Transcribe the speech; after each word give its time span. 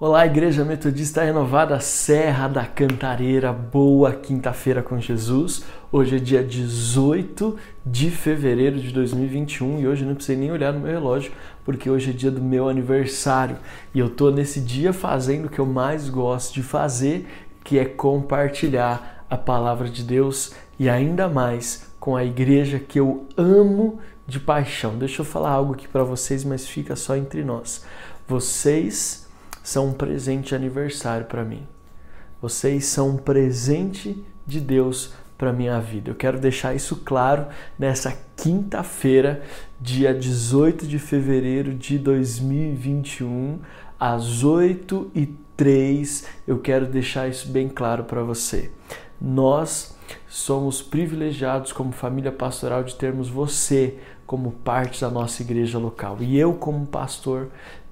Olá, 0.00 0.26
Igreja 0.26 0.64
Metodista 0.64 1.22
Renovada 1.22 1.78
Serra 1.78 2.48
da 2.48 2.66
Cantareira, 2.66 3.52
boa 3.52 4.12
quinta-feira 4.12 4.82
com 4.82 4.98
Jesus. 5.00 5.64
Hoje 5.92 6.16
é 6.16 6.18
dia 6.18 6.42
18 6.42 7.56
de 7.86 8.10
fevereiro 8.10 8.80
de 8.80 8.90
2021 8.90 9.78
e 9.78 9.86
hoje 9.86 10.04
não 10.04 10.16
precisei 10.16 10.36
nem 10.36 10.50
olhar 10.50 10.72
no 10.72 10.80
meu 10.80 10.90
relógio 10.90 11.30
porque 11.64 11.88
hoje 11.88 12.10
é 12.10 12.12
dia 12.12 12.32
do 12.32 12.42
meu 12.42 12.68
aniversário 12.68 13.56
e 13.94 14.00
eu 14.00 14.10
tô 14.10 14.32
nesse 14.32 14.60
dia 14.60 14.92
fazendo 14.92 15.44
o 15.44 15.48
que 15.48 15.60
eu 15.60 15.66
mais 15.66 16.10
gosto 16.10 16.54
de 16.54 16.62
fazer, 16.64 17.28
que 17.62 17.78
é 17.78 17.84
compartilhar 17.84 19.24
a 19.30 19.36
palavra 19.36 19.88
de 19.88 20.02
Deus 20.02 20.54
e 20.76 20.88
ainda 20.88 21.28
mais 21.28 21.86
com 22.00 22.16
a 22.16 22.24
igreja 22.24 22.80
que 22.80 22.98
eu 22.98 23.28
amo 23.36 24.00
de 24.26 24.40
paixão. 24.40 24.98
Deixa 24.98 25.22
eu 25.22 25.24
falar 25.24 25.50
algo 25.50 25.72
aqui 25.72 25.86
para 25.86 26.02
vocês, 26.02 26.42
mas 26.42 26.66
fica 26.66 26.96
só 26.96 27.16
entre 27.16 27.44
nós. 27.44 27.84
Vocês 28.26 29.23
são 29.64 29.88
um 29.88 29.92
presente 29.94 30.48
de 30.48 30.54
aniversário 30.54 31.26
para 31.26 31.42
mim. 31.42 31.66
Vocês 32.40 32.84
são 32.84 33.08
um 33.08 33.16
presente 33.16 34.22
de 34.46 34.60
Deus 34.60 35.14
para 35.38 35.54
minha 35.54 35.80
vida. 35.80 36.10
Eu 36.10 36.14
quero 36.14 36.38
deixar 36.38 36.74
isso 36.74 36.96
claro 36.96 37.46
nessa 37.78 38.16
quinta-feira, 38.36 39.42
dia 39.80 40.14
18 40.14 40.86
de 40.86 40.98
fevereiro 40.98 41.74
de 41.74 41.98
2021, 41.98 43.58
às 43.98 44.44
8 44.44 45.10
e 45.14 45.26
3. 45.56 46.26
Eu 46.46 46.58
quero 46.58 46.84
deixar 46.86 47.26
isso 47.28 47.48
bem 47.48 47.68
claro 47.68 48.04
para 48.04 48.22
você. 48.22 48.70
Nós 49.18 49.96
somos 50.28 50.82
privilegiados 50.82 51.72
como 51.72 51.90
família 51.90 52.30
pastoral 52.30 52.84
de 52.84 52.94
termos 52.96 53.30
você 53.30 53.96
como 54.26 54.52
parte 54.52 55.00
da 55.00 55.10
nossa 55.10 55.42
igreja 55.42 55.78
local. 55.78 56.18
E 56.20 56.38
eu, 56.38 56.54
como 56.54 56.86
pastor, 56.86 57.48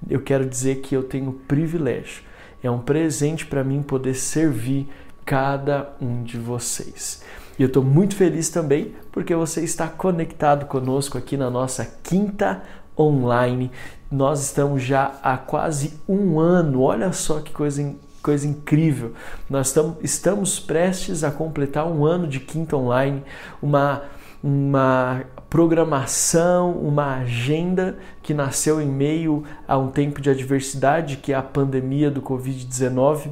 eu 0.09 0.21
quero 0.21 0.45
dizer 0.45 0.77
que 0.77 0.95
eu 0.95 1.03
tenho 1.03 1.33
privilégio. 1.47 2.23
É 2.61 2.69
um 2.69 2.79
presente 2.79 3.45
para 3.45 3.63
mim 3.63 3.81
poder 3.81 4.15
servir 4.15 4.87
cada 5.25 5.93
um 6.01 6.23
de 6.23 6.37
vocês. 6.37 7.23
E 7.57 7.61
eu 7.61 7.67
estou 7.67 7.83
muito 7.83 8.15
feliz 8.15 8.49
também 8.49 8.93
porque 9.11 9.35
você 9.35 9.61
está 9.61 9.87
conectado 9.87 10.65
conosco 10.65 11.17
aqui 11.17 11.37
na 11.37 11.49
nossa 11.49 11.85
quinta 12.03 12.63
online. 12.97 13.71
Nós 14.11 14.43
estamos 14.43 14.81
já 14.81 15.19
há 15.21 15.37
quase 15.37 15.99
um 16.07 16.39
ano. 16.39 16.81
Olha 16.81 17.11
só 17.11 17.39
que 17.39 17.51
coisa 17.51 17.81
coisa 18.23 18.47
incrível. 18.47 19.11
Nós 19.49 19.67
estamos, 19.67 19.97
estamos 20.01 20.59
prestes 20.59 21.23
a 21.23 21.29
completar 21.29 21.85
um 21.85 22.05
ano 22.05 22.25
de 22.25 22.39
Quinta 22.39 22.77
Online, 22.77 23.21
uma, 23.61 24.03
uma 24.41 25.23
programação, 25.53 26.71
uma 26.71 27.17
agenda 27.17 27.99
que 28.23 28.33
nasceu 28.33 28.81
em 28.81 28.87
meio 28.87 29.43
a 29.67 29.77
um 29.77 29.91
tempo 29.91 30.19
de 30.19 30.31
adversidade, 30.31 31.17
que 31.17 31.31
é 31.31 31.35
a 31.35 31.43
pandemia 31.43 32.09
do 32.09 32.23
Covid-19 32.23 33.29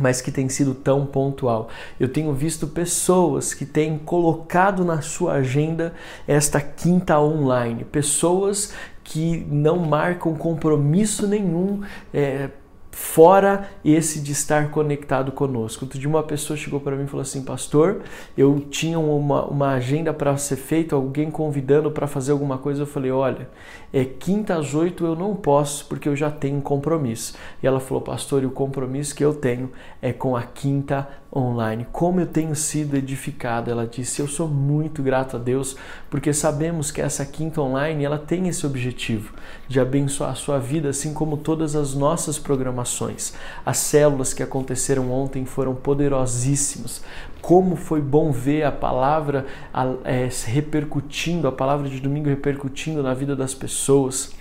mas 0.00 0.20
que 0.20 0.30
tem 0.30 0.48
sido 0.48 0.74
tão 0.74 1.04
pontual. 1.04 1.70
Eu 1.98 2.08
tenho 2.08 2.32
visto 2.32 2.68
pessoas 2.68 3.52
que 3.52 3.66
têm 3.66 3.98
colocado 3.98 4.84
na 4.84 5.00
sua 5.00 5.32
agenda 5.32 5.92
esta 6.24 6.60
quinta 6.60 7.18
online, 7.18 7.82
pessoas 7.82 8.74
que 9.02 9.44
não 9.50 9.78
marcam 9.78 10.36
compromisso 10.36 11.26
nenhum 11.26 11.80
é, 12.14 12.50
fora 12.98 13.70
esse 13.84 14.18
de 14.18 14.32
estar 14.32 14.72
conectado 14.72 15.30
conosco. 15.30 15.84
Outro 15.84 16.00
dia 16.00 16.08
uma 16.08 16.22
pessoa 16.22 16.56
chegou 16.56 16.80
para 16.80 16.96
mim 16.96 17.04
e 17.04 17.06
falou 17.06 17.22
assim, 17.22 17.44
pastor, 17.44 18.00
eu 18.36 18.58
tinha 18.58 18.98
uma, 18.98 19.44
uma 19.44 19.74
agenda 19.74 20.12
para 20.12 20.36
ser 20.36 20.56
feita, 20.56 20.96
alguém 20.96 21.30
convidando 21.30 21.92
para 21.92 22.08
fazer 22.08 22.32
alguma 22.32 22.58
coisa, 22.58 22.82
eu 22.82 22.86
falei, 22.86 23.12
olha, 23.12 23.48
é 23.92 24.04
quinta 24.04 24.56
às 24.56 24.74
oito 24.74 25.04
eu 25.04 25.16
não 25.16 25.34
posso 25.34 25.86
porque 25.86 26.08
eu 26.08 26.16
já 26.16 26.30
tenho 26.30 26.58
um 26.58 26.60
compromisso. 26.60 27.34
E 27.62 27.66
ela 27.66 27.80
falou, 27.80 28.02
pastor, 28.02 28.42
e 28.42 28.46
o 28.46 28.50
compromisso 28.50 29.14
que 29.14 29.24
eu 29.24 29.34
tenho 29.34 29.70
é 30.00 30.12
com 30.12 30.36
a 30.36 30.42
quinta 30.42 31.08
online. 31.34 31.86
Como 31.92 32.20
eu 32.20 32.26
tenho 32.26 32.54
sido 32.54 32.96
edificada, 32.96 33.70
ela 33.70 33.86
disse, 33.86 34.20
eu 34.20 34.28
sou 34.28 34.48
muito 34.48 35.02
grato 35.02 35.36
a 35.36 35.38
Deus 35.38 35.76
porque 36.10 36.32
sabemos 36.32 36.90
que 36.90 37.00
essa 37.00 37.24
quinta 37.24 37.60
online 37.60 38.04
ela 38.04 38.18
tem 38.18 38.48
esse 38.48 38.66
objetivo 38.66 39.34
de 39.66 39.78
abençoar 39.78 40.30
a 40.30 40.34
sua 40.34 40.58
vida, 40.58 40.88
assim 40.88 41.12
como 41.12 41.36
todas 41.36 41.76
as 41.76 41.94
nossas 41.94 42.38
programações. 42.38 43.34
As 43.64 43.78
células 43.78 44.32
que 44.32 44.42
aconteceram 44.42 45.10
ontem 45.10 45.44
foram 45.44 45.74
poderosíssimas. 45.74 47.02
Como 47.48 47.76
foi 47.76 48.02
bom 48.02 48.30
ver 48.30 48.64
a 48.64 48.70
palavra 48.70 49.46
é, 50.04 50.28
repercutindo, 50.48 51.48
a 51.48 51.52
palavra 51.52 51.88
de 51.88 51.98
domingo 51.98 52.28
repercutindo 52.28 53.02
na 53.02 53.14
vida 53.14 53.34
das 53.34 53.54
pessoas. 53.54 54.34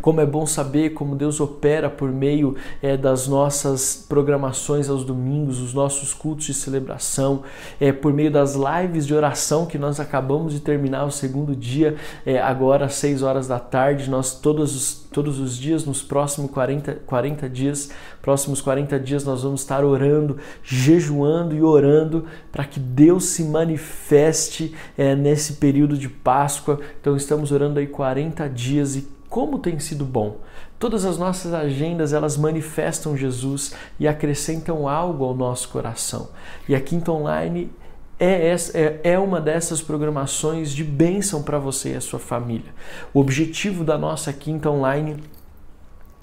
Como 0.00 0.20
é 0.20 0.26
bom 0.26 0.46
saber 0.46 0.90
como 0.90 1.16
Deus 1.16 1.40
opera 1.40 1.90
por 1.90 2.10
meio 2.12 2.54
é, 2.80 2.96
das 2.96 3.26
nossas 3.26 4.04
programações 4.08 4.88
aos 4.88 5.04
domingos, 5.04 5.60
os 5.60 5.74
nossos 5.74 6.14
cultos 6.14 6.46
de 6.46 6.54
celebração, 6.54 7.42
é, 7.80 7.92
por 7.92 8.12
meio 8.12 8.30
das 8.30 8.54
lives 8.54 9.06
de 9.06 9.14
oração 9.14 9.66
que 9.66 9.78
nós 9.78 9.98
acabamos 9.98 10.52
de 10.52 10.60
terminar 10.60 11.04
o 11.04 11.10
segundo 11.10 11.56
dia, 11.56 11.96
é, 12.24 12.40
agora 12.40 12.86
às 12.86 12.94
6 12.94 13.22
horas 13.22 13.48
da 13.48 13.58
tarde. 13.58 14.08
Nós 14.08 14.38
todos 14.38 14.76
os, 14.76 15.06
todos 15.10 15.40
os 15.40 15.56
dias, 15.56 15.84
nos 15.84 16.02
próximos 16.02 16.50
40, 16.50 17.00
40 17.06 17.48
dias, 17.48 17.90
próximos 18.22 18.60
40 18.60 19.00
dias, 19.00 19.24
nós 19.24 19.42
vamos 19.42 19.62
estar 19.62 19.84
orando, 19.84 20.36
jejuando 20.62 21.54
e 21.54 21.62
orando 21.62 22.26
para 22.52 22.64
que 22.64 22.78
Deus 22.78 23.24
se 23.26 23.42
manifeste 23.44 24.74
é, 24.96 25.16
nesse 25.16 25.54
período 25.54 25.96
de 25.96 26.08
Páscoa. 26.08 26.80
Então 27.00 27.16
estamos 27.16 27.50
orando 27.50 27.78
aí 27.80 27.86
40 27.86 28.48
dias 28.48 28.96
e 28.96 29.15
como 29.36 29.58
tem 29.58 29.78
sido 29.78 30.02
bom. 30.02 30.38
Todas 30.78 31.04
as 31.04 31.18
nossas 31.18 31.52
agendas 31.52 32.14
elas 32.14 32.38
manifestam 32.38 33.14
Jesus 33.14 33.74
e 34.00 34.08
acrescentam 34.08 34.88
algo 34.88 35.26
ao 35.26 35.34
nosso 35.34 35.68
coração. 35.68 36.30
E 36.66 36.74
a 36.74 36.80
Quinta 36.80 37.12
Online 37.12 37.70
é, 38.18 38.56
é, 38.72 39.00
é 39.04 39.18
uma 39.18 39.38
dessas 39.38 39.82
programações 39.82 40.70
de 40.72 40.82
bênção 40.82 41.42
para 41.42 41.58
você 41.58 41.92
e 41.92 41.96
a 41.96 42.00
sua 42.00 42.18
família. 42.18 42.72
O 43.12 43.20
objetivo 43.20 43.84
da 43.84 43.98
nossa 43.98 44.32
Quinta 44.32 44.70
Online 44.70 45.22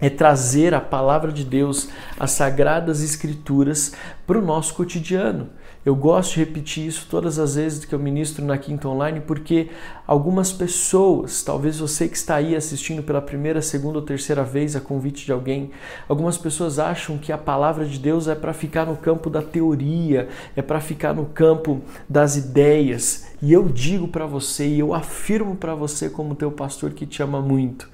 é 0.02 0.10
trazer 0.10 0.74
a 0.74 0.82
palavra 0.82 1.32
de 1.32 1.46
Deus, 1.46 1.90
as 2.20 2.32
sagradas 2.32 3.04
escrituras, 3.04 3.94
para 4.26 4.40
o 4.40 4.42
nosso 4.42 4.74
cotidiano. 4.74 5.52
Eu 5.86 5.96
gosto 5.98 6.36
de 6.36 6.40
repetir 6.40 6.88
isso 6.88 7.08
todas 7.10 7.38
as 7.38 7.56
vezes 7.56 7.84
que 7.84 7.94
eu 7.94 8.00
ministro 8.00 8.46
na 8.46 8.58
Quinta 8.58 8.88
Online, 8.88 9.20
porque 9.20 9.68
algumas 10.08 10.50
pessoas, 10.50 11.44
talvez 11.44 11.80
você 11.80 12.08
que 12.08 12.16
está 12.16 12.36
aí 12.36 12.56
assistindo 12.56 13.04
pela 13.04 13.22
primeira, 13.22 13.62
segunda 13.62 14.00
ou 14.00 14.06
terceira 14.06 14.46
vez 14.46 14.78
a 14.78 14.82
convite 14.82 15.26
de 15.26 15.34
alguém, 15.34 15.72
algumas 16.08 16.38
pessoas 16.38 16.80
acham 16.80 17.18
que 17.18 17.34
a 17.34 17.38
palavra 17.38 17.86
de 17.86 18.00
Deus 18.00 18.30
é 18.30 18.36
para 18.36 18.54
ficar 18.54 18.86
no 18.86 18.96
campo 18.96 19.30
da 19.30 19.42
teoria, 19.42 20.30
é 20.56 20.62
para 20.62 20.80
ficar 20.80 21.14
no 21.14 21.26
campo 21.26 21.82
das 22.08 22.38
ideias. 22.38 23.28
E 23.42 23.52
eu 23.52 23.68
digo 23.68 24.08
para 24.08 24.26
você 24.26 24.66
e 24.66 24.80
eu 24.80 24.94
afirmo 24.94 25.54
para 25.54 25.76
você 25.76 26.10
como 26.10 26.34
teu 26.34 26.50
pastor 26.50 26.92
que 26.92 27.06
te 27.06 27.22
ama 27.22 27.42
muito, 27.42 27.90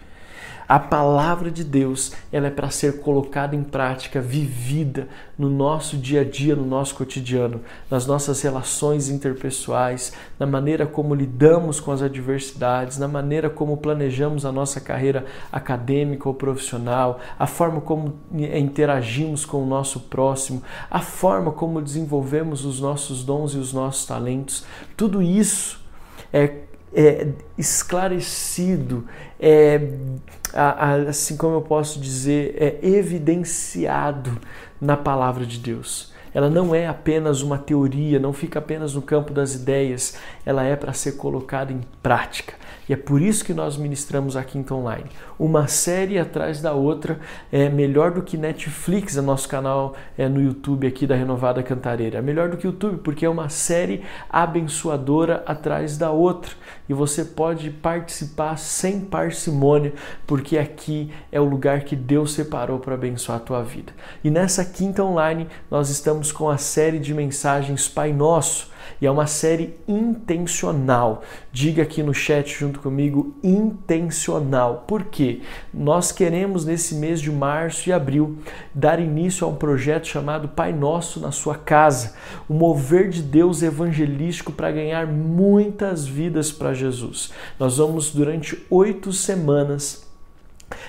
a 0.69 0.77
palavra 0.77 1.49
de 1.49 1.63
Deus, 1.63 2.11
ela 2.31 2.45
é 2.45 2.51
para 2.51 2.69
ser 2.69 2.99
colocada 2.99 3.55
em 3.55 3.63
prática, 3.63 4.21
vivida 4.21 5.07
no 5.35 5.49
nosso 5.49 5.97
dia 5.97 6.21
a 6.21 6.23
dia, 6.23 6.55
no 6.55 6.63
nosso 6.63 6.93
cotidiano, 6.93 7.61
nas 7.89 8.05
nossas 8.05 8.39
relações 8.43 9.09
interpessoais, 9.09 10.13
na 10.37 10.45
maneira 10.45 10.85
como 10.85 11.15
lidamos 11.15 11.79
com 11.79 11.91
as 11.91 12.03
adversidades, 12.03 12.99
na 12.99 13.07
maneira 13.07 13.49
como 13.49 13.77
planejamos 13.77 14.45
a 14.45 14.51
nossa 14.51 14.79
carreira 14.79 15.25
acadêmica 15.51 16.29
ou 16.29 16.35
profissional, 16.35 17.19
a 17.39 17.47
forma 17.47 17.81
como 17.81 18.19
interagimos 18.31 19.45
com 19.45 19.63
o 19.63 19.65
nosso 19.65 20.01
próximo, 20.01 20.61
a 20.91 20.99
forma 20.99 21.51
como 21.51 21.81
desenvolvemos 21.81 22.63
os 22.63 22.79
nossos 22.79 23.23
dons 23.23 23.55
e 23.55 23.57
os 23.57 23.73
nossos 23.73 24.05
talentos. 24.05 24.63
Tudo 24.95 25.19
isso 25.19 25.83
é 26.31 26.68
é, 26.93 27.27
esclarecido, 27.57 29.05
é, 29.39 29.81
assim 31.07 31.37
como 31.37 31.55
eu 31.55 31.61
posso 31.61 31.99
dizer, 31.99 32.55
é 32.57 32.79
evidenciado 32.87 34.39
na 34.79 34.97
palavra 34.97 35.45
de 35.45 35.59
Deus. 35.59 36.13
Ela 36.33 36.49
não 36.49 36.75
é 36.75 36.87
apenas 36.87 37.41
uma 37.41 37.57
teoria, 37.57 38.19
não 38.19 38.33
fica 38.33 38.59
apenas 38.59 38.93
no 38.93 39.01
campo 39.01 39.33
das 39.33 39.55
ideias, 39.55 40.15
ela 40.45 40.63
é 40.63 40.75
para 40.75 40.93
ser 40.93 41.13
colocada 41.13 41.73
em 41.73 41.81
prática. 42.03 42.53
E 42.89 42.93
é 42.93 42.97
por 42.97 43.21
isso 43.21 43.45
que 43.45 43.53
nós 43.53 43.77
ministramos 43.77 44.35
a 44.35 44.43
Quinta 44.43 44.73
Online. 44.73 45.05
Uma 45.37 45.67
série 45.67 46.17
atrás 46.17 46.59
da 46.59 46.73
outra 46.73 47.19
é 47.51 47.69
melhor 47.69 48.09
do 48.09 48.23
que 48.23 48.35
Netflix, 48.35 49.15
é 49.15 49.21
nosso 49.21 49.47
canal 49.47 49.93
é, 50.17 50.27
no 50.27 50.41
YouTube 50.41 50.87
aqui 50.87 51.05
da 51.05 51.13
Renovada 51.13 51.61
Cantareira. 51.61 52.17
É 52.17 52.21
melhor 52.21 52.49
do 52.49 52.57
que 52.57 52.65
o 52.65 52.71
YouTube, 52.71 52.97
porque 53.03 53.27
é 53.27 53.29
uma 53.29 53.47
série 53.47 54.01
abençoadora 54.27 55.43
atrás 55.45 55.99
da 55.99 56.09
outra. 56.09 56.51
E 56.89 56.93
você 56.93 57.23
pode 57.23 57.69
participar 57.69 58.57
sem 58.57 59.01
parcimônia, 59.01 59.93
porque 60.25 60.57
aqui 60.57 61.11
é 61.31 61.39
o 61.39 61.45
lugar 61.45 61.81
que 61.81 61.95
Deus 61.95 62.33
separou 62.33 62.79
para 62.79 62.95
abençoar 62.95 63.37
a 63.37 63.41
tua 63.41 63.63
vida. 63.63 63.93
E 64.23 64.31
nessa 64.31 64.65
Quinta 64.65 65.03
Online, 65.03 65.47
nós 65.69 65.91
estamos 65.91 66.31
com 66.31 66.49
a 66.49 66.57
série 66.57 66.97
de 66.97 67.13
mensagens 67.13 67.87
Pai 67.87 68.11
Nosso 68.11 68.78
E 69.01 69.05
é 69.05 69.11
uma 69.11 69.27
série 69.27 69.75
intencional. 69.87 71.23
Diga 71.51 71.83
aqui 71.83 72.03
no 72.03 72.13
chat 72.13 72.49
junto 72.53 72.79
comigo, 72.79 73.35
intencional. 73.43 74.85
Por 74.87 75.05
quê? 75.05 75.41
Nós 75.73 76.11
queremos 76.11 76.65
nesse 76.65 76.95
mês 76.95 77.21
de 77.21 77.31
março 77.31 77.89
e 77.89 77.93
abril 77.93 78.37
dar 78.73 78.99
início 78.99 79.45
a 79.45 79.49
um 79.49 79.55
projeto 79.55 80.07
chamado 80.07 80.47
Pai 80.47 80.73
Nosso 80.73 81.19
na 81.19 81.31
sua 81.31 81.55
casa, 81.55 82.15
o 82.47 82.53
mover 82.53 83.09
de 83.09 83.21
Deus 83.21 83.61
evangelístico 83.61 84.51
para 84.51 84.71
ganhar 84.71 85.07
muitas 85.07 86.05
vidas 86.05 86.51
para 86.51 86.73
Jesus. 86.73 87.31
Nós 87.59 87.77
vamos 87.77 88.11
durante 88.11 88.65
oito 88.69 89.11
semanas 89.13 90.07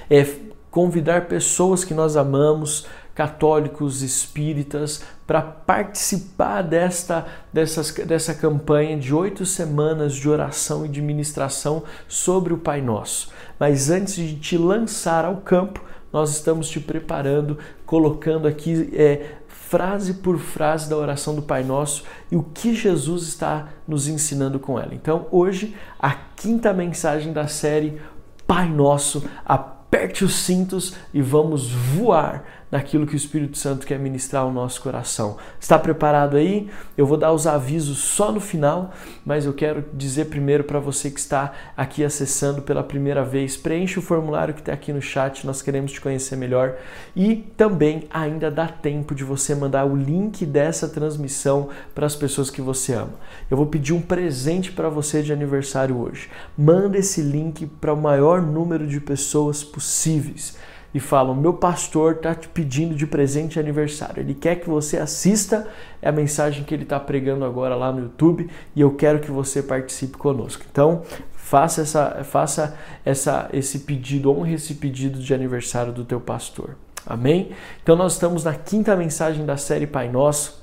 é, 0.08 0.26
convidar 0.70 1.26
pessoas 1.26 1.84
que 1.84 1.94
nós 1.94 2.16
amamos, 2.16 2.86
católicos, 3.14 4.02
espíritas, 4.02 5.02
para 5.26 5.42
participar 5.42 6.62
desta, 6.62 7.26
dessas, 7.52 7.92
dessa 7.92 8.34
campanha 8.34 8.98
de 8.98 9.14
oito 9.14 9.46
semanas 9.46 10.14
de 10.14 10.28
oração 10.28 10.84
e 10.84 10.88
de 10.88 11.00
ministração 11.00 11.84
sobre 12.08 12.52
o 12.52 12.58
Pai 12.58 12.80
Nosso. 12.80 13.30
Mas 13.58 13.90
antes 13.90 14.14
de 14.14 14.36
te 14.36 14.56
lançar 14.56 15.24
ao 15.24 15.36
campo, 15.36 15.84
nós 16.12 16.30
estamos 16.30 16.68
te 16.68 16.80
preparando, 16.80 17.58
colocando 17.86 18.48
aqui 18.48 18.90
é, 18.92 19.36
frase 19.48 20.14
por 20.14 20.36
frase 20.38 20.90
da 20.90 20.96
oração 20.96 21.36
do 21.36 21.42
Pai 21.42 21.62
Nosso 21.62 22.02
e 22.28 22.34
o 22.34 22.42
que 22.42 22.74
Jesus 22.74 23.22
está 23.22 23.68
nos 23.86 24.08
ensinando 24.08 24.58
com 24.58 24.80
ela. 24.80 24.92
Então, 24.92 25.28
hoje, 25.30 25.76
a 25.96 26.10
quinta 26.10 26.72
mensagem 26.72 27.32
da 27.32 27.46
série 27.46 28.00
Pai 28.48 28.68
Nosso, 28.68 29.22
aperte 29.44 30.24
os 30.24 30.34
cintos 30.34 30.96
e 31.14 31.22
vamos 31.22 31.70
voar 31.70 32.59
naquilo 32.70 33.06
que 33.06 33.14
o 33.14 33.16
Espírito 33.16 33.58
Santo 33.58 33.86
quer 33.86 33.98
ministrar 33.98 34.42
ao 34.42 34.52
nosso 34.52 34.80
coração. 34.80 35.36
Está 35.58 35.78
preparado 35.78 36.36
aí? 36.36 36.68
Eu 36.96 37.06
vou 37.06 37.16
dar 37.16 37.32
os 37.32 37.46
avisos 37.46 37.98
só 37.98 38.30
no 38.30 38.40
final, 38.40 38.92
mas 39.24 39.44
eu 39.44 39.52
quero 39.52 39.84
dizer 39.92 40.26
primeiro 40.26 40.64
para 40.64 40.78
você 40.78 41.10
que 41.10 41.18
está 41.18 41.52
aqui 41.76 42.04
acessando 42.04 42.62
pela 42.62 42.82
primeira 42.82 43.24
vez, 43.24 43.56
preencha 43.56 43.98
o 43.98 44.02
formulário 44.02 44.54
que 44.54 44.60
está 44.60 44.72
aqui 44.72 44.92
no 44.92 45.02
chat, 45.02 45.46
nós 45.46 45.60
queremos 45.62 45.92
te 45.92 46.00
conhecer 46.00 46.36
melhor 46.36 46.76
e 47.16 47.36
também 47.56 48.04
ainda 48.10 48.50
dá 48.50 48.68
tempo 48.68 49.14
de 49.14 49.24
você 49.24 49.54
mandar 49.54 49.84
o 49.84 49.96
link 49.96 50.46
dessa 50.46 50.88
transmissão 50.88 51.68
para 51.94 52.06
as 52.06 52.14
pessoas 52.14 52.50
que 52.50 52.62
você 52.62 52.94
ama. 52.94 53.14
Eu 53.50 53.56
vou 53.56 53.66
pedir 53.66 53.92
um 53.92 54.00
presente 54.00 54.70
para 54.70 54.88
você 54.88 55.22
de 55.22 55.32
aniversário 55.32 55.98
hoje. 55.98 56.28
Manda 56.56 56.98
esse 56.98 57.20
link 57.20 57.66
para 57.66 57.92
o 57.92 58.00
maior 58.00 58.40
número 58.40 58.86
de 58.86 59.00
pessoas 59.00 59.64
possíveis 59.64 60.56
e 60.94 61.00
falam: 61.00 61.34
Meu 61.34 61.54
pastor 61.54 62.16
está 62.16 62.34
te 62.34 62.48
pedindo 62.48 62.94
de 62.94 63.06
presente 63.06 63.54
de 63.54 63.60
aniversário. 63.60 64.20
Ele 64.20 64.34
quer 64.34 64.56
que 64.56 64.68
você 64.68 64.98
assista 64.98 65.66
a 66.02 66.12
mensagem 66.12 66.64
que 66.64 66.74
ele 66.74 66.82
está 66.82 66.98
pregando 66.98 67.44
agora 67.44 67.74
lá 67.74 67.92
no 67.92 68.00
YouTube 68.00 68.48
e 68.74 68.80
eu 68.80 68.94
quero 68.94 69.20
que 69.20 69.30
você 69.30 69.62
participe 69.62 70.16
conosco. 70.16 70.64
Então, 70.70 71.02
faça, 71.32 71.82
essa, 71.82 72.24
faça 72.24 72.78
essa, 73.04 73.48
esse 73.52 73.80
pedido, 73.80 74.30
honre 74.30 74.54
esse 74.54 74.74
pedido 74.74 75.18
de 75.18 75.34
aniversário 75.34 75.92
do 75.92 76.04
teu 76.04 76.20
pastor. 76.20 76.76
Amém? 77.06 77.50
Então, 77.82 77.96
nós 77.96 78.12
estamos 78.12 78.44
na 78.44 78.54
quinta 78.54 78.94
mensagem 78.94 79.44
da 79.44 79.56
série 79.56 79.86
Pai 79.86 80.08
Nosso. 80.08 80.59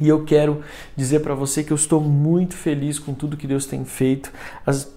E 0.00 0.08
eu 0.08 0.24
quero 0.24 0.62
dizer 0.96 1.20
para 1.20 1.34
você 1.34 1.62
que 1.62 1.72
eu 1.72 1.76
estou 1.76 2.00
muito 2.00 2.54
feliz 2.56 2.98
com 2.98 3.14
tudo 3.14 3.36
que 3.36 3.46
Deus 3.46 3.64
tem 3.64 3.84
feito. 3.84 4.32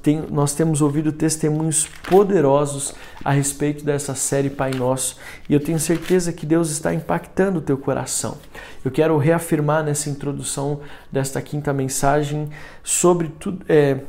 Tem, 0.02 0.24
nós 0.32 0.54
temos 0.54 0.82
ouvido 0.82 1.12
testemunhos 1.12 1.88
poderosos 2.10 2.96
a 3.24 3.32
respeito 3.32 3.86
dessa 3.86 4.16
série 4.16 4.50
Pai 4.50 4.72
Nosso 4.72 5.18
e 5.48 5.54
eu 5.54 5.60
tenho 5.60 5.80
certeza 5.80 6.34
que 6.34 6.48
Deus 6.48 6.72
está 6.72 6.94
impactando 6.94 7.60
o 7.60 7.62
teu 7.62 7.78
coração. 7.78 8.38
Eu 8.84 8.90
quero 8.90 9.18
reafirmar 9.18 9.84
nessa 9.84 10.10
introdução 10.10 10.82
desta 11.12 11.42
quinta 11.42 11.72
mensagem 11.72 12.50
sobre 12.84 13.28
tudo. 13.28 13.64
É, 13.70 14.00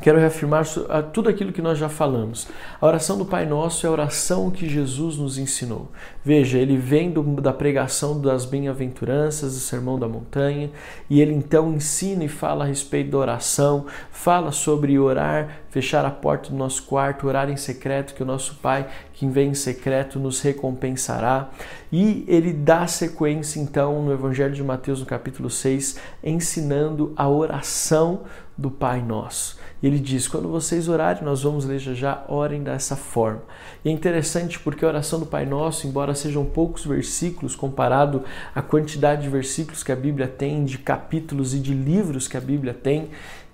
Quero 0.00 0.18
reafirmar 0.18 0.64
tudo 1.12 1.28
aquilo 1.28 1.52
que 1.52 1.60
nós 1.60 1.78
já 1.78 1.88
falamos. 1.88 2.48
A 2.80 2.86
oração 2.86 3.18
do 3.18 3.24
Pai 3.24 3.44
Nosso 3.44 3.86
é 3.86 3.88
a 3.88 3.92
oração 3.92 4.50
que 4.50 4.68
Jesus 4.68 5.16
nos 5.16 5.36
ensinou. 5.36 5.88
Veja, 6.24 6.58
ele 6.58 6.76
vem 6.76 7.10
do, 7.10 7.22
da 7.22 7.52
pregação 7.52 8.20
das 8.20 8.44
bem-aventuranças, 8.44 9.54
do 9.54 9.60
Sermão 9.60 9.98
da 9.98 10.08
Montanha, 10.08 10.70
e 11.08 11.20
ele 11.20 11.34
então 11.34 11.72
ensina 11.72 12.24
e 12.24 12.28
fala 12.28 12.64
a 12.64 12.68
respeito 12.68 13.10
da 13.10 13.18
oração, 13.18 13.86
fala 14.10 14.52
sobre 14.52 14.98
orar, 14.98 15.60
fechar 15.70 16.04
a 16.04 16.10
porta 16.10 16.50
do 16.50 16.56
nosso 16.56 16.82
quarto, 16.82 17.26
orar 17.26 17.48
em 17.48 17.56
secreto, 17.56 18.14
que 18.14 18.22
o 18.22 18.26
nosso 18.26 18.56
Pai, 18.56 18.88
que 19.12 19.26
vem 19.26 19.50
em 19.50 19.54
secreto, 19.54 20.18
nos 20.18 20.40
recompensará. 20.40 21.48
E 21.92 22.24
ele 22.28 22.52
dá 22.52 22.86
sequência 22.86 23.60
então 23.60 24.02
no 24.02 24.12
Evangelho 24.12 24.54
de 24.54 24.62
Mateus, 24.62 25.00
no 25.00 25.06
capítulo 25.06 25.48
6, 25.48 25.96
ensinando 26.22 27.12
a 27.16 27.28
oração 27.28 28.22
do 28.58 28.70
Pai 28.70 29.00
Nosso. 29.00 29.58
E 29.82 29.86
ele 29.86 29.98
diz: 29.98 30.28
quando 30.28 30.48
vocês 30.48 30.88
orarem, 30.88 31.24
nós 31.24 31.42
vamos 31.42 31.64
ler 31.64 31.78
já 31.78 31.94
já, 31.94 32.24
orem 32.28 32.62
dessa 32.62 32.94
forma. 32.94 33.42
E 33.84 33.88
é 33.88 33.92
interessante 33.92 34.58
porque 34.58 34.84
a 34.84 34.88
oração 34.88 35.18
do 35.18 35.24
Pai 35.24 35.46
Nosso, 35.46 35.86
embora 35.86 36.14
sejam 36.14 36.44
poucos 36.44 36.84
versículos 36.84 37.56
comparado 37.56 38.22
à 38.54 38.60
quantidade 38.60 39.22
de 39.22 39.28
versículos 39.28 39.82
que 39.82 39.90
a 39.90 39.96
Bíblia 39.96 40.28
tem, 40.28 40.64
de 40.64 40.76
capítulos 40.76 41.54
e 41.54 41.58
de 41.58 41.72
livros 41.72 42.28
que 42.28 42.36
a 42.36 42.40
Bíblia 42.40 42.74
tem, 42.74 43.08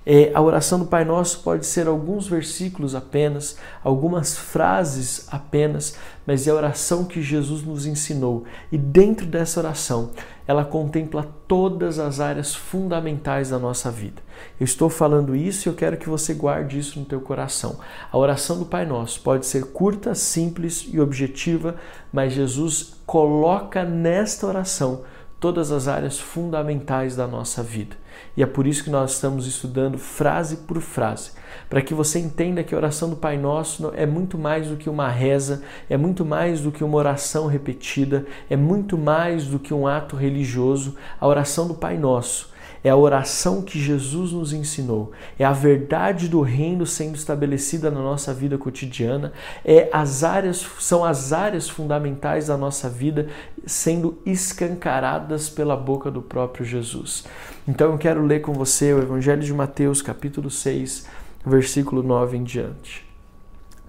é, 0.09 0.31
a 0.33 0.41
oração 0.41 0.79
do 0.79 0.87
Pai 0.87 1.05
Nosso 1.05 1.41
pode 1.41 1.67
ser 1.67 1.89
alguns 1.89 2.29
versículos 2.29 2.95
apenas, 2.95 3.59
algumas 3.83 4.39
frases 4.39 5.27
apenas, 5.33 5.97
mas 6.25 6.47
é 6.47 6.53
a 6.53 6.55
oração 6.55 7.05
que 7.05 7.21
Jesus 7.21 7.65
nos 7.65 7.87
ensinou. 7.87 8.45
E 8.71 8.79
dentro 8.79 9.27
dessa 9.27 9.59
oração, 9.59 10.13
ela 10.47 10.65
contempla 10.65 11.27
todas 11.49 11.99
as 11.99 12.21
áreas 12.21 12.55
fundamentais 12.55 13.51
da 13.51 13.59
nossa 13.59 13.91
vida. 13.91 14.23
Eu 14.61 14.65
estou 14.65 14.89
falando 14.89 15.35
isso 15.35 15.69
e 15.69 15.71
eu 15.71 15.75
quero 15.75 15.97
que 15.97 16.09
você 16.09 16.33
guarde 16.33 16.79
isso 16.79 17.01
no 17.01 17.05
teu 17.05 17.21
coração. 17.21 17.81
A 18.13 18.17
oração 18.17 18.61
do 18.61 18.65
Pai 18.65 18.87
Nosso 18.87 19.21
pode 19.23 19.45
ser 19.45 19.65
curta, 19.73 20.15
simples 20.15 20.89
e 20.89 21.01
objetiva, 21.01 21.75
mas 22.13 22.33
Jesus 22.33 22.95
coloca 23.05 23.85
nesta 23.85 24.47
oração 24.47 25.03
todas 25.41 25.73
as 25.73 25.89
áreas 25.89 26.17
fundamentais 26.17 27.17
da 27.17 27.27
nossa 27.27 27.61
vida. 27.61 27.97
E 28.37 28.43
é 28.43 28.47
por 28.47 28.67
isso 28.67 28.85
que 28.85 28.91
nós 28.91 29.13
estamos 29.13 29.47
estudando 29.47 29.99
frase 29.99 30.59
por 30.59 30.81
frase, 30.81 31.33
para 31.69 31.81
que 31.81 31.95
você 31.95 32.19
entenda 32.19 32.63
que 32.63 32.75
a 32.75 32.79
oração 32.79 33.09
do 33.11 33.17
Pai 33.17 33.37
Nosso 33.37 33.93
é 33.97 34.07
muito 34.07 34.37
mais 34.37 34.69
do 34.69 34.77
que 34.77 34.91
uma 34.91 35.09
reza, 35.09 35.63
é 35.89 35.97
muito 35.97 36.25
mais 36.25 36.61
do 36.61 36.71
que 36.71 36.85
uma 36.85 36.97
oração 36.97 37.47
repetida, 37.47 38.27
é 38.51 38.57
muito 38.57 38.99
mais 38.99 39.47
do 39.47 39.59
que 39.59 39.73
um 39.73 39.87
ato 39.87 40.17
religioso. 40.17 40.97
A 41.21 41.27
oração 41.27 41.67
do 41.67 41.75
Pai 41.75 41.97
Nosso 41.97 42.55
é 42.87 42.91
a 42.91 42.97
oração 42.97 43.63
que 43.63 43.81
Jesus 43.81 44.31
nos 44.31 44.53
ensinou, 44.53 45.11
é 45.37 45.45
a 45.45 45.53
verdade 45.53 46.29
do 46.29 46.41
reino 46.41 46.87
sendo 46.87 47.17
estabelecida 47.17 47.91
na 47.91 48.01
nossa 48.01 48.33
vida 48.33 48.57
cotidiana, 48.57 49.33
é 49.65 49.89
as 49.93 50.23
áreas 50.23 50.65
são 50.79 51.05
as 51.05 51.33
áreas 51.33 51.69
fundamentais 51.69 52.47
da 52.47 52.57
nossa 52.57 52.89
vida 52.89 53.27
sendo 53.67 54.19
escancaradas 54.25 55.49
pela 55.49 55.77
boca 55.77 56.13
do 56.13 56.23
próprio 56.23 56.65
Jesus. 56.65 57.25
Então 57.69 57.91
eu 57.91 57.99
quero 57.99 58.25
ler 58.25 58.43
com 58.43 58.53
você 58.53 58.93
o 58.93 59.03
Evangelho 59.03 59.43
de 59.43 59.53
Mateus, 59.53 60.01
capítulo 60.01 60.49
6, 60.49 61.05
versículo 61.45 62.01
9 62.01 62.37
em 62.37 62.45
diante. 62.45 63.05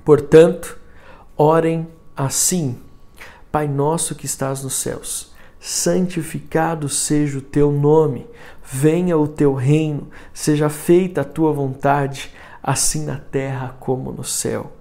Portanto, 0.04 0.80
orem 1.38 1.88
assim: 2.16 2.80
Pai 3.52 3.68
nosso 3.68 4.16
que 4.16 4.26
estás 4.26 4.64
nos 4.64 4.74
céus, 4.74 5.32
santificado 5.60 6.90
seja 6.90 7.38
o 7.38 7.42
teu 7.42 7.72
nome, 7.72 8.26
venha 8.64 9.16
o 9.16 9.28
teu 9.28 9.54
reino, 9.54 10.08
seja 10.34 10.70
feita 10.70 11.22
a 11.22 11.26
tua 11.26 11.54
vontade, 11.54 12.34
assim 12.64 13.06
na 13.06 13.18
terra 13.18 13.76
como 13.80 14.12
no 14.12 14.24
céu. 14.24 14.72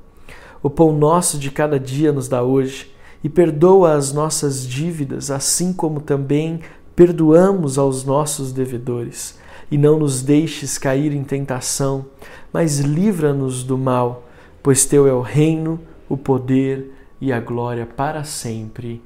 O 0.62 0.70
pão 0.70 0.90
nosso 0.90 1.38
de 1.38 1.50
cada 1.50 1.78
dia 1.78 2.14
nos 2.14 2.28
dá 2.28 2.42
hoje, 2.42 2.96
e 3.22 3.28
perdoa 3.28 3.92
as 3.92 4.10
nossas 4.10 4.66
dívidas, 4.66 5.30
assim 5.30 5.72
como 5.72 6.00
também 6.00 6.62
perdoamos 6.96 7.78
aos 7.78 8.02
nossos 8.04 8.52
devedores, 8.52 9.38
e 9.70 9.76
não 9.76 9.98
nos 9.98 10.22
deixes 10.22 10.78
cair 10.78 11.12
em 11.12 11.22
tentação, 11.22 12.06
mas 12.52 12.78
livra-nos 12.80 13.62
do 13.62 13.76
mal, 13.76 14.26
pois 14.62 14.86
teu 14.86 15.06
é 15.06 15.12
o 15.12 15.20
reino, 15.20 15.78
o 16.08 16.16
poder 16.16 16.92
e 17.20 17.32
a 17.32 17.38
glória 17.38 17.84
para 17.84 18.24
sempre. 18.24 19.02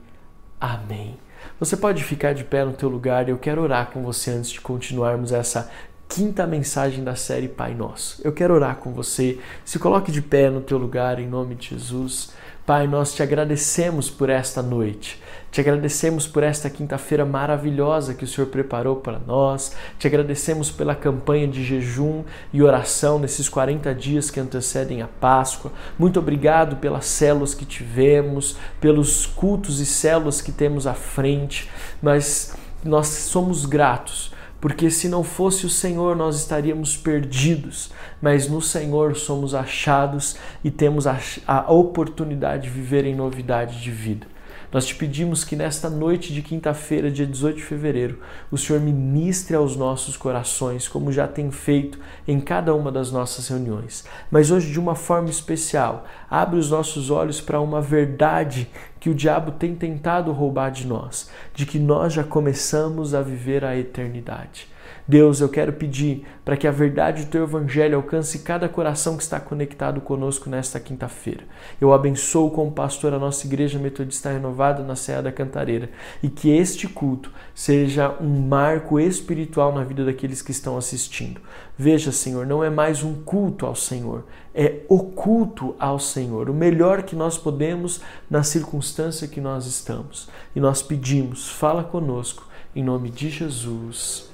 Amém. 0.61 1.16
Você 1.59 1.76
pode 1.76 2.04
ficar 2.04 2.32
de 2.32 2.44
pé 2.44 2.64
no 2.64 2.73
teu 2.73 2.88
lugar 2.88 3.28
eu 3.28 3.38
quero 3.38 3.62
orar 3.62 3.90
com 3.90 4.02
você 4.02 4.30
antes 4.30 4.50
de 4.50 4.61
continuarmos 4.61 5.32
essa 5.32 5.70
quinta 6.09 6.47
mensagem 6.47 7.04
da 7.04 7.14
série 7.14 7.49
Pai 7.49 7.75
Nosso. 7.75 8.20
Eu 8.25 8.32
quero 8.32 8.54
orar 8.54 8.76
com 8.76 8.92
você. 8.92 9.38
Se 9.64 9.78
coloque 9.78 10.11
de 10.11 10.20
pé 10.20 10.50
no 10.50 10.61
teu 10.61 10.76
lugar 10.76 11.18
em 11.18 11.28
nome 11.28 11.54
de 11.54 11.70
Jesus. 11.70 12.32
Pai, 12.66 12.87
nós 12.87 13.14
te 13.14 13.23
agradecemos 13.23 14.11
por 14.11 14.28
esta 14.28 14.61
noite. 14.62 15.20
Te 15.50 15.61
agradecemos 15.61 16.28
por 16.28 16.45
esta 16.45 16.71
quinta-feira 16.71 17.25
maravilhosa 17.25 18.14
que 18.14 18.23
o 18.23 18.26
Senhor 18.26 18.47
preparou 18.47 18.97
para 18.97 19.19
nós. 19.19 19.75
Te 19.99 20.07
agradecemos 20.07 20.71
pela 20.71 20.95
campanha 20.95 21.49
de 21.49 21.64
jejum 21.64 22.23
e 22.52 22.62
oração 22.62 23.19
nesses 23.19 23.49
40 23.49 23.92
dias 23.92 24.30
que 24.30 24.38
antecedem 24.38 25.02
a 25.02 25.09
Páscoa. 25.09 25.73
Muito 25.99 26.21
obrigado 26.21 26.76
pelas 26.76 27.07
células 27.07 27.52
que 27.52 27.64
tivemos, 27.64 28.57
pelos 28.80 29.26
cultos 29.26 29.80
e 29.80 29.87
células 29.87 30.40
que 30.40 30.52
temos 30.52 30.87
à 30.87 30.95
frente. 30.95 31.69
Mas 32.00 32.54
nós 32.85 33.09
somos 33.09 33.66
gratos 33.66 34.33
porque 34.61 34.90
se 34.90 35.09
não 35.09 35.25
fosse 35.25 35.64
o 35.64 35.71
Senhor 35.71 36.14
nós 36.14 36.37
estaríamos 36.37 36.97
perdidos, 36.97 37.90
mas 38.21 38.47
no 38.47 38.61
Senhor 38.61 39.16
somos 39.16 39.54
achados 39.54 40.37
e 40.62 40.71
temos 40.71 41.07
a, 41.07 41.19
a 41.47 41.73
oportunidade 41.73 42.64
de 42.64 42.69
viver 42.69 43.07
em 43.07 43.14
novidade 43.14 43.80
de 43.80 43.90
vida. 43.90 44.26
Nós 44.73 44.87
te 44.87 44.95
pedimos 44.95 45.43
que 45.43 45.57
nesta 45.57 45.91
noite 45.91 46.33
de 46.33 46.43
quinta-feira, 46.43 47.11
dia 47.11 47.27
18 47.27 47.57
de 47.57 47.62
fevereiro, 47.62 48.21
o 48.53 48.57
Senhor 48.57 48.81
ministre 48.81 49.57
aos 49.57 49.75
nossos 49.75 50.17
corações, 50.17 50.87
como 50.87 51.11
já 51.11 51.27
tem 51.27 51.50
feito 51.50 51.99
em 52.27 52.41
cada 52.41 52.73
uma 52.73 52.93
das 52.93 53.11
nossas 53.11 53.49
reuniões. 53.49 54.05
Mas 54.31 54.53
hoje, 54.53 54.71
de 54.71 54.79
uma 54.79 54.95
forma 54.95 55.29
especial, 55.29 56.07
abre 56.31 56.57
os 56.57 56.71
nossos 56.71 57.11
olhos 57.11 57.41
para 57.41 57.61
uma 57.61 57.81
verdade 57.81 58.71
que 59.00 59.11
o 59.11 59.15
diabo 59.15 59.50
tem 59.53 59.75
tentado 59.75 60.31
roubar 60.31 60.71
de 60.71 60.87
nós, 60.87 61.29
de 61.53 61.67
que 61.67 61.79
nós 61.81 62.12
já 62.12 62.23
começamos 62.23 63.12
a 63.12 63.23
viver 63.23 63.65
a 63.65 63.77
eternidade. 63.77 64.69
Deus, 65.06 65.40
eu 65.40 65.49
quero 65.49 65.73
pedir 65.73 66.25
para 66.44 66.56
que 66.56 66.66
a 66.66 66.70
verdade 66.70 67.25
do 67.25 67.30
teu 67.30 67.44
evangelho 67.44 67.97
alcance 67.97 68.40
cada 68.40 68.68
coração 68.68 69.16
que 69.16 69.23
está 69.23 69.40
conectado 69.40 70.00
conosco 70.00 70.49
nesta 70.49 70.78
quinta-feira. 70.78 71.44
Eu 71.80 71.92
abençoo 71.92 72.50
como 72.50 72.70
pastor 72.70 73.12
a 73.12 73.18
nossa 73.18 73.47
igreja 73.47 73.78
metodista 73.78 74.30
renovada 74.30 74.82
na 74.82 74.94
Serra 74.94 75.23
da 75.23 75.32
Cantareira 75.32 75.90
e 76.23 76.28
que 76.28 76.50
este 76.50 76.87
culto 76.87 77.32
seja 77.54 78.16
um 78.20 78.47
marco 78.47 79.00
espiritual 79.00 79.73
na 79.73 79.82
vida 79.82 80.04
daqueles 80.04 80.42
que 80.42 80.52
estão 80.52 80.78
assistindo. 80.78 81.40
Veja, 81.76 82.12
Senhor, 82.12 82.47
não 82.47 82.62
é 82.62 82.70
mais 82.70 83.02
um 83.02 83.23
culto 83.23 83.66
ao 83.66 83.75
Senhor, 83.75 84.25
é 84.54 84.80
o 84.88 84.99
culto 85.00 85.75
ao 85.78 85.99
Senhor, 85.99 86.49
o 86.49 86.54
melhor 86.54 87.02
que 87.02 87.16
nós 87.16 87.37
podemos 87.37 88.00
na 88.30 88.42
circunstância 88.42 89.26
que 89.26 89.40
nós 89.40 89.66
estamos. 89.66 90.28
E 90.54 90.61
nós 90.61 90.82
pedimos, 90.82 91.49
fala 91.49 91.82
conosco, 91.82 92.47
em 92.76 92.85
nome 92.85 93.11
de 93.11 93.28
Jesus. 93.30 94.29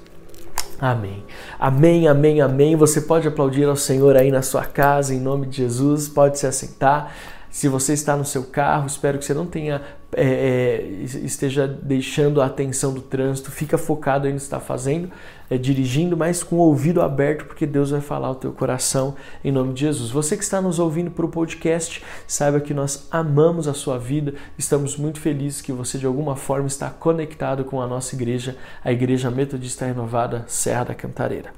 Amém. 0.79 1.25
Amém, 1.59 2.07
amém, 2.07 2.41
amém. 2.41 2.77
Você 2.77 3.01
pode 3.01 3.27
aplaudir 3.27 3.65
ao 3.65 3.77
Senhor 3.77 4.17
aí 4.17 4.31
na 4.31 4.43
sua 4.43 4.65
casa, 4.65 5.15
em 5.15 5.21
nome 5.21 5.47
de 5.47 5.59
Jesus. 5.59 6.09
Pode 6.09 6.39
se 6.39 6.47
assentar. 6.47 7.13
Se 7.57 7.69
você 7.69 7.95
está 7.95 8.15
no 8.15 8.25
seu 8.27 8.45
carro, 8.45 8.87
espero 8.87 9.19
que 9.19 9.25
você 9.25 9.33
não 9.33 9.47
tenha 9.47 9.81
é, 10.13 10.23
é, 10.23 10.83
esteja 11.25 11.67
deixando 11.67 12.43
a 12.43 12.45
atenção 12.45 12.93
do 12.93 13.01
trânsito, 13.01 13.51
fica 13.51 13.79
focado 13.79 14.27
aí 14.27 14.33
no 14.35 14.39
que 14.39 14.45
está 14.45 14.61
fazendo, 14.61 15.11
é, 15.49 15.57
dirigindo, 15.57 16.19
mas 16.19 16.43
com 16.43 16.57
o 16.57 16.59
ouvido 16.59 17.01
aberto, 17.01 17.47
porque 17.47 17.65
Deus 17.65 17.93
vai 17.93 18.03
falar 18.03 18.29
ao 18.29 18.35
teu 18.35 18.53
coração 18.53 19.17
em 19.43 19.51
nome 19.51 19.73
de 19.73 19.81
Jesus. 19.81 20.11
Você 20.11 20.37
que 20.37 20.45
está 20.45 20.61
nos 20.61 20.79
ouvindo 20.79 21.11
para 21.11 21.25
o 21.25 21.31
podcast, 21.31 22.05
saiba 22.27 22.61
que 22.61 22.75
nós 22.75 23.09
amamos 23.11 23.67
a 23.67 23.73
sua 23.73 23.99
vida, 23.99 24.35
estamos 24.59 24.95
muito 24.99 25.19
felizes 25.19 25.63
que 25.63 25.73
você 25.73 25.97
de 25.97 26.05
alguma 26.05 26.37
forma 26.37 26.67
está 26.67 26.91
conectado 26.91 27.65
com 27.65 27.81
a 27.81 27.87
nossa 27.87 28.15
igreja, 28.15 28.55
a 28.85 28.93
Igreja 28.93 29.31
Metodista 29.31 29.87
Renovada 29.87 30.45
Serra 30.47 30.85
da 30.85 30.95
Cantareira. 30.95 31.55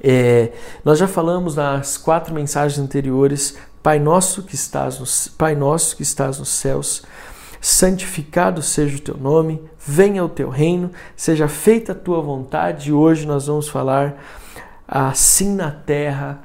É, 0.00 0.52
nós 0.84 0.98
já 0.98 1.08
falamos 1.08 1.54
nas 1.56 1.96
quatro 1.96 2.32
mensagens 2.32 2.78
anteriores 2.78 3.56
Pai 3.88 3.98
nosso 3.98 4.42
que 4.42 4.54
estás 4.54 5.00
nos, 5.00 5.28
Pai 5.28 5.54
nosso 5.54 5.96
que 5.96 6.02
estás 6.02 6.38
nos 6.38 6.50
céus, 6.50 7.02
santificado 7.58 8.60
seja 8.60 8.98
o 8.98 9.00
teu 9.00 9.16
nome, 9.16 9.62
venha 9.78 10.22
o 10.22 10.28
teu 10.28 10.50
reino, 10.50 10.90
seja 11.16 11.48
feita 11.48 11.92
a 11.92 11.94
tua 11.94 12.20
vontade. 12.20 12.90
E 12.90 12.92
hoje 12.92 13.26
nós 13.26 13.46
vamos 13.46 13.66
falar 13.66 14.22
assim 14.86 15.54
na 15.54 15.70
terra 15.70 16.38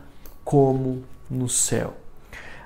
como 0.46 1.04
no 1.30 1.50
céu. 1.50 1.96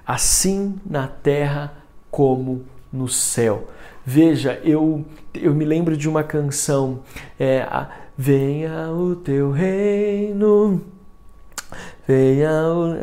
Assim 0.06 0.80
na 0.86 1.08
terra 1.08 1.74
como 2.12 2.64
no 2.94 3.08
céu. 3.08 3.68
Veja, 4.06 4.62
eu, 4.64 5.04
eu 5.34 5.56
me 5.56 5.66
lembro 5.66 5.98
de 5.98 6.08
uma 6.08 6.24
canção, 6.24 7.00
é, 7.40 7.68
Venha 8.16 8.92
o 8.92 9.16
teu 9.16 9.50
reino, 9.50 10.84
venha 12.08 12.52
o 12.74 12.94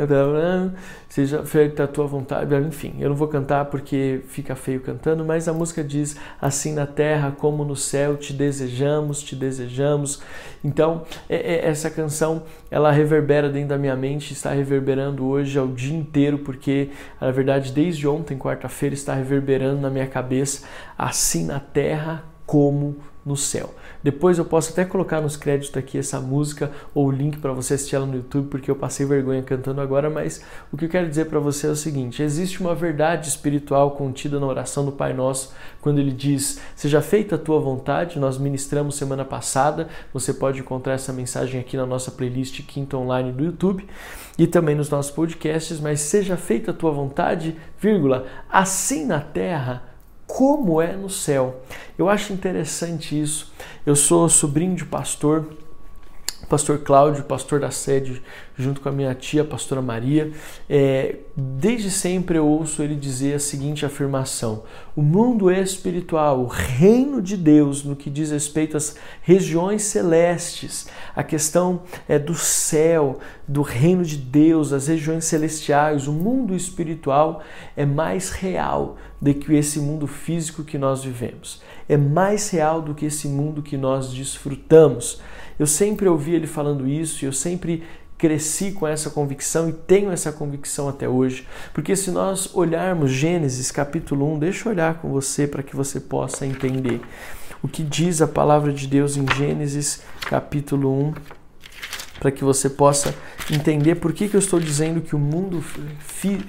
seja 1.14 1.44
feita 1.44 1.84
a 1.84 1.86
tua 1.86 2.08
vontade, 2.08 2.52
enfim, 2.56 2.96
eu 2.98 3.08
não 3.08 3.14
vou 3.14 3.28
cantar 3.28 3.66
porque 3.66 4.22
fica 4.26 4.56
feio 4.56 4.80
cantando, 4.80 5.24
mas 5.24 5.46
a 5.46 5.52
música 5.52 5.84
diz 5.84 6.16
assim 6.42 6.74
na 6.74 6.88
terra 6.88 7.30
como 7.30 7.64
no 7.64 7.76
céu 7.76 8.16
te 8.16 8.32
desejamos, 8.32 9.22
te 9.22 9.36
desejamos. 9.36 10.20
Então, 10.64 11.04
é, 11.28 11.36
é, 11.36 11.68
essa 11.68 11.88
canção, 11.88 12.42
ela 12.68 12.90
reverbera 12.90 13.48
dentro 13.48 13.68
da 13.68 13.78
minha 13.78 13.94
mente, 13.94 14.32
está 14.32 14.50
reverberando 14.50 15.24
hoje 15.24 15.56
ao 15.56 15.68
dia 15.68 15.96
inteiro, 15.96 16.38
porque, 16.38 16.90
na 17.20 17.30
verdade, 17.30 17.70
desde 17.70 18.08
ontem, 18.08 18.36
quarta-feira, 18.36 18.96
está 18.96 19.14
reverberando 19.14 19.80
na 19.80 19.90
minha 19.90 20.08
cabeça, 20.08 20.66
assim 20.98 21.46
na 21.46 21.60
terra 21.60 22.24
como 22.44 22.96
no 23.24 23.36
céu. 23.36 23.72
Depois 24.04 24.36
eu 24.36 24.44
posso 24.44 24.70
até 24.70 24.84
colocar 24.84 25.22
nos 25.22 25.34
créditos 25.34 25.74
aqui 25.74 25.96
essa 25.96 26.20
música 26.20 26.70
ou 26.94 27.06
o 27.06 27.10
link 27.10 27.38
para 27.38 27.54
você 27.54 27.72
assistir 27.72 27.96
ela 27.96 28.04
no 28.04 28.16
YouTube, 28.16 28.48
porque 28.48 28.70
eu 28.70 28.76
passei 28.76 29.06
vergonha 29.06 29.42
cantando 29.42 29.80
agora, 29.80 30.10
mas 30.10 30.44
o 30.70 30.76
que 30.76 30.84
eu 30.84 30.90
quero 30.90 31.08
dizer 31.08 31.24
para 31.24 31.40
você 31.40 31.68
é 31.68 31.70
o 31.70 31.76
seguinte: 31.76 32.22
existe 32.22 32.60
uma 32.60 32.74
verdade 32.74 33.30
espiritual 33.30 33.92
contida 33.92 34.38
na 34.38 34.46
oração 34.46 34.84
do 34.84 34.92
Pai 34.92 35.14
Nosso, 35.14 35.54
quando 35.80 36.00
ele 36.00 36.12
diz: 36.12 36.60
"Seja 36.76 37.00
feita 37.00 37.36
a 37.36 37.38
tua 37.38 37.58
vontade". 37.58 38.18
Nós 38.18 38.36
ministramos 38.36 38.96
semana 38.96 39.24
passada. 39.24 39.88
Você 40.12 40.34
pode 40.34 40.60
encontrar 40.60 40.92
essa 40.92 41.10
mensagem 41.10 41.58
aqui 41.58 41.74
na 41.74 41.86
nossa 41.86 42.10
playlist 42.10 42.60
Quinta 42.66 42.98
Online 42.98 43.32
do 43.32 43.42
YouTube 43.42 43.88
e 44.36 44.46
também 44.46 44.74
nos 44.74 44.90
nossos 44.90 45.12
podcasts, 45.12 45.80
mas 45.80 46.00
seja 46.00 46.36
feita 46.36 46.72
a 46.72 46.74
tua 46.74 46.90
vontade, 46.90 47.56
vírgula, 47.80 48.26
assim 48.50 49.06
na 49.06 49.20
terra 49.20 49.94
como 50.26 50.82
é 50.82 50.94
no 50.94 51.08
céu. 51.08 51.62
Eu 51.96 52.08
acho 52.08 52.32
interessante 52.32 53.18
isso. 53.18 53.53
Eu 53.86 53.94
sou 53.94 54.28
sobrinho 54.30 54.74
de 54.74 54.84
pastor, 54.84 55.44
pastor 56.48 56.78
Cláudio, 56.78 57.24
pastor 57.24 57.60
da 57.60 57.70
sede, 57.70 58.22
junto 58.56 58.80
com 58.80 58.88
a 58.88 58.92
minha 58.92 59.14
tia, 59.14 59.44
pastora 59.44 59.82
Maria. 59.82 60.32
É, 60.68 61.16
desde 61.36 61.90
sempre 61.90 62.38
eu 62.38 62.46
ouço 62.46 62.82
ele 62.82 62.94
dizer 62.94 63.34
a 63.34 63.38
seguinte 63.38 63.84
afirmação: 63.84 64.62
o 64.94 65.02
mundo 65.02 65.50
espiritual, 65.50 66.40
o 66.40 66.46
reino 66.46 67.20
de 67.20 67.36
Deus, 67.36 67.84
no 67.84 67.96
que 67.96 68.10
diz 68.10 68.30
respeito 68.30 68.76
às 68.76 68.96
regiões 69.22 69.82
celestes, 69.82 70.86
a 71.14 71.22
questão 71.22 71.82
é 72.08 72.18
do 72.18 72.34
céu, 72.34 73.18
do 73.46 73.62
reino 73.62 74.04
de 74.04 74.16
Deus, 74.16 74.72
as 74.72 74.86
regiões 74.86 75.24
celestiais, 75.24 76.06
o 76.06 76.12
mundo 76.12 76.54
espiritual 76.54 77.42
é 77.76 77.84
mais 77.84 78.30
real 78.30 78.96
do 79.20 79.32
que 79.32 79.54
esse 79.54 79.78
mundo 79.78 80.06
físico 80.06 80.64
que 80.64 80.76
nós 80.76 81.02
vivemos. 81.02 81.62
É 81.88 81.96
mais 81.96 82.50
real 82.50 82.80
do 82.82 82.94
que 82.94 83.06
esse 83.06 83.28
mundo 83.28 83.62
que 83.62 83.76
nós 83.76 84.12
desfrutamos. 84.12 85.20
Eu 85.58 85.66
sempre 85.66 86.08
ouvi 86.08 86.34
ele 86.34 86.46
falando 86.46 86.86
isso 86.88 87.24
e 87.24 87.26
eu 87.26 87.32
sempre 87.32 87.82
cresci 88.16 88.72
com 88.72 88.86
essa 88.86 89.10
convicção 89.10 89.68
e 89.68 89.72
tenho 89.72 90.10
essa 90.10 90.32
convicção 90.32 90.88
até 90.88 91.08
hoje. 91.08 91.46
Porque 91.72 91.94
se 91.96 92.10
nós 92.10 92.54
olharmos 92.54 93.10
Gênesis 93.10 93.70
capítulo 93.70 94.32
1, 94.34 94.38
deixa 94.38 94.68
eu 94.68 94.72
olhar 94.72 94.94
com 94.94 95.10
você 95.10 95.46
para 95.46 95.62
que 95.62 95.76
você 95.76 96.00
possa 96.00 96.46
entender 96.46 97.00
o 97.62 97.68
que 97.68 97.82
diz 97.82 98.20
a 98.20 98.28
palavra 98.28 98.72
de 98.72 98.86
Deus 98.86 99.16
em 99.16 99.26
Gênesis 99.34 100.02
capítulo 100.20 100.92
1, 101.08 101.14
para 102.20 102.30
que 102.30 102.44
você 102.44 102.70
possa 102.70 103.14
entender 103.50 103.96
por 103.96 104.12
que, 104.12 104.28
que 104.28 104.36
eu 104.36 104.40
estou 104.40 104.60
dizendo 104.60 105.00
que 105.00 105.16
o 105.16 105.18
mundo, 105.18 105.62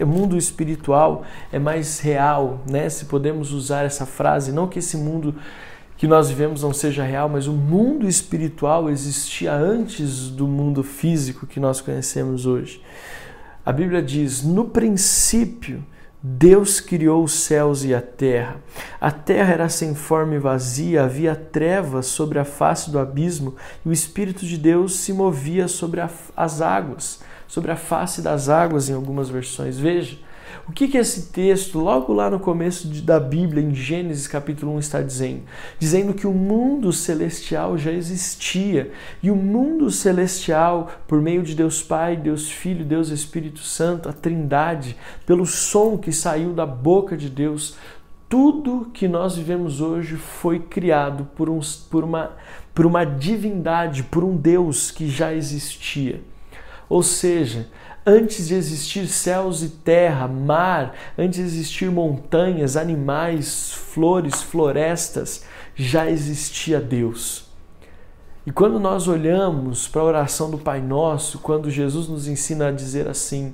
mundo 0.06 0.38
espiritual 0.38 1.24
é 1.52 1.60
mais 1.60 2.00
real, 2.00 2.62
né? 2.70 2.90
Se 2.90 3.06
podemos 3.06 3.52
usar 3.52 3.84
essa 3.84 4.06
frase, 4.06 4.52
não 4.52 4.68
que 4.68 4.80
esse 4.80 4.98
mundo 4.98 5.36
que 5.98 6.08
nós 6.08 6.30
vivemos 6.30 6.62
não 6.62 6.74
seja 6.74 7.04
real, 7.04 7.30
mas 7.30 7.48
o 7.48 7.54
mundo 7.54 8.08
espiritual 8.08 8.90
existia 8.90 9.54
antes 9.54 10.30
do 10.30 10.48
mundo 10.48 10.84
físico 10.84 11.48
que 11.48 11.60
nós 11.60 11.80
conhecemos 11.82 12.46
hoje. 12.46 12.82
A 13.66 13.72
Bíblia 13.72 14.02
diz: 14.02 14.44
no 14.44 14.66
princípio, 14.66 15.84
Deus 16.28 16.80
criou 16.80 17.24
os 17.24 17.34
céus 17.34 17.84
e 17.84 17.94
a 17.94 18.02
terra. 18.02 18.58
A 19.00 19.12
terra 19.12 19.54
era 19.54 19.70
sem 19.70 19.94
forma 19.94 20.34
e 20.34 20.40
vazia, 20.40 21.04
havia 21.04 21.36
trevas 21.36 22.08
sobre 22.08 22.40
a 22.40 22.44
face 22.44 22.90
do 22.90 22.98
abismo 22.98 23.56
e 23.86 23.90
o 23.90 23.94
Espírito 23.94 24.44
de 24.44 24.58
Deus 24.58 24.96
se 24.96 25.14
movia 25.14 25.68
sobre 25.68 26.02
a, 26.02 26.10
as 26.36 26.62
águas, 26.62 27.22
sobre 27.48 27.72
a 27.72 27.76
face 27.76 28.24
das 28.24 28.50
águas, 28.50 28.90
em 28.90 28.94
algumas 28.94 29.30
versões. 29.30 29.78
Veja, 29.78 30.18
o 30.68 30.72
que, 30.72 30.88
que 30.88 30.98
esse 30.98 31.32
texto, 31.32 31.80
logo 31.80 32.12
lá 32.14 32.30
no 32.30 32.40
começo 32.40 32.88
de, 32.88 33.02
da 33.02 33.20
Bíblia, 33.20 33.64
em 33.64 33.74
Gênesis 33.74 34.28
capítulo 34.28 34.74
1, 34.76 34.80
está 34.80 35.02
dizendo? 35.02 35.44
Dizendo 35.78 36.14
que 36.14 36.26
o 36.26 36.34
mundo 36.34 36.92
celestial 36.92 37.78
já 37.78 37.92
existia. 37.92 38.92
E 39.22 39.30
o 39.30 39.36
mundo 39.36 39.92
celestial, 39.92 40.92
por 41.08 41.22
meio 41.22 41.44
de 41.44 41.56
Deus 41.56 41.84
Pai, 41.84 42.16
Deus 42.16 42.50
Filho, 42.50 42.84
Deus 42.84 43.10
Espírito 43.10 43.60
Santo, 43.60 44.10
a 44.10 44.14
Trindade, 44.14 44.98
pelo 45.26 45.46
som 45.46 45.98
que 45.98 46.12
saiu 46.12 46.54
da 46.54 46.66
boca 46.66 47.16
de 47.16 47.30
Deus, 47.30 47.78
tudo 48.28 48.90
que 48.94 49.08
nós 49.08 49.36
vivemos 49.36 49.82
hoje 49.82 50.16
foi 50.16 50.60
criado 50.60 51.28
por, 51.36 51.50
um, 51.50 51.60
por, 51.90 52.04
uma, 52.04 52.32
por 52.74 52.86
uma 52.86 53.06
divindade, 53.06 54.04
por 54.04 54.24
um 54.24 54.36
Deus 54.36 54.90
que 54.90 55.08
já 55.08 55.34
existia. 55.34 56.22
Ou 56.90 57.02
seja, 57.04 57.68
Antes 58.06 58.48
de 58.48 58.54
existir 58.54 59.08
céus 59.08 59.64
e 59.64 59.70
terra, 59.70 60.28
mar, 60.28 60.94
antes 61.18 61.40
de 61.40 61.46
existir 61.46 61.90
montanhas, 61.90 62.78
animais, 62.78 63.74
flores, 63.74 64.44
florestas, 64.44 65.44
já 65.76 66.10
existia 66.10 66.80
Deus. 66.80 67.46
E 68.46 68.52
quando 68.52 68.80
nós 68.80 69.08
olhamos 69.08 69.88
para 69.88 70.02
a 70.02 70.06
oração 70.06 70.52
do 70.52 70.58
Pai 70.60 70.80
Nosso, 70.80 71.40
quando 71.40 71.72
Jesus 71.72 72.08
nos 72.08 72.28
ensina 72.28 72.68
a 72.68 72.72
dizer 72.72 73.08
assim: 73.08 73.54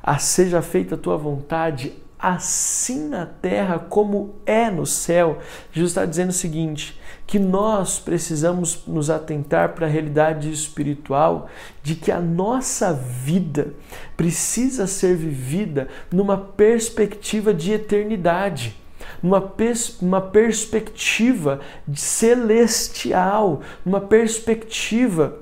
a 0.00 0.16
seja 0.16 0.62
feita 0.62 0.94
a 0.94 0.98
tua 0.98 1.16
vontade, 1.16 1.92
assim 2.18 3.08
na 3.08 3.24
terra 3.24 3.78
como 3.78 4.34
é 4.44 4.70
no 4.70 4.84
céu. 4.84 5.38
Jesus 5.72 5.92
está 5.92 6.04
dizendo 6.04 6.30
o 6.30 6.32
seguinte: 6.32 6.98
que 7.26 7.38
nós 7.38 7.98
precisamos 7.98 8.86
nos 8.86 9.10
atentar 9.10 9.74
para 9.74 9.86
a 9.86 9.90
realidade 9.90 10.50
espiritual 10.50 11.48
de 11.82 11.94
que 11.94 12.10
a 12.10 12.18
nossa 12.18 12.92
vida 12.92 13.74
precisa 14.16 14.86
ser 14.86 15.14
vivida 15.14 15.88
numa 16.10 16.38
perspectiva 16.38 17.52
de 17.52 17.72
eternidade. 17.72 18.74
Numa, 19.22 19.40
pers 19.40 20.00
uma 20.00 20.20
perspectiva 20.20 21.60
celestial, 21.94 23.62
numa 23.84 24.00
perspectiva 24.00 25.38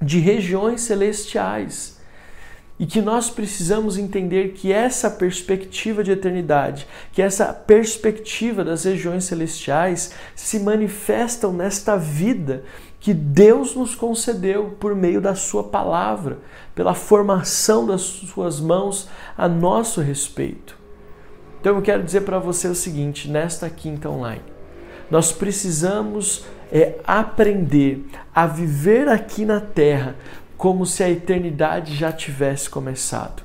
de 0.00 0.18
regiões 0.18 0.82
celestiais 0.82 1.95
e 2.78 2.84
que 2.86 3.00
nós 3.00 3.30
precisamos 3.30 3.96
entender 3.96 4.52
que 4.52 4.72
essa 4.72 5.10
perspectiva 5.10 6.04
de 6.04 6.10
eternidade, 6.10 6.86
que 7.12 7.22
essa 7.22 7.46
perspectiva 7.46 8.62
das 8.62 8.84
regiões 8.84 9.24
celestiais 9.24 10.12
se 10.34 10.60
manifestam 10.60 11.52
nesta 11.52 11.96
vida 11.96 12.64
que 13.00 13.14
Deus 13.14 13.74
nos 13.74 13.94
concedeu 13.94 14.76
por 14.80 14.94
meio 14.94 15.20
da 15.20 15.34
Sua 15.34 15.64
palavra, 15.64 16.38
pela 16.74 16.92
formação 16.92 17.86
das 17.86 18.02
Suas 18.02 18.60
mãos 18.60 19.08
a 19.38 19.48
nosso 19.48 20.00
respeito. 20.00 20.76
Então 21.60 21.76
eu 21.76 21.82
quero 21.82 22.02
dizer 22.02 22.22
para 22.22 22.38
você 22.38 22.68
o 22.68 22.74
seguinte: 22.74 23.30
nesta 23.30 23.70
quinta 23.70 24.10
online, 24.10 24.42
nós 25.10 25.32
precisamos 25.32 26.44
é, 26.70 26.98
aprender 27.06 28.04
a 28.34 28.46
viver 28.46 29.08
aqui 29.08 29.44
na 29.44 29.60
terra 29.60 30.16
como 30.56 30.86
se 30.86 31.02
a 31.02 31.10
eternidade 31.10 31.94
já 31.94 32.12
tivesse 32.12 32.68
começado. 32.70 33.42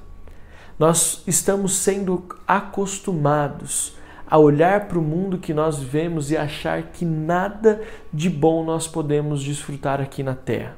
Nós 0.80 1.24
estamos 1.28 1.76
sendo 1.76 2.26
acostumados 2.48 3.96
a 4.28 4.38
olhar 4.38 4.88
para 4.88 4.98
o 4.98 5.02
mundo 5.02 5.38
que 5.38 5.54
nós 5.54 5.78
vivemos 5.78 6.32
e 6.32 6.38
achar 6.38 6.84
que 6.84 7.04
nada 7.04 7.82
de 8.14 8.30
bom 8.30 8.64
nós 8.64 8.88
podemos 8.88 9.44
desfrutar 9.44 10.00
aqui 10.00 10.24
na 10.24 10.34
terra. 10.34 10.78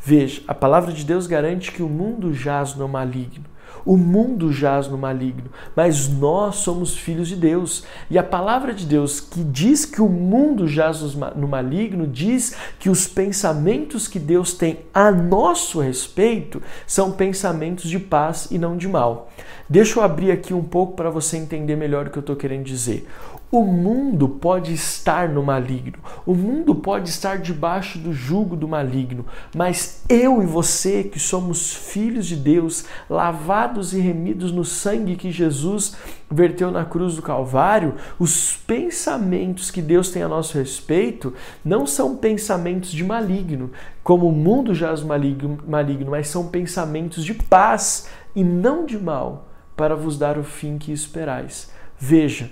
Veja, 0.00 0.42
a 0.48 0.54
palavra 0.54 0.92
de 0.92 1.04
Deus 1.04 1.26
garante 1.26 1.70
que 1.70 1.82
o 1.82 1.88
mundo 1.88 2.32
jaz 2.32 2.74
no 2.74 2.88
maligno. 2.88 3.44
O 3.84 3.96
mundo 3.96 4.52
jaz 4.52 4.88
no 4.88 4.96
maligno, 4.96 5.50
mas 5.76 6.08
nós 6.08 6.56
somos 6.56 6.96
filhos 6.96 7.28
de 7.28 7.36
Deus. 7.36 7.84
E 8.10 8.18
a 8.18 8.22
palavra 8.22 8.72
de 8.72 8.86
Deus 8.86 9.20
que 9.20 9.42
diz 9.42 9.84
que 9.84 10.00
o 10.00 10.08
mundo 10.08 10.66
jaz 10.66 11.02
no 11.36 11.46
maligno, 11.46 12.06
diz 12.06 12.56
que 12.78 12.88
os 12.88 13.06
pensamentos 13.06 14.08
que 14.08 14.18
Deus 14.18 14.54
tem 14.54 14.80
a 14.92 15.10
nosso 15.10 15.80
respeito 15.80 16.62
são 16.86 17.12
pensamentos 17.12 17.88
de 17.90 17.98
paz 17.98 18.48
e 18.50 18.58
não 18.58 18.76
de 18.76 18.88
mal. 18.88 19.30
Deixa 19.68 19.98
eu 19.98 20.02
abrir 20.02 20.30
aqui 20.30 20.52
um 20.52 20.62
pouco 20.62 20.94
para 20.94 21.08
você 21.08 21.38
entender 21.38 21.74
melhor 21.74 22.06
o 22.06 22.10
que 22.10 22.18
eu 22.18 22.20
estou 22.20 22.36
querendo 22.36 22.64
dizer. 22.64 23.08
O 23.54 23.62
mundo 23.62 24.28
pode 24.28 24.74
estar 24.74 25.28
no 25.28 25.40
maligno, 25.40 25.98
o 26.26 26.34
mundo 26.34 26.74
pode 26.74 27.08
estar 27.08 27.38
debaixo 27.38 28.00
do 28.00 28.12
jugo 28.12 28.56
do 28.56 28.66
maligno, 28.66 29.24
mas 29.54 30.02
eu 30.08 30.42
e 30.42 30.44
você, 30.44 31.04
que 31.04 31.20
somos 31.20 31.72
filhos 31.72 32.26
de 32.26 32.34
Deus, 32.34 32.84
lavados 33.08 33.94
e 33.94 34.00
remidos 34.00 34.50
no 34.50 34.64
sangue 34.64 35.14
que 35.14 35.30
Jesus 35.30 35.96
verteu 36.28 36.72
na 36.72 36.84
cruz 36.84 37.14
do 37.14 37.22
Calvário, 37.22 37.94
os 38.18 38.56
pensamentos 38.56 39.70
que 39.70 39.80
Deus 39.80 40.10
tem 40.10 40.24
a 40.24 40.28
nosso 40.28 40.58
respeito 40.58 41.32
não 41.64 41.86
são 41.86 42.16
pensamentos 42.16 42.90
de 42.90 43.04
maligno, 43.04 43.70
como 44.02 44.26
o 44.26 44.32
mundo 44.32 44.74
jaz 44.74 45.00
maligno, 45.00 45.60
maligno 45.64 46.10
mas 46.10 46.26
são 46.26 46.48
pensamentos 46.48 47.24
de 47.24 47.34
paz 47.34 48.08
e 48.34 48.42
não 48.42 48.84
de 48.84 48.98
mal, 48.98 49.46
para 49.76 49.94
vos 49.94 50.18
dar 50.18 50.38
o 50.38 50.42
fim 50.42 50.76
que 50.76 50.90
esperais. 50.90 51.70
Veja, 51.96 52.50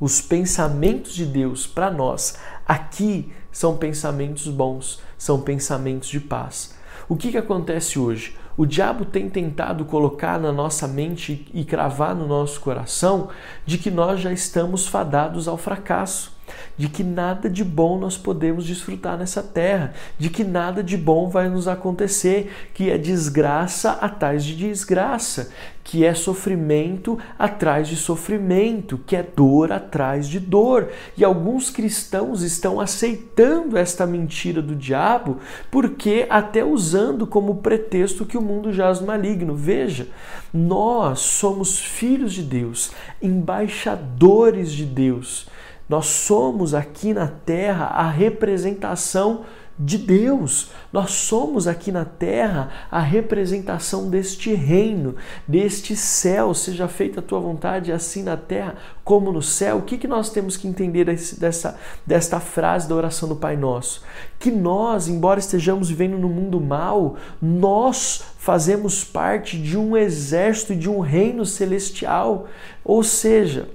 os 0.00 0.20
pensamentos 0.20 1.14
de 1.14 1.26
Deus 1.26 1.66
para 1.66 1.90
nós 1.90 2.38
aqui 2.66 3.32
são 3.50 3.76
pensamentos 3.76 4.46
bons, 4.48 5.00
são 5.16 5.40
pensamentos 5.40 6.08
de 6.08 6.20
paz. 6.20 6.76
O 7.08 7.16
que, 7.16 7.30
que 7.30 7.38
acontece 7.38 7.98
hoje? 7.98 8.36
O 8.56 8.66
diabo 8.66 9.04
tem 9.04 9.30
tentado 9.30 9.84
colocar 9.84 10.38
na 10.38 10.52
nossa 10.52 10.86
mente 10.86 11.48
e 11.54 11.64
cravar 11.64 12.14
no 12.14 12.26
nosso 12.26 12.60
coração 12.60 13.28
de 13.64 13.78
que 13.78 13.90
nós 13.90 14.20
já 14.20 14.32
estamos 14.32 14.86
fadados 14.86 15.48
ao 15.48 15.56
fracasso 15.56 16.37
de 16.76 16.88
que 16.88 17.02
nada 17.02 17.48
de 17.48 17.64
bom 17.64 17.98
nós 17.98 18.16
podemos 18.16 18.64
desfrutar 18.64 19.18
nessa 19.18 19.42
terra, 19.42 19.94
de 20.18 20.30
que 20.30 20.44
nada 20.44 20.82
de 20.82 20.96
bom 20.96 21.28
vai 21.28 21.48
nos 21.48 21.66
acontecer, 21.66 22.70
que 22.74 22.90
é 22.90 22.98
desgraça 22.98 23.92
atrás 23.92 24.44
de 24.44 24.54
desgraça, 24.54 25.50
que 25.88 26.04
é 26.04 26.12
sofrimento 26.12 27.18
atrás 27.38 27.88
de 27.88 27.96
sofrimento, 27.96 29.00
que 29.06 29.16
é 29.16 29.22
dor 29.22 29.72
atrás 29.72 30.28
de 30.28 30.38
dor. 30.38 30.90
E 31.16 31.24
alguns 31.24 31.70
cristãos 31.70 32.42
estão 32.42 32.78
aceitando 32.78 33.74
esta 33.74 34.06
mentira 34.06 34.60
do 34.60 34.76
diabo, 34.76 35.38
porque 35.70 36.26
até 36.28 36.62
usando 36.62 37.26
como 37.26 37.56
pretexto 37.56 38.26
que 38.26 38.36
o 38.36 38.42
mundo 38.42 38.70
jaz 38.70 39.00
maligno. 39.00 39.54
Veja, 39.54 40.08
nós 40.52 41.20
somos 41.20 41.78
filhos 41.78 42.34
de 42.34 42.42
Deus, 42.42 42.92
embaixadores 43.22 44.70
de 44.70 44.84
Deus. 44.84 45.48
Nós 45.88 46.06
somos 46.06 46.74
aqui 46.74 47.14
na 47.14 47.26
terra 47.26 47.86
a 47.86 48.08
representação 48.10 49.44
de 49.78 49.96
Deus. 49.96 50.70
Nós 50.92 51.12
somos 51.12 51.68
aqui 51.68 51.92
na 51.92 52.04
terra 52.04 52.70
a 52.90 52.98
representação 52.98 54.10
deste 54.10 54.52
reino, 54.52 55.14
deste 55.46 55.94
céu. 55.94 56.52
Seja 56.52 56.88
feita 56.88 57.20
a 57.20 57.22
tua 57.22 57.38
vontade, 57.38 57.92
assim 57.92 58.22
na 58.22 58.36
terra 58.36 58.74
como 59.04 59.30
no 59.30 59.40
céu. 59.40 59.78
O 59.78 59.82
que, 59.82 59.96
que 59.96 60.08
nós 60.08 60.30
temos 60.30 60.56
que 60.56 60.66
entender 60.66 61.04
dessa, 61.04 61.78
desta 62.04 62.40
frase 62.40 62.88
da 62.88 62.94
oração 62.94 63.28
do 63.28 63.36
Pai 63.36 63.56
Nosso? 63.56 64.02
Que 64.38 64.50
nós, 64.50 65.06
embora 65.06 65.38
estejamos 65.38 65.88
vivendo 65.88 66.18
no 66.18 66.28
mundo 66.28 66.60
mal, 66.60 67.16
nós 67.40 68.24
fazemos 68.38 69.04
parte 69.04 69.56
de 69.56 69.78
um 69.78 69.96
exército, 69.96 70.74
de 70.74 70.90
um 70.90 70.98
reino 70.98 71.46
celestial. 71.46 72.48
Ou 72.84 73.04
seja, 73.04 73.68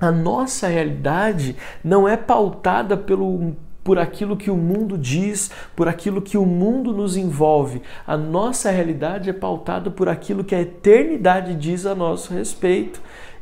a 0.00 0.10
nossa 0.10 0.68
realidade 0.68 1.56
não 1.82 2.08
é 2.08 2.16
pautada 2.16 2.96
pelo, 2.96 3.56
por 3.82 3.98
aquilo 3.98 4.36
que 4.36 4.50
o 4.50 4.56
mundo 4.56 4.98
diz, 4.98 5.50
por 5.74 5.88
aquilo 5.88 6.20
que 6.20 6.36
o 6.36 6.44
mundo 6.44 6.92
nos 6.92 7.16
envolve. 7.16 7.80
A 8.06 8.16
nossa 8.16 8.70
realidade 8.70 9.30
é 9.30 9.32
pautada 9.32 9.90
por 9.90 10.08
aquilo 10.08 10.44
que 10.44 10.54
a 10.54 10.60
eternidade 10.60 11.54
diz 11.54 11.86
a 11.86 11.94
nosso 11.94 12.34
respeito. 12.34 13.00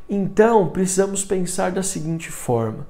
Então, 0.08 0.68
precisamos 0.68 1.24
pensar 1.24 1.72
da 1.72 1.82
seguinte 1.82 2.30
forma: 2.30 2.86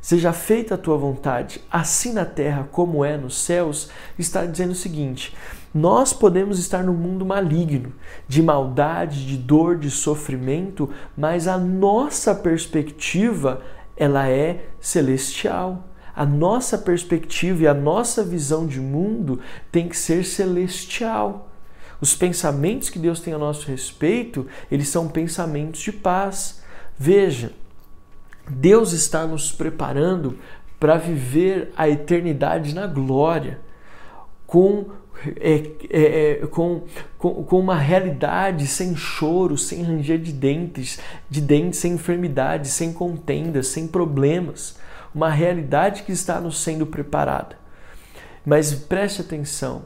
Seja 0.00 0.32
feita 0.32 0.74
a 0.74 0.78
tua 0.78 0.96
vontade, 0.96 1.60
assim 1.70 2.12
na 2.12 2.24
terra 2.24 2.68
como 2.70 3.04
é 3.04 3.16
nos 3.16 3.38
céus, 3.38 3.90
está 4.18 4.44
dizendo 4.44 4.72
o 4.72 4.74
seguinte: 4.74 5.34
nós 5.72 6.12
podemos 6.12 6.58
estar 6.58 6.82
no 6.82 6.92
mundo 6.92 7.24
maligno, 7.24 7.92
de 8.26 8.42
maldade, 8.42 9.26
de 9.26 9.36
dor, 9.36 9.78
de 9.78 9.90
sofrimento, 9.90 10.90
mas 11.16 11.46
a 11.46 11.56
nossa 11.56 12.34
perspectiva, 12.34 13.62
ela 13.96 14.28
é 14.28 14.66
celestial. 14.80 15.86
A 16.14 16.26
nossa 16.26 16.76
perspectiva 16.76 17.62
e 17.62 17.68
a 17.68 17.74
nossa 17.74 18.24
visão 18.24 18.66
de 18.66 18.80
mundo 18.80 19.40
tem 19.70 19.88
que 19.88 19.96
ser 19.96 20.24
celestial. 20.24 21.48
Os 22.00 22.14
pensamentos 22.14 22.90
que 22.90 22.98
Deus 22.98 23.20
tem 23.20 23.32
a 23.32 23.38
nosso 23.38 23.68
respeito, 23.68 24.46
eles 24.70 24.88
são 24.88 25.06
pensamentos 25.06 25.80
de 25.80 25.92
paz. 25.92 26.62
Veja, 26.98 27.52
Deus 28.48 28.92
está 28.92 29.26
nos 29.26 29.52
preparando 29.52 30.36
para 30.80 30.96
viver 30.96 31.72
a 31.76 31.88
eternidade 31.88 32.74
na 32.74 32.86
glória, 32.86 33.60
com, 34.46 34.86
é, 35.40 35.70
é, 35.90 36.40
é, 36.42 36.46
com, 36.46 36.82
com, 37.18 37.44
com, 37.44 37.58
uma 37.58 37.76
realidade 37.76 38.66
sem 38.66 38.96
choro, 38.96 39.58
sem 39.58 39.82
ranger 39.82 40.18
de 40.18 40.32
dentes, 40.32 40.98
de 41.28 41.40
dentes, 41.40 41.80
sem 41.80 41.92
enfermidades, 41.92 42.72
sem 42.72 42.92
contendas, 42.92 43.68
sem 43.68 43.86
problemas. 43.86 44.78
Uma 45.14 45.30
realidade 45.30 46.04
que 46.04 46.12
está 46.12 46.40
nos 46.40 46.60
sendo 46.60 46.86
preparada. 46.86 47.58
Mas 48.44 48.72
preste 48.72 49.20
atenção, 49.20 49.82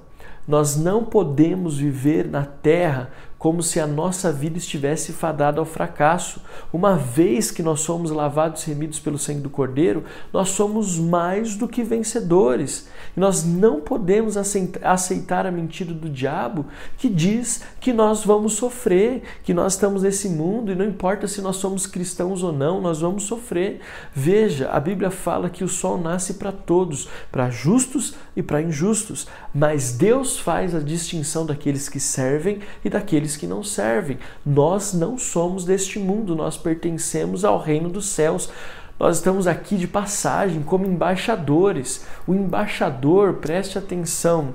nós 0.47 0.77
não 0.77 1.05
podemos 1.05 1.79
viver 1.79 2.27
na 2.27 2.45
terra 2.45 3.11
como 3.45 3.63
se 3.63 3.79
a 3.79 3.87
nossa 3.87 4.33
vida 4.33 4.57
estivesse 4.57 5.13
fadada 5.13 5.61
ao 5.61 5.67
fracasso. 5.67 6.41
Uma 6.73 6.97
vez 6.97 7.51
que 7.51 7.63
nós 7.63 7.81
somos 7.81 8.11
lavados 8.11 8.63
e 8.63 8.71
remidos 8.71 8.99
pelo 8.99 9.19
sangue 9.19 9.43
do 9.43 9.51
Cordeiro, 9.51 10.03
nós 10.33 10.49
somos 10.49 10.99
mais 10.99 11.55
do 11.55 11.69
que 11.69 11.83
vencedores. 11.83 12.89
E 13.15 13.21
nós 13.21 13.45
não 13.45 13.83
podemos 13.83 14.39
aceitar 14.39 15.45
a 15.45 15.51
mentira 15.51 15.93
do 15.93 16.09
diabo 16.09 16.65
que 16.97 17.07
diz 17.07 17.63
que 17.81 17.93
nós 17.93 18.25
vamos 18.25 18.55
sofrer, 18.55 19.23
que 19.43 19.53
nós 19.53 19.75
estamos 19.75 20.05
nesse 20.05 20.31
mundo 20.31 20.73
e 20.73 20.75
não 20.75 20.87
importa 20.87 21.29
se 21.29 21.43
nós 21.43 21.57
somos 21.57 21.87
cristãos 21.87 22.43
ou 22.43 22.51
não, 22.51 22.81
nós 22.81 23.03
vamos 23.03 23.25
sofrer. 23.25 23.83
Veja, 24.15 24.71
a 24.71 24.81
Bíblia 24.81 25.11
fala 25.11 25.51
que 25.51 25.63
o 25.63 25.69
sol 25.69 25.99
nasce 25.99 26.33
para 26.35 26.51
todos, 26.51 27.11
para 27.31 27.51
justos 27.51 28.15
e 28.35 28.43
para 28.43 28.63
injustos, 28.63 29.29
mas 29.55 29.93
Deus 29.93 30.39
faz 30.39 30.75
a 30.75 30.81
distinção 30.81 31.45
daqueles 31.45 31.91
que 31.91 32.01
servem 32.01 32.61
e 32.83 32.89
daqueles 32.89 33.34
que 33.37 33.47
não 33.47 33.63
servem. 33.63 34.19
Nós 34.45 34.93
não 34.93 35.19
somos 35.19 35.65
deste 35.65 35.99
mundo, 35.99 36.35
nós 36.35 36.57
pertencemos 36.57 37.45
ao 37.45 37.59
reino 37.59 37.89
dos 37.89 38.07
céus. 38.07 38.51
Nós 38.99 39.17
estamos 39.17 39.47
aqui 39.47 39.77
de 39.77 39.89
passagem 39.89 40.63
como 40.63 40.87
embaixadores. 40.87 42.07
O 42.27 42.35
embaixador, 42.35 43.35
preste 43.35 43.77
atenção, 43.79 44.55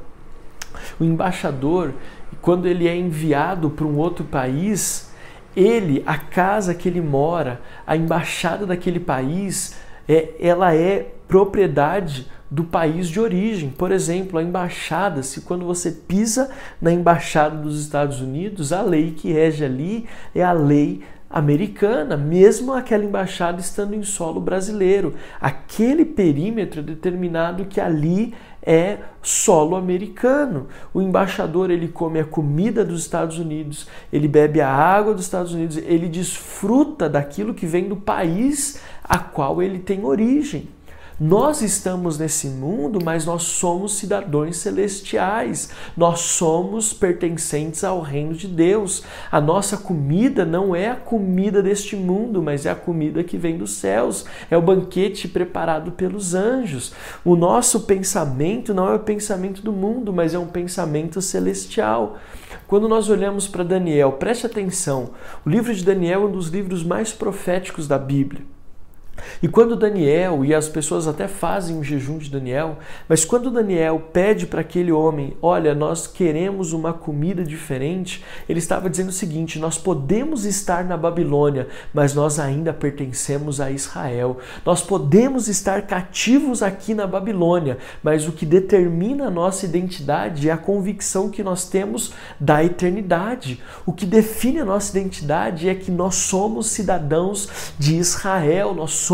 o 1.00 1.04
embaixador, 1.04 1.94
quando 2.42 2.68
ele 2.68 2.88
é 2.88 2.96
enviado 2.96 3.70
para 3.70 3.86
um 3.86 3.98
outro 3.98 4.24
país, 4.24 5.10
ele, 5.56 6.04
a 6.06 6.18
casa 6.18 6.74
que 6.74 6.88
ele 6.88 7.02
mora, 7.02 7.62
a 7.86 7.98
embaixada 7.98 8.66
daquele 8.66 9.00
país, 9.00 9.76
é, 10.08 10.30
ela 10.40 10.74
é 10.74 11.12
propriedade 11.28 12.28
do 12.50 12.64
país 12.64 13.08
de 13.08 13.20
origem. 13.20 13.70
Por 13.70 13.92
exemplo, 13.92 14.40
a 14.40 14.44
embaixada, 14.44 15.22
se 15.22 15.42
quando 15.42 15.66
você 15.66 15.92
pisa 15.92 16.50
na 16.82 16.92
embaixada 16.92 17.56
dos 17.56 17.80
Estados 17.80 18.22
Unidos, 18.22 18.74
a 18.74 18.82
lei 18.82 19.12
que 19.12 19.32
rege 19.32 19.64
ali 19.64 20.06
é 20.34 20.44
a 20.44 20.52
lei 20.52 21.02
americana, 21.30 22.18
mesmo 22.18 22.74
aquela 22.74 23.06
embaixada 23.06 23.62
estando 23.62 23.94
em 23.94 24.02
solo 24.02 24.42
brasileiro. 24.42 25.14
Aquele 25.40 26.04
perímetro 26.04 26.80
é 26.80 26.84
determinado 26.84 27.66
que 27.66 27.80
ali 27.80 28.34
é 28.64 28.98
solo 29.22 29.76
americano. 29.76 30.68
O 30.92 31.02
embaixador 31.02 31.70
ele 31.70 31.88
come 31.88 32.20
a 32.20 32.26
comida 32.26 32.84
dos 32.84 33.02
Estados 33.02 33.38
Unidos, 33.38 33.88
ele 34.12 34.28
bebe 34.28 34.60
a 34.60 34.70
água 34.70 35.14
dos 35.14 35.26
Estados 35.26 35.54
Unidos, 35.54 35.78
ele 35.78 36.10
desfruta 36.10 37.08
daquilo 37.08 37.54
que 37.54 37.68
vem 37.68 37.88
do 37.88 37.96
país 37.96 38.82
a 39.04 39.20
qual 39.20 39.62
ele 39.62 39.80
tem 39.80 40.04
origem. 40.04 40.68
Nós 41.20 41.62
estamos 41.62 42.18
nesse 42.18 42.48
mundo, 42.48 42.98
mas 43.04 43.26
nós 43.26 43.44
somos 43.44 43.96
cidadãos 43.96 44.56
celestiais. 44.56 45.70
Nós 45.98 46.22
somos 46.22 46.94
pertencentes 46.94 47.84
ao 47.84 48.00
reino 48.00 48.34
de 48.34 48.48
Deus. 48.48 49.04
A 49.30 49.42
nossa 49.42 49.76
comida 49.76 50.46
não 50.46 50.74
é 50.74 50.88
a 50.88 50.96
comida 50.96 51.62
deste 51.62 51.98
mundo, 51.98 52.42
mas 52.42 52.66
é 52.66 52.72
a 52.72 52.76
comida 52.76 53.22
que 53.22 53.38
vem 53.38 53.58
dos 53.58 53.72
céus. 53.72 54.26
É 54.50 54.56
o 54.56 54.62
banquete 54.62 55.28
preparado 55.28 55.92
pelos 55.92 56.34
anjos. 56.34 56.94
O 57.26 57.36
nosso 57.36 57.82
pensamento 57.82 58.74
não 58.74 58.88
é 58.88 58.96
o 58.96 59.00
pensamento 59.00 59.62
do 59.62 59.74
mundo, 59.74 60.14
mas 60.14 60.34
é 60.34 60.40
um 60.40 60.48
pensamento 60.48 61.22
celestial. 61.22 62.18
Quando 62.66 62.88
nós 62.88 63.10
olhamos 63.10 63.46
para 63.46 63.66
Daniel, 63.66 64.14
preste 64.14 64.46
atenção. 64.46 65.10
O 65.46 65.50
livro 65.50 65.76
de 65.76 65.84
Daniel 65.84 66.22
é 66.22 66.26
um 66.28 66.32
dos 66.32 66.48
livros 66.48 66.82
mais 66.82 67.12
proféticos 67.12 67.90
da 67.90 67.98
Bíblia. 67.98 68.59
E 69.42 69.48
quando 69.48 69.76
Daniel, 69.76 70.44
e 70.44 70.54
as 70.54 70.68
pessoas 70.68 71.08
até 71.08 71.28
fazem 71.28 71.78
o 71.78 71.84
jejum 71.84 72.18
de 72.18 72.30
Daniel, 72.30 72.78
mas 73.08 73.26
quando 73.26 73.52
Daniel 73.52 74.10
pede 74.12 74.46
para 74.46 74.62
aquele 74.62 74.92
homem, 74.92 75.36
olha, 75.42 75.76
nós 75.76 76.08
queremos 76.08 76.74
uma 76.74 76.94
comida 76.94 77.44
diferente, 77.44 78.24
ele 78.48 78.60
estava 78.60 78.90
dizendo 78.90 79.10
o 79.10 79.14
seguinte: 79.14 79.60
nós 79.60 79.78
podemos 79.78 80.46
estar 80.46 80.84
na 80.84 80.98
Babilônia, 80.98 81.68
mas 81.94 82.14
nós 82.14 82.40
ainda 82.40 82.74
pertencemos 82.74 83.60
a 83.62 83.72
Israel. 83.72 84.38
Nós 84.66 84.82
podemos 84.82 85.48
estar 85.48 85.84
cativos 85.84 86.64
aqui 86.64 86.94
na 86.94 87.06
Babilônia, 87.06 87.78
mas 88.04 88.28
o 88.28 88.32
que 88.32 88.46
determina 88.46 89.28
a 89.28 89.32
nossa 89.32 89.66
identidade 89.66 90.50
é 90.50 90.52
a 90.52 90.58
convicção 90.58 91.30
que 91.30 91.44
nós 91.44 91.70
temos 91.70 92.14
da 92.40 92.64
eternidade. 92.64 93.62
O 93.86 93.94
que 93.94 94.06
define 94.06 94.60
a 94.60 94.66
nossa 94.66 94.98
identidade 94.98 95.68
é 95.70 95.76
que 95.76 95.92
nós 95.92 96.16
somos 96.16 96.68
cidadãos 96.68 97.74
de 97.78 97.96
Israel, 97.96 98.74
nós 98.74 98.92
somos 98.92 99.09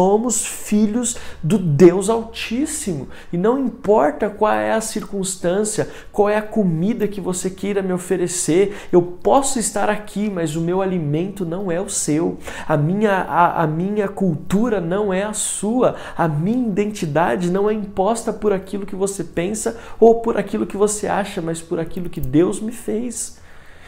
filhos 0.45 1.15
do 1.43 1.57
Deus 1.57 2.09
Altíssimo. 2.09 3.07
E 3.31 3.37
não 3.37 3.59
importa 3.59 4.29
qual 4.29 4.53
é 4.53 4.73
a 4.73 4.81
circunstância, 4.81 5.89
qual 6.11 6.29
é 6.29 6.37
a 6.37 6.41
comida 6.41 7.07
que 7.07 7.21
você 7.21 7.49
queira 7.49 7.81
me 7.81 7.93
oferecer, 7.93 8.75
eu 8.91 9.01
posso 9.01 9.59
estar 9.59 9.89
aqui, 9.89 10.29
mas 10.29 10.55
o 10.55 10.61
meu 10.61 10.81
alimento 10.81 11.45
não 11.45 11.71
é 11.71 11.79
o 11.79 11.89
seu. 11.89 12.37
A 12.67 12.75
minha, 12.75 13.13
a, 13.13 13.63
a 13.63 13.67
minha 13.67 14.07
cultura 14.07 14.81
não 14.81 15.13
é 15.13 15.23
a 15.23 15.33
sua. 15.33 15.95
A 16.17 16.27
minha 16.27 16.67
identidade 16.67 17.51
não 17.51 17.69
é 17.69 17.73
imposta 17.73 18.33
por 18.33 18.51
aquilo 18.51 18.85
que 18.85 18.95
você 18.95 19.23
pensa 19.23 19.77
ou 19.99 20.21
por 20.21 20.37
aquilo 20.37 20.65
que 20.65 20.77
você 20.77 21.07
acha, 21.07 21.41
mas 21.41 21.61
por 21.61 21.79
aquilo 21.79 22.09
que 22.09 22.21
Deus 22.21 22.59
me 22.59 22.71
fez. 22.71 23.43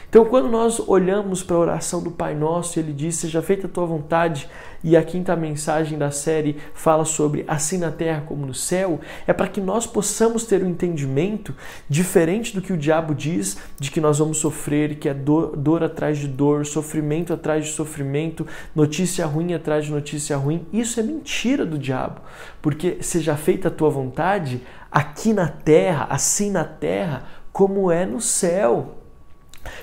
Então, 0.09 0.23
quando 0.23 0.47
nós 0.47 0.79
olhamos 0.79 1.43
para 1.43 1.57
a 1.57 1.59
oração 1.59 2.01
do 2.01 2.09
Pai 2.09 2.33
Nosso, 2.33 2.79
ele 2.79 2.93
diz: 2.93 3.15
Seja 3.15 3.41
feita 3.41 3.67
a 3.67 3.69
tua 3.69 3.85
vontade, 3.85 4.49
e 4.81 4.95
a 4.95 5.03
quinta 5.03 5.35
mensagem 5.35 5.97
da 5.97 6.11
série 6.11 6.55
fala 6.73 7.03
sobre 7.03 7.43
assim 7.45 7.77
na 7.77 7.91
terra 7.91 8.23
como 8.25 8.45
no 8.45 8.53
céu, 8.53 9.01
é 9.25 9.33
para 9.33 9.49
que 9.49 9.59
nós 9.59 9.85
possamos 9.85 10.45
ter 10.45 10.63
um 10.63 10.69
entendimento 10.69 11.53
diferente 11.89 12.55
do 12.55 12.61
que 12.61 12.71
o 12.71 12.77
diabo 12.77 13.13
diz, 13.13 13.57
de 13.77 13.91
que 13.91 13.99
nós 13.99 14.19
vamos 14.19 14.37
sofrer, 14.37 14.95
que 14.95 15.09
é 15.09 15.13
dor, 15.13 15.57
dor 15.57 15.83
atrás 15.83 16.17
de 16.17 16.27
dor, 16.27 16.65
sofrimento 16.65 17.33
atrás 17.33 17.65
de 17.65 17.71
sofrimento, 17.71 18.47
notícia 18.73 19.25
ruim 19.25 19.53
atrás 19.53 19.85
de 19.85 19.91
notícia 19.91 20.37
ruim. 20.37 20.65
Isso 20.71 21.01
é 21.01 21.03
mentira 21.03 21.65
do 21.65 21.77
diabo, 21.77 22.21
porque 22.61 22.99
seja 23.01 23.35
feita 23.35 23.67
a 23.67 23.71
tua 23.71 23.89
vontade 23.89 24.61
aqui 24.89 25.33
na 25.33 25.49
terra, 25.49 26.07
assim 26.09 26.49
na 26.49 26.63
terra, 26.63 27.23
como 27.51 27.91
é 27.91 28.05
no 28.05 28.21
céu. 28.21 29.03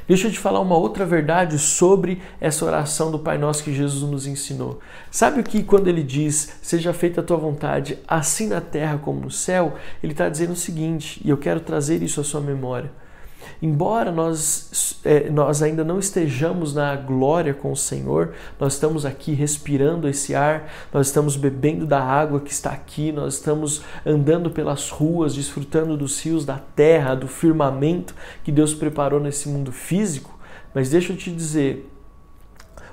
Deixa 0.07 0.29
eu 0.29 0.33
te 0.33 0.38
falar 0.38 0.61
uma 0.61 0.77
outra 0.77 1.05
verdade 1.05 1.59
sobre 1.59 2.20
essa 2.40 2.64
oração 2.64 3.11
do 3.11 3.18
Pai 3.18 3.38
Nosso 3.38 3.64
que 3.64 3.75
Jesus 3.75 4.09
nos 4.11 4.27
ensinou. 4.27 4.81
Sabe 5.11 5.40
o 5.40 5.44
que 5.44 5.62
quando 5.62 5.88
ele 5.88 6.03
diz, 6.03 6.57
seja 6.62 6.92
feita 6.92 7.20
a 7.20 7.25
tua 7.25 7.37
vontade, 7.37 7.99
assim 8.07 8.49
na 8.49 8.61
terra 8.61 8.99
como 8.99 9.20
no 9.20 9.31
céu, 9.31 9.75
ele 10.03 10.12
está 10.12 10.29
dizendo 10.29 10.53
o 10.53 10.57
seguinte, 10.57 11.20
e 11.25 11.31
eu 11.31 11.37
quero 11.37 11.61
trazer 11.61 12.03
isso 12.03 12.20
à 12.20 12.25
sua 12.25 12.40
memória. 12.40 12.90
Embora 13.64 14.12
nós, 14.12 15.00
é, 15.07 15.31
nós 15.31 15.62
ainda 15.62 15.83
não 15.83 15.98
estejamos 15.98 16.74
na 16.74 16.94
glória 16.96 17.55
com 17.55 17.72
o 17.72 17.77
Senhor, 17.77 18.35
nós 18.61 18.74
estamos 18.74 19.07
aqui 19.07 19.33
respirando 19.33 20.07
esse 20.07 20.35
ar, 20.35 20.70
nós 20.92 21.07
estamos 21.07 21.35
bebendo 21.35 21.87
da 21.87 21.98
água 21.98 22.40
que 22.40 22.53
está 22.53 22.72
aqui, 22.72 23.11
nós 23.11 23.37
estamos 23.37 23.81
andando 24.05 24.50
pelas 24.50 24.90
ruas, 24.90 25.35
desfrutando 25.35 25.96
dos 25.96 26.22
rios 26.22 26.44
da 26.44 26.59
terra, 26.59 27.14
do 27.14 27.27
firmamento 27.27 28.14
que 28.44 28.53
Deus 28.53 28.74
preparou 28.74 29.18
nesse 29.18 29.48
mundo 29.48 29.72
físico. 29.72 30.38
Mas 30.74 30.90
deixa 30.90 31.14
eu 31.14 31.16
te 31.16 31.33
dizer 31.33 31.90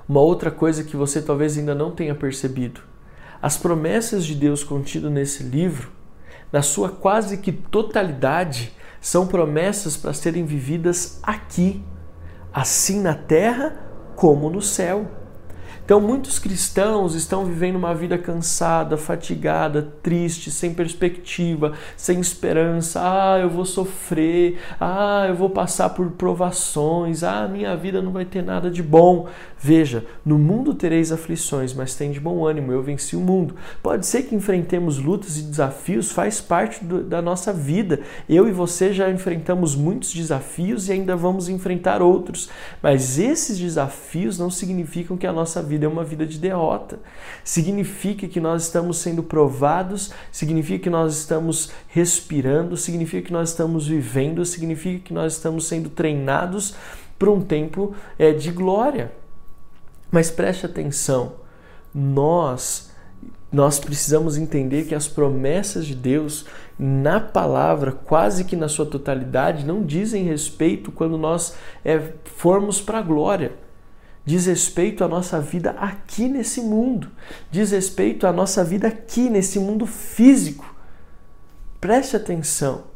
uma 0.07 0.21
outra 0.21 0.49
coisa 0.49 0.85
que 0.85 0.95
você 0.95 1.21
talvez 1.21 1.57
ainda 1.57 1.75
não 1.75 1.91
tenha 1.91 2.15
percebido. 2.15 2.79
As 3.41 3.57
promessas 3.57 4.23
de 4.23 4.35
Deus 4.35 4.63
contidas 4.63 5.11
nesse 5.11 5.43
livro, 5.43 5.91
na 6.49 6.61
sua 6.61 6.87
quase 6.87 7.39
que 7.39 7.51
totalidade, 7.51 8.71
são 9.01 9.25
promessas 9.25 9.97
para 9.97 10.13
serem 10.13 10.45
vividas 10.45 11.19
aqui, 11.23 11.83
assim 12.53 13.01
na 13.01 13.15
terra 13.15 13.75
como 14.15 14.49
no 14.49 14.61
céu. 14.61 15.09
Então, 15.83 15.99
muitos 15.99 16.39
cristãos 16.39 17.15
estão 17.15 17.43
vivendo 17.43 17.75
uma 17.75 17.93
vida 17.93 18.17
cansada, 18.17 18.95
fatigada, 18.95 19.81
triste, 20.01 20.49
sem 20.49 20.73
perspectiva, 20.73 21.73
sem 21.97 22.19
esperança. 22.19 23.01
Ah, 23.03 23.39
eu 23.39 23.49
vou 23.49 23.65
sofrer. 23.65 24.57
Ah, 24.79 25.25
eu 25.27 25.35
vou 25.35 25.49
passar 25.49 25.89
por 25.89 26.11
provações. 26.11 27.23
Ah, 27.23 27.45
minha 27.45 27.75
vida 27.75 28.01
não 28.01 28.13
vai 28.13 28.23
ter 28.23 28.41
nada 28.41 28.71
de 28.71 28.81
bom. 28.81 29.27
Veja, 29.63 30.03
no 30.25 30.39
mundo 30.39 30.73
tereis 30.73 31.11
aflições, 31.11 31.71
mas 31.71 31.93
tem 31.93 32.09
de 32.09 32.19
bom 32.19 32.43
ânimo. 32.43 32.71
Eu 32.71 32.81
venci 32.81 33.15
o 33.15 33.19
mundo. 33.19 33.55
Pode 33.83 34.07
ser 34.07 34.23
que 34.23 34.33
enfrentemos 34.33 34.97
lutas 34.97 35.37
e 35.37 35.43
desafios, 35.43 36.11
faz 36.11 36.41
parte 36.41 36.83
do, 36.83 37.03
da 37.03 37.21
nossa 37.21 37.53
vida. 37.53 37.99
Eu 38.27 38.49
e 38.49 38.51
você 38.51 38.91
já 38.91 39.11
enfrentamos 39.11 39.75
muitos 39.75 40.11
desafios 40.15 40.89
e 40.89 40.93
ainda 40.93 41.15
vamos 41.15 41.47
enfrentar 41.47 42.01
outros. 42.01 42.49
Mas 42.81 43.19
esses 43.19 43.59
desafios 43.59 44.39
não 44.39 44.49
significam 44.49 45.15
que 45.15 45.27
a 45.27 45.31
nossa 45.31 45.61
vida 45.61 45.85
é 45.85 45.87
uma 45.87 46.03
vida 46.03 46.25
de 46.25 46.39
derrota. 46.39 46.99
Significa 47.43 48.27
que 48.27 48.39
nós 48.39 48.63
estamos 48.63 48.97
sendo 48.97 49.21
provados, 49.21 50.11
significa 50.31 50.85
que 50.85 50.89
nós 50.89 51.15
estamos 51.15 51.71
respirando, 51.87 52.75
significa 52.75 53.27
que 53.27 53.33
nós 53.33 53.49
estamos 53.49 53.87
vivendo, 53.87 54.43
significa 54.43 55.03
que 55.05 55.13
nós 55.13 55.33
estamos 55.33 55.67
sendo 55.67 55.87
treinados 55.87 56.73
para 57.19 57.29
um 57.29 57.41
tempo 57.41 57.93
é, 58.17 58.31
de 58.31 58.49
glória. 58.49 59.20
Mas 60.11 60.29
preste 60.29 60.65
atenção, 60.65 61.33
nós 61.93 62.91
nós 63.51 63.79
precisamos 63.79 64.37
entender 64.37 64.85
que 64.85 64.95
as 64.95 65.09
promessas 65.09 65.85
de 65.85 65.93
Deus 65.93 66.45
na 66.79 67.19
palavra, 67.19 67.91
quase 67.91 68.45
que 68.45 68.55
na 68.55 68.69
sua 68.69 68.85
totalidade, 68.85 69.65
não 69.65 69.83
dizem 69.83 70.23
respeito 70.23 70.89
quando 70.89 71.17
nós 71.17 71.55
é, 71.83 72.13
formos 72.23 72.79
para 72.79 72.99
a 72.99 73.01
glória. 73.01 73.51
Diz 74.23 74.45
respeito 74.45 75.03
à 75.03 75.07
nossa 75.07 75.41
vida 75.41 75.71
aqui 75.71 76.29
nesse 76.29 76.61
mundo. 76.61 77.09
Diz 77.49 77.71
respeito 77.71 78.25
à 78.25 78.31
nossa 78.31 78.63
vida 78.63 78.87
aqui 78.87 79.29
nesse 79.29 79.59
mundo 79.59 79.85
físico. 79.85 80.73
Preste 81.81 82.15
atenção. 82.15 82.90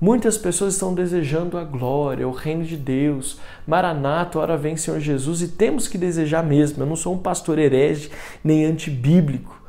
Muitas 0.00 0.38
pessoas 0.38 0.74
estão 0.74 0.94
desejando 0.94 1.58
a 1.58 1.64
glória, 1.64 2.28
o 2.28 2.32
reino 2.32 2.64
de 2.64 2.76
Deus. 2.76 3.40
Maranata, 3.66 4.38
hora 4.38 4.56
vem 4.56 4.76
Senhor 4.76 5.00
Jesus 5.00 5.42
e 5.42 5.48
temos 5.48 5.88
que 5.88 5.98
desejar 5.98 6.44
mesmo. 6.44 6.82
Eu 6.82 6.86
não 6.86 6.94
sou 6.96 7.14
um 7.14 7.18
pastor 7.18 7.58
herege 7.58 8.10
nem 8.44 8.64
antibíblico. 8.64 9.60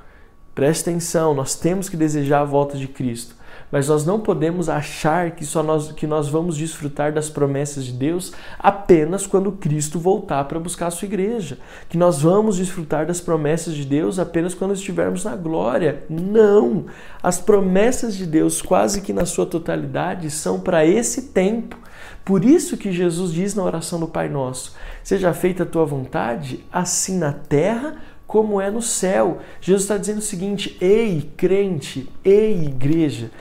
Preste 0.53 0.89
atenção, 0.89 1.33
nós 1.33 1.55
temos 1.55 1.89
que 1.89 1.97
desejar 1.97 2.41
a 2.41 2.45
volta 2.45 2.77
de 2.77 2.87
Cristo 2.87 3.38
mas 3.71 3.87
nós 3.87 4.05
não 4.05 4.19
podemos 4.19 4.69
achar 4.69 5.31
que 5.31 5.45
só 5.45 5.61
nós 5.61 5.91
que 5.91 6.07
nós 6.07 6.27
vamos 6.27 6.57
desfrutar 6.57 7.13
das 7.13 7.29
promessas 7.29 7.85
de 7.85 7.93
Deus 7.93 8.31
apenas 8.57 9.27
quando 9.27 9.51
Cristo 9.51 9.99
voltar 9.99 10.45
para 10.45 10.59
buscar 10.59 10.87
a 10.87 10.91
sua 10.91 11.05
igreja, 11.05 11.57
que 11.87 11.97
nós 11.97 12.21
vamos 12.21 12.57
desfrutar 12.57 13.05
das 13.05 13.21
promessas 13.21 13.75
de 13.75 13.85
Deus 13.85 14.19
apenas 14.19 14.53
quando 14.53 14.73
estivermos 14.73 15.23
na 15.23 15.35
glória. 15.35 16.03
Não! 16.09 16.85
As 17.21 17.39
promessas 17.39 18.15
de 18.15 18.25
Deus, 18.25 18.61
quase 18.61 19.01
que 19.01 19.13
na 19.13 19.25
sua 19.25 19.45
totalidade, 19.45 20.31
são 20.31 20.59
para 20.59 20.85
esse 20.85 21.23
tempo. 21.33 21.77
Por 22.25 22.45
isso 22.45 22.77
que 22.77 22.91
Jesus 22.91 23.31
diz 23.33 23.55
na 23.55 23.63
oração 23.63 23.99
do 23.99 24.07
Pai 24.07 24.29
Nosso: 24.29 24.75
Seja 25.03 25.33
feita 25.33 25.63
a 25.63 25.65
tua 25.65 25.85
vontade, 25.85 26.63
assim 26.71 27.17
na 27.17 27.33
terra 27.33 27.97
como 28.29 28.61
é 28.61 28.69
no 28.69 28.79
céu. 28.79 29.39
Jesus 29.59 29.81
está 29.81 29.97
dizendo 29.97 30.19
o 30.19 30.21
seguinte: 30.21 30.77
ei, 30.79 31.31
crente, 31.35 32.07
ei, 32.23 32.65
igreja, 32.65 33.31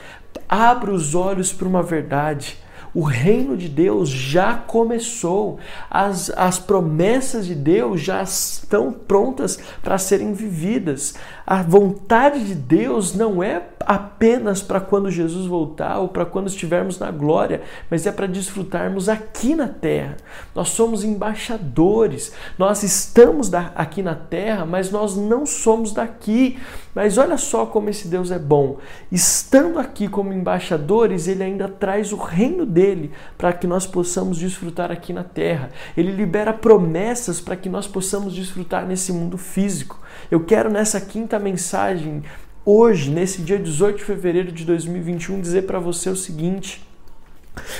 Abra 0.49 0.91
os 0.91 1.13
olhos 1.13 1.53
para 1.53 1.67
uma 1.67 1.83
verdade. 1.83 2.57
O 2.93 3.03
reino 3.03 3.55
de 3.55 3.69
Deus 3.69 4.09
já 4.09 4.55
começou, 4.55 5.59
as, 5.89 6.31
as 6.31 6.57
promessas 6.57 7.45
de 7.45 7.53
Deus 7.53 8.01
já 8.01 8.23
estão 8.23 8.91
prontas 8.91 9.59
para 9.83 9.97
serem 9.99 10.33
vividas. 10.33 11.13
A 11.45 11.61
vontade 11.61 12.43
de 12.43 12.55
Deus 12.55 13.13
não 13.13 13.43
é 13.43 13.61
apenas 13.79 14.61
para 14.61 14.79
quando 14.79 15.11
Jesus 15.11 15.45
voltar 15.45 15.99
ou 15.99 16.07
para 16.07 16.25
quando 16.25 16.47
estivermos 16.47 16.97
na 16.97 17.11
glória, 17.11 17.61
mas 17.89 18.07
é 18.07 18.11
para 18.11 18.27
desfrutarmos 18.27 19.07
aqui 19.07 19.55
na 19.55 19.67
terra. 19.67 20.17
Nós 20.55 20.69
somos 20.69 21.03
embaixadores, 21.03 22.33
nós 22.57 22.81
estamos 22.81 23.53
aqui 23.53 24.01
na 24.01 24.15
terra, 24.15 24.65
mas 24.65 24.91
nós 24.91 25.15
não 25.15 25.45
somos 25.45 25.91
daqui. 25.91 26.57
Mas 26.99 27.17
olha 27.17 27.37
só 27.37 27.65
como 27.65 27.89
esse 27.89 28.09
Deus 28.09 28.29
é 28.29 28.37
bom. 28.37 28.77
Estando 29.09 29.79
aqui 29.79 30.09
como 30.09 30.33
embaixadores, 30.33 31.29
ele 31.29 31.41
ainda 31.41 31.69
traz 31.69 32.11
o 32.11 32.17
reino 32.17 32.65
dele 32.65 33.13
para 33.37 33.53
que 33.53 33.65
nós 33.65 33.87
possamos 33.87 34.37
desfrutar 34.37 34.91
aqui 34.91 35.13
na 35.13 35.23
terra. 35.23 35.69
Ele 35.95 36.11
libera 36.11 36.51
promessas 36.51 37.39
para 37.39 37.55
que 37.55 37.69
nós 37.69 37.87
possamos 37.87 38.33
desfrutar 38.33 38.85
nesse 38.85 39.13
mundo 39.13 39.37
físico. 39.37 39.97
Eu 40.29 40.43
quero 40.43 40.69
nessa 40.69 40.99
quinta 40.99 41.39
mensagem, 41.39 42.21
hoje, 42.65 43.09
nesse 43.09 43.43
dia 43.43 43.57
18 43.57 43.99
de 43.99 44.03
fevereiro 44.03 44.51
de 44.51 44.65
2021, 44.65 45.39
dizer 45.39 45.61
para 45.61 45.79
você 45.79 46.09
o 46.09 46.17
seguinte: 46.17 46.85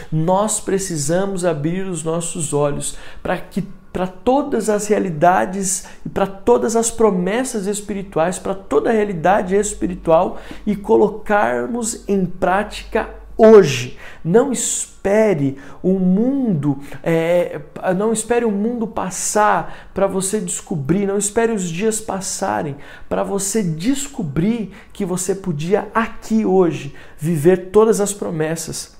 nós 0.09 0.61
precisamos 0.61 1.43
abrir 1.43 1.85
os 1.85 2.05
nossos 2.05 2.53
olhos 2.53 2.97
para 3.21 3.35
que 3.37 3.67
para 3.91 4.07
todas 4.07 4.69
as 4.69 4.87
realidades 4.87 5.85
e 6.05 6.09
para 6.09 6.27
todas 6.27 6.75
as 6.75 6.91
promessas 6.91 7.65
espirituais, 7.65 8.37
para 8.37 8.53
toda 8.53 8.89
a 8.89 8.93
realidade 8.93 9.55
espiritual 9.55 10.39
e 10.65 10.75
colocarmos 10.75 12.07
em 12.07 12.25
prática 12.25 13.09
hoje. 13.37 13.97
Não 14.23 14.51
espere 14.51 15.57
o 15.81 15.97
mundo, 15.97 16.79
é, 17.01 17.61
não 17.95 18.11
espere 18.11 18.43
o 18.43 18.51
mundo 18.51 18.85
passar 18.85 19.89
para 19.93 20.05
você 20.05 20.41
descobrir, 20.41 21.07
não 21.07 21.17
espere 21.17 21.53
os 21.53 21.63
dias 21.63 22.01
passarem 22.01 22.75
para 23.07 23.23
você 23.23 23.63
descobrir 23.63 24.71
que 24.91 25.05
você 25.05 25.33
podia 25.33 25.87
aqui 25.95 26.45
hoje 26.45 26.93
viver 27.17 27.69
todas 27.71 28.01
as 28.01 28.13
promessas 28.13 28.98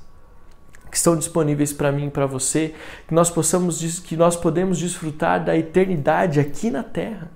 que 0.90 0.98
estão 0.98 1.16
disponíveis 1.16 1.72
para 1.72 1.92
mim 1.92 2.08
e 2.08 2.12
para 2.12 2.26
você, 2.26 2.74
que 3.08 3.14
nós 3.14 3.30
possamos 3.30 4.00
que 4.00 4.16
nós 4.16 4.36
podemos 4.36 4.78
desfrutar 4.80 5.44
da 5.44 5.58
eternidade 5.58 6.40
aqui 6.40 6.70
na 6.70 6.84
terra. 6.84 7.32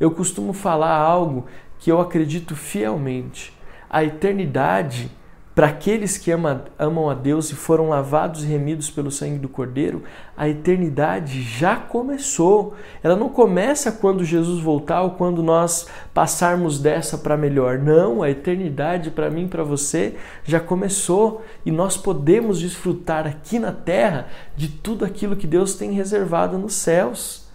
Eu 0.00 0.10
costumo 0.10 0.52
falar 0.52 0.96
algo 0.96 1.46
que 1.78 1.90
eu 1.90 2.00
acredito 2.00 2.56
fielmente. 2.56 3.56
A 3.88 4.04
eternidade 4.04 5.10
para 5.58 5.66
aqueles 5.66 6.16
que 6.16 6.30
ama, 6.30 6.66
amam 6.78 7.10
a 7.10 7.14
Deus 7.14 7.50
e 7.50 7.56
foram 7.56 7.88
lavados 7.88 8.44
e 8.44 8.46
remidos 8.46 8.90
pelo 8.90 9.10
sangue 9.10 9.40
do 9.40 9.48
Cordeiro, 9.48 10.04
a 10.36 10.48
eternidade 10.48 11.42
já 11.42 11.74
começou. 11.74 12.76
Ela 13.02 13.16
não 13.16 13.28
começa 13.28 13.90
quando 13.90 14.24
Jesus 14.24 14.62
voltar 14.62 15.02
ou 15.02 15.10
quando 15.10 15.42
nós 15.42 15.88
passarmos 16.14 16.78
dessa 16.78 17.18
para 17.18 17.36
melhor. 17.36 17.76
Não, 17.76 18.22
a 18.22 18.30
eternidade 18.30 19.10
para 19.10 19.28
mim 19.30 19.48
para 19.48 19.64
você 19.64 20.14
já 20.44 20.60
começou 20.60 21.42
e 21.66 21.72
nós 21.72 21.96
podemos 21.96 22.60
desfrutar 22.60 23.26
aqui 23.26 23.58
na 23.58 23.72
terra 23.72 24.28
de 24.54 24.68
tudo 24.68 25.04
aquilo 25.04 25.34
que 25.34 25.48
Deus 25.48 25.74
tem 25.74 25.90
reservado 25.90 26.56
nos 26.56 26.74
céus. 26.74 27.48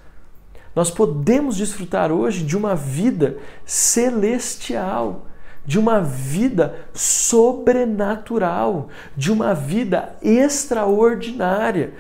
Nós 0.76 0.92
podemos 0.92 1.56
desfrutar 1.56 2.12
hoje 2.12 2.44
de 2.44 2.58
uma 2.58 2.76
vida 2.76 3.38
celestial 3.64 5.26
de 5.66 5.80
uma 5.80 6.02
vida 6.02 6.76
sobrenatural, 6.94 8.90
de 9.16 9.32
uma 9.32 9.54
vida 9.54 10.16
extraordinária. 10.22 11.94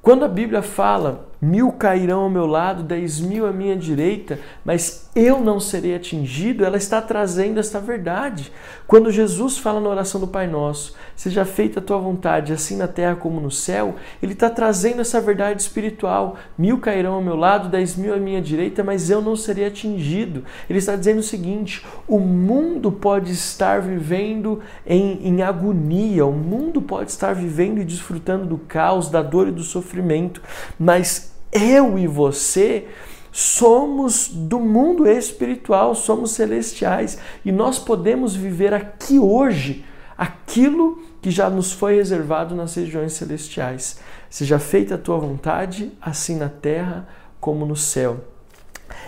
Quando 0.00 0.24
a 0.24 0.28
Bíblia 0.28 0.62
fala 0.62 1.27
Mil 1.40 1.70
cairão 1.70 2.22
ao 2.22 2.30
meu 2.30 2.46
lado, 2.46 2.82
dez 2.82 3.20
mil 3.20 3.46
à 3.46 3.52
minha 3.52 3.76
direita, 3.76 4.40
mas 4.64 5.08
eu 5.14 5.40
não 5.40 5.60
serei 5.60 5.94
atingido. 5.94 6.64
Ela 6.64 6.76
está 6.76 7.00
trazendo 7.00 7.60
esta 7.60 7.78
verdade. 7.78 8.52
Quando 8.88 9.12
Jesus 9.12 9.56
fala 9.56 9.80
na 9.80 9.88
oração 9.88 10.20
do 10.20 10.26
Pai 10.26 10.48
Nosso, 10.48 10.94
seja 11.14 11.44
feita 11.44 11.78
a 11.78 11.82
tua 11.82 11.98
vontade, 11.98 12.52
assim 12.52 12.76
na 12.76 12.88
terra 12.88 13.14
como 13.14 13.40
no 13.40 13.52
céu, 13.52 13.94
ele 14.20 14.32
está 14.32 14.50
trazendo 14.50 15.00
essa 15.00 15.20
verdade 15.20 15.62
espiritual. 15.62 16.36
Mil 16.56 16.78
cairão 16.78 17.14
ao 17.14 17.22
meu 17.22 17.36
lado, 17.36 17.68
dez 17.68 17.94
mil 17.94 18.12
à 18.12 18.16
minha 18.16 18.42
direita, 18.42 18.82
mas 18.82 19.08
eu 19.08 19.22
não 19.22 19.36
serei 19.36 19.66
atingido. 19.66 20.44
Ele 20.68 20.80
está 20.80 20.96
dizendo 20.96 21.20
o 21.20 21.22
seguinte: 21.22 21.86
o 22.08 22.18
mundo 22.18 22.90
pode 22.90 23.30
estar 23.30 23.80
vivendo 23.80 24.60
em, 24.84 25.20
em 25.28 25.42
agonia, 25.42 26.26
o 26.26 26.32
mundo 26.32 26.82
pode 26.82 27.12
estar 27.12 27.32
vivendo 27.32 27.80
e 27.80 27.84
desfrutando 27.84 28.44
do 28.44 28.58
caos, 28.58 29.08
da 29.08 29.22
dor 29.22 29.46
e 29.46 29.52
do 29.52 29.62
sofrimento, 29.62 30.42
mas 30.78 31.27
eu 31.52 31.98
e 31.98 32.06
você 32.06 32.88
somos 33.30 34.28
do 34.28 34.58
mundo 34.58 35.06
espiritual, 35.06 35.94
somos 35.94 36.32
celestiais 36.32 37.18
e 37.44 37.52
nós 37.52 37.78
podemos 37.78 38.34
viver 38.34 38.74
aqui 38.74 39.18
hoje 39.18 39.84
aquilo 40.16 41.00
que 41.22 41.30
já 41.30 41.48
nos 41.48 41.72
foi 41.72 41.96
reservado 41.96 42.54
nas 42.54 42.74
regiões 42.74 43.12
celestiais. 43.12 44.00
Seja 44.28 44.58
feita 44.58 44.96
a 44.96 44.98
tua 44.98 45.18
vontade, 45.18 45.92
assim 46.00 46.36
na 46.36 46.48
terra 46.48 47.08
como 47.40 47.64
no 47.64 47.76
céu. 47.76 48.24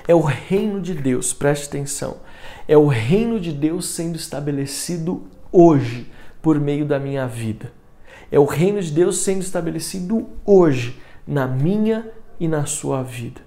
É 0.07 0.15
o 0.15 0.21
reino 0.21 0.81
de 0.81 0.95
Deus, 0.95 1.33
preste 1.33 1.67
atenção. 1.67 2.19
É 2.69 2.77
o 2.77 2.87
reino 2.87 3.41
de 3.41 3.53
Deus 3.53 3.87
sendo 3.87 4.17
estabelecido 4.17 5.25
hoje 5.51 6.11
por 6.41 6.59
meio 6.61 6.87
da 6.87 6.99
minha 6.99 7.27
vida. 7.27 7.73
É 8.31 8.39
o 8.39 8.45
reino 8.45 8.81
de 8.81 8.93
Deus 8.93 9.19
sendo 9.19 9.41
estabelecido 9.41 10.29
hoje 10.45 11.01
na 11.27 11.47
minha 11.47 12.07
e 12.41 12.49
na 12.49 12.65
sua 12.65 13.03
vida. 13.03 13.43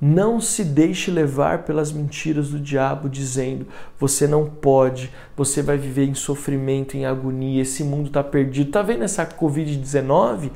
Não 0.00 0.40
se 0.40 0.64
deixe 0.64 1.10
levar 1.10 1.62
pelas 1.62 1.92
mentiras 1.92 2.50
do 2.50 2.58
diabo 2.58 3.08
dizendo: 3.08 3.66
você 3.98 4.26
não 4.26 4.46
pode, 4.46 5.10
você 5.36 5.62
vai 5.62 5.78
viver 5.78 6.04
em 6.04 6.14
sofrimento, 6.14 6.96
em 6.96 7.06
agonia, 7.06 7.62
esse 7.62 7.84
mundo 7.84 8.08
está 8.08 8.22
perdido. 8.24 8.72
Tá 8.72 8.82
vendo 8.82 9.04
essa 9.04 9.24
Covid-19? 9.24 10.50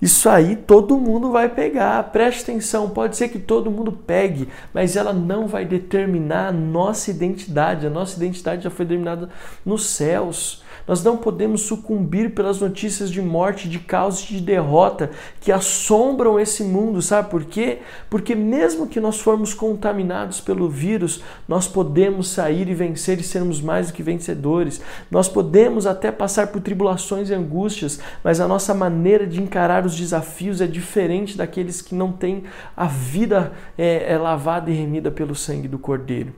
Isso 0.00 0.28
aí 0.28 0.54
todo 0.54 0.96
mundo 0.96 1.32
vai 1.32 1.48
pegar. 1.48 2.00
Preste 2.12 2.42
atenção, 2.42 2.90
pode 2.90 3.16
ser 3.16 3.28
que 3.28 3.38
todo 3.38 3.70
mundo 3.70 3.90
pegue, 3.90 4.48
mas 4.72 4.96
ela 4.96 5.12
não 5.12 5.48
vai 5.48 5.64
determinar 5.64 6.48
a 6.48 6.52
nossa 6.52 7.10
identidade. 7.10 7.86
A 7.86 7.90
nossa 7.90 8.16
identidade 8.16 8.62
já 8.62 8.70
foi 8.70 8.84
determinada 8.84 9.28
nos 9.64 9.86
céus. 9.86 10.62
Nós 10.88 11.04
não 11.04 11.18
podemos 11.18 11.60
sucumbir 11.60 12.30
pelas 12.30 12.60
notícias 12.60 13.10
de 13.10 13.20
morte, 13.20 13.68
de 13.68 13.78
caos 13.78 14.24
e 14.24 14.28
de 14.28 14.40
derrota 14.40 15.10
que 15.38 15.52
assombram 15.52 16.40
esse 16.40 16.64
mundo, 16.64 17.02
sabe 17.02 17.28
por 17.28 17.44
quê? 17.44 17.80
Porque 18.08 18.34
mesmo 18.34 18.86
que 18.86 18.98
nós 18.98 19.20
formos 19.20 19.52
contaminados 19.52 20.40
pelo 20.40 20.66
vírus, 20.66 21.22
nós 21.46 21.68
podemos 21.68 22.28
sair 22.28 22.66
e 22.68 22.74
vencer 22.74 23.20
e 23.20 23.22
sermos 23.22 23.60
mais 23.60 23.88
do 23.88 23.92
que 23.92 24.02
vencedores. 24.02 24.80
Nós 25.10 25.28
podemos 25.28 25.86
até 25.86 26.10
passar 26.10 26.46
por 26.46 26.62
tribulações 26.62 27.28
e 27.28 27.34
angústias, 27.34 28.00
mas 28.24 28.40
a 28.40 28.48
nossa 28.48 28.72
maneira 28.72 29.26
de 29.26 29.42
encarar 29.42 29.84
os 29.84 29.94
desafios 29.94 30.62
é 30.62 30.66
diferente 30.66 31.36
daqueles 31.36 31.82
que 31.82 31.94
não 31.94 32.10
têm 32.10 32.44
a 32.74 32.86
vida 32.86 33.52
é, 33.76 34.14
é 34.14 34.16
lavada 34.16 34.70
e 34.70 34.74
remida 34.74 35.10
pelo 35.10 35.34
sangue 35.34 35.68
do 35.68 35.78
Cordeiro. 35.78 36.32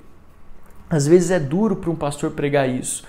Às 0.90 1.06
vezes 1.06 1.30
é 1.30 1.38
duro 1.38 1.76
para 1.76 1.88
um 1.88 1.94
pastor 1.94 2.32
pregar 2.32 2.68
isso, 2.68 3.04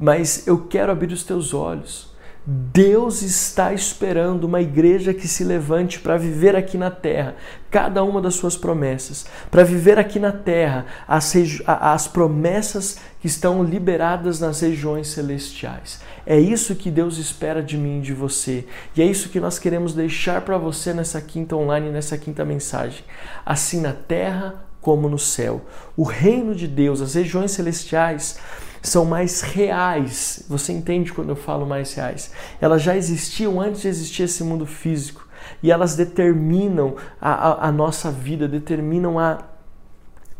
mas 0.00 0.46
eu 0.46 0.66
quero 0.66 0.90
abrir 0.90 1.12
os 1.12 1.22
teus 1.22 1.52
olhos. 1.52 2.08
Deus 2.46 3.20
está 3.20 3.74
esperando 3.74 4.44
uma 4.44 4.62
igreja 4.62 5.12
que 5.12 5.28
se 5.28 5.44
levante 5.44 6.00
para 6.00 6.16
viver 6.16 6.56
aqui 6.56 6.78
na 6.78 6.90
terra 6.90 7.36
cada 7.70 8.02
uma 8.02 8.20
das 8.20 8.34
suas 8.34 8.56
promessas, 8.56 9.26
para 9.50 9.62
viver 9.62 9.98
aqui 9.98 10.18
na 10.18 10.32
terra 10.32 10.86
as, 11.06 11.34
as 11.66 12.08
promessas 12.08 12.98
que 13.20 13.26
estão 13.26 13.62
liberadas 13.62 14.40
nas 14.40 14.60
regiões 14.60 15.08
celestiais. 15.08 16.00
É 16.24 16.40
isso 16.40 16.74
que 16.74 16.90
Deus 16.90 17.18
espera 17.18 17.62
de 17.62 17.76
mim 17.76 17.98
e 17.98 18.02
de 18.02 18.14
você, 18.14 18.66
e 18.96 19.02
é 19.02 19.04
isso 19.04 19.28
que 19.28 19.38
nós 19.38 19.58
queremos 19.58 19.92
deixar 19.92 20.40
para 20.40 20.56
você 20.56 20.94
nessa 20.94 21.20
quinta 21.20 21.54
online, 21.54 21.90
nessa 21.90 22.16
quinta 22.16 22.42
mensagem. 22.42 23.04
Assim 23.44 23.82
na 23.82 23.92
terra 23.92 24.64
como 24.80 25.10
no 25.10 25.18
céu. 25.18 25.60
O 25.94 26.04
reino 26.04 26.54
de 26.54 26.66
Deus, 26.66 27.02
as 27.02 27.14
regiões 27.14 27.50
celestiais, 27.50 28.38
são 28.82 29.04
mais 29.04 29.40
reais. 29.40 30.44
Você 30.48 30.72
entende 30.72 31.12
quando 31.12 31.30
eu 31.30 31.36
falo 31.36 31.66
mais 31.66 31.92
reais? 31.94 32.32
Elas 32.60 32.82
já 32.82 32.96
existiam 32.96 33.60
antes 33.60 33.82
de 33.82 33.88
existir 33.88 34.22
esse 34.24 34.42
mundo 34.42 34.66
físico 34.66 35.26
e 35.62 35.70
elas 35.70 35.96
determinam 35.96 36.96
a, 37.20 37.30
a, 37.30 37.68
a 37.68 37.72
nossa 37.72 38.10
vida, 38.10 38.48
determinam 38.48 39.18
a 39.18 39.38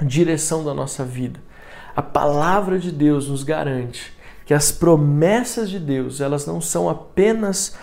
direção 0.03 0.65
da 0.65 0.73
nossa 0.73 1.05
vida. 1.05 1.41
A 1.95 2.03
palavra 2.03 2.79
de 2.79 2.91
Deus 2.91 3.29
nos 3.29 3.43
garante 3.43 4.13
que 4.47 4.55
as 4.55 4.73
promessas 4.73 5.71
de 5.71 5.79
Deus, 5.79 6.21
elas 6.21 6.47
não 6.47 6.61
são 6.61 6.89
apenas 6.89 7.77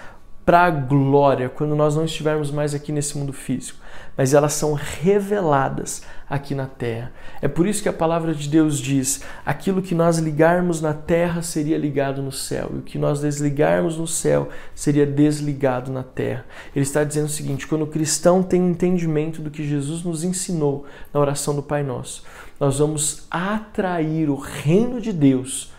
para 0.46 0.64
a 0.64 0.70
glória, 0.70 1.50
quando 1.50 1.76
nós 1.76 1.96
não 1.96 2.06
estivermos 2.06 2.52
mais 2.52 2.74
aqui 2.74 2.92
nesse 2.92 3.18
mundo 3.18 3.34
físico, 3.34 3.80
mas 4.18 4.34
elas 4.34 4.54
são 4.54 4.74
reveladas 4.74 6.02
aqui 6.28 6.56
na 6.56 6.66
terra. 6.66 7.14
É 7.40 7.48
por 7.48 7.68
isso 7.68 7.84
que 7.84 7.88
a 7.88 7.94
palavra 7.94 8.34
de 8.34 8.50
Deus 8.50 8.80
diz: 8.80 9.22
aquilo 9.46 9.82
que 9.82 9.94
nós 9.94 10.18
ligarmos 10.18 10.82
na 10.82 10.94
terra 10.94 11.44
seria 11.44 11.78
ligado 11.78 12.22
no 12.22 12.32
céu, 12.32 12.72
e 12.74 12.78
o 12.80 12.82
que 12.82 12.98
nós 12.98 13.22
desligarmos 13.22 13.98
no 13.98 14.08
céu 14.08 14.50
seria 14.74 15.06
desligado 15.06 15.92
na 15.92 16.04
terra. 16.04 16.46
Ele 16.76 16.84
está 16.84 17.04
dizendo 17.04 17.28
o 17.28 17.30
seguinte: 17.30 17.68
quando 17.68 17.84
o 17.84 17.88
cristão 17.88 18.42
tem 18.42 18.68
entendimento 18.68 19.42
do 19.42 19.52
que 19.52 19.68
Jesus 19.68 20.04
nos 20.04 20.24
ensinou 20.24 20.86
na 21.14 21.20
oração 21.20 21.56
do 21.56 21.62
Pai 21.62 21.84
Nosso, 21.84 22.24
nós 22.60 22.80
vamos 22.80 23.28
atrair 23.30 24.30
o 24.30 24.36
reino 24.36 25.00
de 25.00 25.14
Deus 25.14 25.72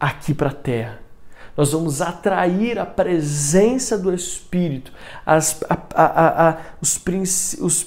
aqui 0.00 0.34
para 0.34 0.48
a 0.48 0.52
terra 0.52 1.05
nós 1.56 1.72
vamos 1.72 2.02
atrair 2.02 2.78
a 2.78 2.84
presença 2.84 3.96
do 3.96 4.12
Espírito, 4.12 4.92
as, 5.24 5.62
a, 5.68 5.78
a, 5.94 6.48
a, 6.50 6.58
os, 6.80 7.00
os, 7.60 7.82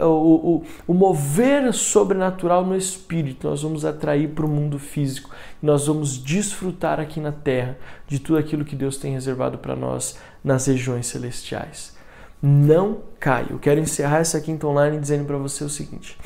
o, 0.00 0.04
o, 0.04 0.64
o 0.86 0.94
mover 0.94 1.72
sobrenatural 1.72 2.64
no 2.64 2.76
Espírito, 2.76 3.48
nós 3.48 3.62
vamos 3.62 3.84
atrair 3.84 4.28
para 4.28 4.44
o 4.44 4.48
mundo 4.48 4.78
físico. 4.78 5.30
Nós 5.62 5.86
vamos 5.86 6.18
desfrutar 6.18 7.00
aqui 7.00 7.20
na 7.20 7.32
terra 7.32 7.78
de 8.06 8.18
tudo 8.18 8.38
aquilo 8.38 8.64
que 8.64 8.76
Deus 8.76 8.98
tem 8.98 9.14
reservado 9.14 9.56
para 9.56 9.74
nós 9.74 10.18
nas 10.42 10.66
regiões 10.66 11.06
celestiais. 11.06 11.94
Não 12.42 12.98
caia. 13.18 13.46
Eu 13.50 13.58
quero 13.58 13.80
encerrar 13.80 14.18
essa 14.18 14.38
quinta 14.38 14.66
online 14.66 14.98
dizendo 14.98 15.24
para 15.24 15.38
você 15.38 15.64
o 15.64 15.70
seguinte. 15.70 16.18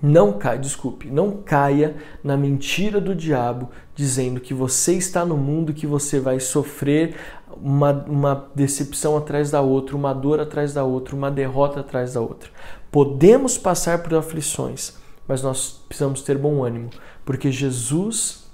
Não 0.00 0.32
caia, 0.32 0.58
desculpe, 0.58 1.10
não 1.10 1.38
caia 1.42 1.96
na 2.22 2.36
mentira 2.36 3.00
do 3.00 3.14
diabo 3.14 3.70
dizendo 3.96 4.40
que 4.40 4.54
você 4.54 4.94
está 4.94 5.24
no 5.24 5.36
mundo 5.36 5.74
que 5.74 5.86
você 5.86 6.20
vai 6.20 6.38
sofrer 6.38 7.16
uma, 7.60 7.92
uma 8.04 8.48
decepção 8.54 9.16
atrás 9.16 9.50
da 9.50 9.60
outra, 9.60 9.96
uma 9.96 10.12
dor 10.12 10.38
atrás 10.40 10.72
da 10.72 10.84
outra, 10.84 11.16
uma 11.16 11.30
derrota 11.30 11.80
atrás 11.80 12.14
da 12.14 12.20
outra. 12.20 12.48
Podemos 12.92 13.58
passar 13.58 14.02
por 14.02 14.14
aflições, 14.14 14.94
mas 15.26 15.42
nós 15.42 15.82
precisamos 15.88 16.22
ter 16.22 16.38
bom 16.38 16.62
ânimo, 16.62 16.90
porque 17.24 17.50
Jesus 17.50 18.46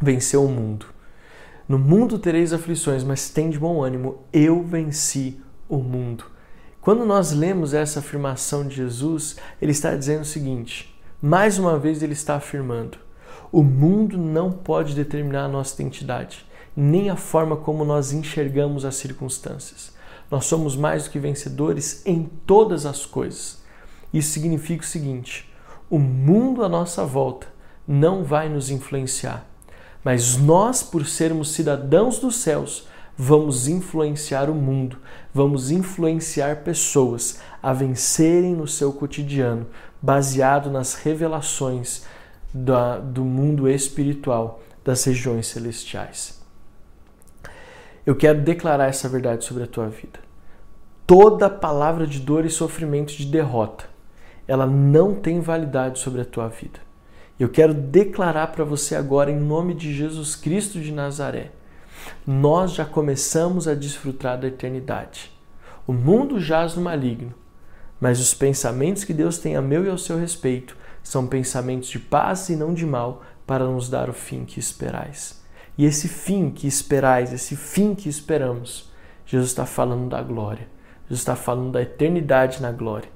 venceu 0.00 0.44
o 0.44 0.48
mundo. 0.48 0.86
No 1.68 1.78
mundo 1.78 2.18
tereis 2.18 2.54
aflições, 2.54 3.04
mas 3.04 3.28
tem 3.28 3.50
de 3.50 3.58
bom 3.58 3.82
ânimo, 3.82 4.20
eu 4.32 4.62
venci 4.62 5.38
o 5.68 5.76
mundo. 5.76 6.24
Quando 6.88 7.04
nós 7.04 7.32
lemos 7.32 7.74
essa 7.74 7.98
afirmação 7.98 8.66
de 8.66 8.76
Jesus, 8.76 9.36
ele 9.60 9.72
está 9.72 9.94
dizendo 9.94 10.22
o 10.22 10.24
seguinte: 10.24 10.98
mais 11.20 11.58
uma 11.58 11.78
vez 11.78 12.02
ele 12.02 12.14
está 12.14 12.36
afirmando, 12.36 12.96
o 13.52 13.62
mundo 13.62 14.16
não 14.16 14.50
pode 14.50 14.94
determinar 14.94 15.44
a 15.44 15.48
nossa 15.48 15.74
identidade, 15.74 16.46
nem 16.74 17.10
a 17.10 17.14
forma 17.14 17.58
como 17.58 17.84
nós 17.84 18.14
enxergamos 18.14 18.86
as 18.86 18.94
circunstâncias. 18.94 19.92
Nós 20.30 20.46
somos 20.46 20.76
mais 20.76 21.04
do 21.04 21.10
que 21.10 21.18
vencedores 21.18 22.00
em 22.06 22.22
todas 22.46 22.86
as 22.86 23.04
coisas. 23.04 23.62
Isso 24.10 24.30
significa 24.30 24.82
o 24.82 24.86
seguinte: 24.86 25.46
o 25.90 25.98
mundo 25.98 26.64
à 26.64 26.70
nossa 26.70 27.04
volta 27.04 27.48
não 27.86 28.24
vai 28.24 28.48
nos 28.48 28.70
influenciar, 28.70 29.46
mas 30.02 30.38
nós, 30.38 30.82
por 30.82 31.04
sermos 31.04 31.52
cidadãos 31.52 32.18
dos 32.18 32.36
céus, 32.36 32.88
vamos 33.18 33.66
influenciar 33.66 34.48
o 34.48 34.54
mundo, 34.54 34.98
vamos 35.34 35.72
influenciar 35.72 36.62
pessoas 36.62 37.40
a 37.60 37.72
vencerem 37.72 38.54
no 38.54 38.68
seu 38.68 38.92
cotidiano, 38.92 39.66
baseado 40.00 40.70
nas 40.70 40.94
revelações 40.94 42.06
da, 42.54 42.98
do 42.98 43.24
mundo 43.24 43.68
espiritual, 43.68 44.62
das 44.84 45.02
regiões 45.02 45.48
celestiais. 45.48 46.40
Eu 48.06 48.14
quero 48.14 48.40
declarar 48.40 48.86
essa 48.86 49.08
verdade 49.08 49.44
sobre 49.44 49.64
a 49.64 49.66
tua 49.66 49.88
vida. 49.88 50.20
Toda 51.04 51.50
palavra 51.50 52.06
de 52.06 52.20
dor 52.20 52.46
e 52.46 52.50
sofrimento 52.50 53.12
de 53.14 53.26
derrota, 53.26 53.86
ela 54.46 54.66
não 54.66 55.14
tem 55.14 55.40
validade 55.40 55.98
sobre 55.98 56.20
a 56.20 56.24
tua 56.24 56.48
vida. 56.48 56.78
Eu 57.38 57.48
quero 57.48 57.74
declarar 57.74 58.48
para 58.48 58.64
você 58.64 58.94
agora, 58.94 59.30
em 59.30 59.38
nome 59.38 59.74
de 59.74 59.92
Jesus 59.92 60.36
Cristo 60.36 60.80
de 60.80 60.92
Nazaré, 60.92 61.50
nós 62.26 62.72
já 62.72 62.84
começamos 62.84 63.66
a 63.66 63.74
desfrutar 63.74 64.38
da 64.38 64.48
eternidade. 64.48 65.32
O 65.86 65.92
mundo 65.92 66.40
jaz 66.40 66.74
no 66.74 66.82
maligno, 66.82 67.34
mas 68.00 68.20
os 68.20 68.34
pensamentos 68.34 69.04
que 69.04 69.14
Deus 69.14 69.38
tem 69.38 69.56
a 69.56 69.62
meu 69.62 69.84
e 69.84 69.90
ao 69.90 69.98
seu 69.98 70.18
respeito 70.18 70.76
são 71.02 71.26
pensamentos 71.26 71.88
de 71.88 71.98
paz 71.98 72.48
e 72.48 72.56
não 72.56 72.74
de 72.74 72.84
mal, 72.84 73.22
para 73.46 73.64
nos 73.64 73.88
dar 73.88 74.10
o 74.10 74.12
fim 74.12 74.44
que 74.44 74.60
esperais. 74.60 75.42
E 75.78 75.86
esse 75.86 76.06
fim 76.06 76.50
que 76.50 76.66
esperais, 76.66 77.32
esse 77.32 77.56
fim 77.56 77.94
que 77.94 78.08
esperamos, 78.08 78.92
Jesus 79.24 79.50
está 79.50 79.64
falando 79.64 80.08
da 80.10 80.20
glória. 80.20 80.68
Jesus 81.04 81.20
está 81.20 81.34
falando 81.34 81.72
da 81.72 81.80
eternidade 81.80 82.60
na 82.60 82.70
glória. 82.70 83.08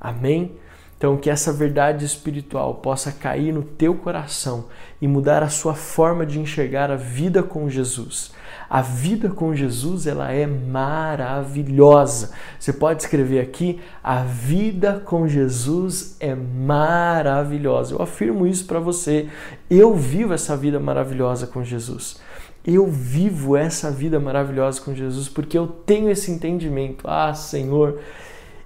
Amém? 0.00 0.56
Então, 0.96 1.16
que 1.16 1.28
essa 1.28 1.52
verdade 1.52 2.04
espiritual 2.04 2.76
possa 2.76 3.12
cair 3.12 3.52
no 3.52 3.62
teu 3.62 3.94
coração 3.94 4.66
e 5.00 5.06
mudar 5.06 5.42
a 5.42 5.48
sua 5.50 5.74
forma 5.74 6.24
de 6.24 6.40
enxergar 6.40 6.90
a 6.90 6.96
vida 6.96 7.42
com 7.42 7.68
Jesus. 7.68 8.32
A 8.68 8.80
vida 8.80 9.28
com 9.28 9.54
Jesus, 9.54 10.06
ela 10.06 10.32
é 10.32 10.46
maravilhosa. 10.46 12.32
Você 12.58 12.72
pode 12.72 13.02
escrever 13.02 13.40
aqui: 13.40 13.78
a 14.02 14.22
vida 14.22 15.00
com 15.04 15.28
Jesus 15.28 16.16
é 16.18 16.34
maravilhosa. 16.34 17.94
Eu 17.94 18.02
afirmo 18.02 18.46
isso 18.46 18.64
para 18.66 18.80
você. 18.80 19.28
Eu 19.70 19.94
vivo 19.94 20.32
essa 20.32 20.56
vida 20.56 20.80
maravilhosa 20.80 21.46
com 21.46 21.62
Jesus. 21.62 22.18
Eu 22.66 22.88
vivo 22.88 23.56
essa 23.56 23.92
vida 23.92 24.18
maravilhosa 24.18 24.80
com 24.80 24.92
Jesus 24.92 25.28
porque 25.28 25.56
eu 25.56 25.68
tenho 25.68 26.10
esse 26.10 26.32
entendimento. 26.32 27.06
Ah, 27.06 27.32
Senhor, 27.32 28.00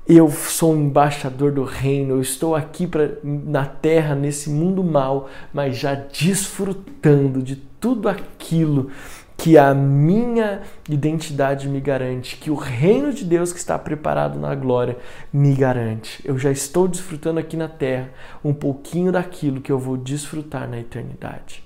eu 0.08 0.30
sou 0.30 0.74
um 0.74 0.86
embaixador 0.86 1.52
do 1.52 1.62
reino, 1.62 2.14
eu 2.14 2.20
estou 2.20 2.56
aqui 2.56 2.86
pra, 2.86 3.08
na 3.22 3.64
terra, 3.64 4.14
nesse 4.14 4.50
mundo 4.50 4.82
mal, 4.82 5.28
mas 5.52 5.76
já 5.76 5.94
desfrutando 5.94 7.42
de 7.42 7.56
tudo 7.56 8.08
aquilo 8.08 8.90
que 9.36 9.56
a 9.56 9.72
minha 9.72 10.60
identidade 10.88 11.66
me 11.66 11.80
garante, 11.80 12.36
que 12.36 12.50
o 12.50 12.54
reino 12.54 13.10
de 13.10 13.24
Deus 13.24 13.52
que 13.52 13.58
está 13.58 13.78
preparado 13.78 14.38
na 14.38 14.54
glória 14.54 14.98
me 15.32 15.54
garante. 15.54 16.20
Eu 16.24 16.38
já 16.38 16.50
estou 16.50 16.86
desfrutando 16.86 17.40
aqui 17.40 17.56
na 17.56 17.68
terra 17.68 18.10
um 18.44 18.52
pouquinho 18.52 19.10
daquilo 19.10 19.62
que 19.62 19.72
eu 19.72 19.78
vou 19.78 19.96
desfrutar 19.96 20.68
na 20.68 20.78
eternidade. 20.78 21.64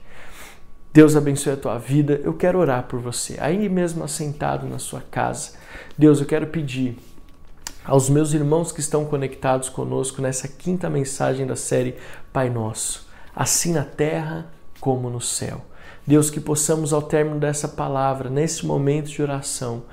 Deus 0.93 1.17
abençoe 1.17 1.55
a 1.55 1.57
tua 1.57 1.77
vida. 1.77 2.21
Eu 2.23 2.35
quero 2.35 2.61
orar 2.61 2.85
por 2.85 3.01
você, 3.01 3.37
aí 3.41 3.69
mesmo 3.69 4.05
assentado 4.05 4.69
na 4.69 4.79
sua 4.79 5.03
casa. 5.11 5.55
Deus, 5.99 6.21
eu 6.21 6.27
quero 6.27 6.47
pedir 6.47 6.97
aos 7.85 8.09
meus 8.09 8.33
irmãos 8.33 8.73
que 8.73 8.81
estão 8.81 9.05
conectados 9.05 9.69
conosco 9.69 10.23
nessa 10.23 10.49
quinta 10.49 10.89
mensagem 10.89 11.47
da 11.47 11.55
série 11.55 11.97
Pai 12.33 12.49
Nosso, 12.49 13.07
assim 13.37 13.73
na 13.73 13.85
terra 13.85 14.51
como 14.81 15.11
no 15.11 15.21
céu. 15.21 15.61
Deus, 16.07 16.31
que 16.31 16.41
possamos 16.41 16.93
ao 16.93 17.03
término 17.03 17.39
dessa 17.39 17.69
palavra, 17.69 18.31
nesse 18.31 18.65
momento 18.65 19.09
de 19.09 19.23
oração, 19.23 19.85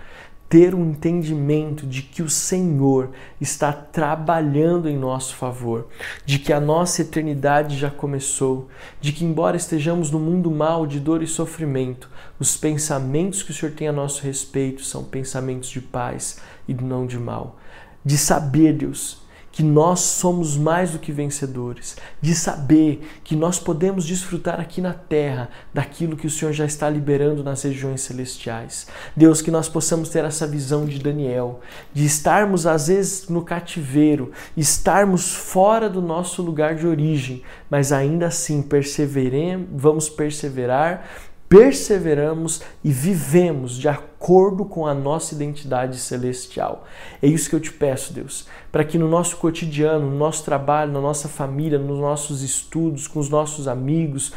ter 0.47 0.75
um 0.75 0.89
entendimento 0.89 1.87
de 1.87 2.01
que 2.01 2.21
o 2.21 2.29
Senhor 2.29 3.11
está 3.39 3.71
trabalhando 3.71 4.89
em 4.89 4.97
nosso 4.97 5.35
favor, 5.35 5.87
de 6.25 6.39
que 6.39 6.51
a 6.51 6.59
nossa 6.59 7.01
eternidade 7.01 7.77
já 7.77 7.89
começou, 7.89 8.67
de 8.99 9.13
que, 9.13 9.23
embora 9.23 9.55
estejamos 9.55 10.11
no 10.11 10.19
mundo 10.19 10.51
mal 10.51 10.85
de 10.85 10.99
dor 10.99 11.23
e 11.23 11.27
sofrimento, 11.27 12.09
os 12.37 12.57
pensamentos 12.57 13.41
que 13.41 13.51
o 13.51 13.53
Senhor 13.53 13.73
tem 13.73 13.87
a 13.87 13.93
nosso 13.93 14.23
respeito 14.23 14.83
são 14.83 15.05
pensamentos 15.05 15.69
de 15.69 15.79
paz 15.79 16.41
e 16.67 16.73
não 16.73 17.07
de 17.07 17.17
mal. 17.17 17.60
De 18.03 18.17
saber, 18.17 18.73
Deus, 18.73 19.21
que 19.51 19.61
nós 19.61 19.99
somos 19.99 20.55
mais 20.55 20.91
do 20.91 20.99
que 20.99 21.11
vencedores, 21.11 21.97
de 22.21 22.33
saber 22.33 23.05
que 23.23 23.35
nós 23.35 23.59
podemos 23.59 24.05
desfrutar 24.05 24.59
aqui 24.59 24.79
na 24.79 24.93
terra 24.93 25.49
daquilo 25.73 26.15
que 26.15 26.25
o 26.25 26.29
Senhor 26.29 26.53
já 26.53 26.65
está 26.65 26.89
liberando 26.89 27.43
nas 27.43 27.61
regiões 27.63 28.01
celestiais. 28.01 28.87
Deus, 29.15 29.41
que 29.41 29.51
nós 29.51 29.67
possamos 29.67 30.09
ter 30.09 30.23
essa 30.23 30.47
visão 30.47 30.85
de 30.85 30.99
Daniel, 30.99 31.59
de 31.93 32.05
estarmos 32.05 32.65
às 32.65 32.87
vezes 32.87 33.27
no 33.27 33.43
cativeiro, 33.43 34.31
estarmos 34.55 35.33
fora 35.33 35.89
do 35.89 36.01
nosso 36.01 36.41
lugar 36.41 36.75
de 36.75 36.87
origem, 36.87 37.43
mas 37.69 37.91
ainda 37.91 38.27
assim 38.27 38.61
perseveremos, 38.61 39.67
vamos 39.73 40.07
perseverar 40.07 41.05
perseveramos 41.51 42.61
e 42.81 42.93
vivemos 42.93 43.77
de 43.77 43.89
acordo 43.89 44.63
com 44.63 44.87
a 44.87 44.93
nossa 44.93 45.35
identidade 45.35 45.97
celestial. 45.97 46.87
É 47.21 47.27
isso 47.27 47.49
que 47.49 47.55
eu 47.57 47.59
te 47.59 47.73
peço, 47.73 48.13
Deus, 48.13 48.47
para 48.71 48.85
que 48.85 48.97
no 48.97 49.09
nosso 49.09 49.35
cotidiano, 49.35 50.09
no 50.09 50.17
nosso 50.17 50.45
trabalho, 50.45 50.93
na 50.93 51.01
nossa 51.01 51.27
família, 51.27 51.77
nos 51.77 51.99
nossos 51.99 52.41
estudos, 52.41 53.05
com 53.05 53.19
os 53.19 53.27
nossos 53.27 53.67
amigos, 53.67 54.31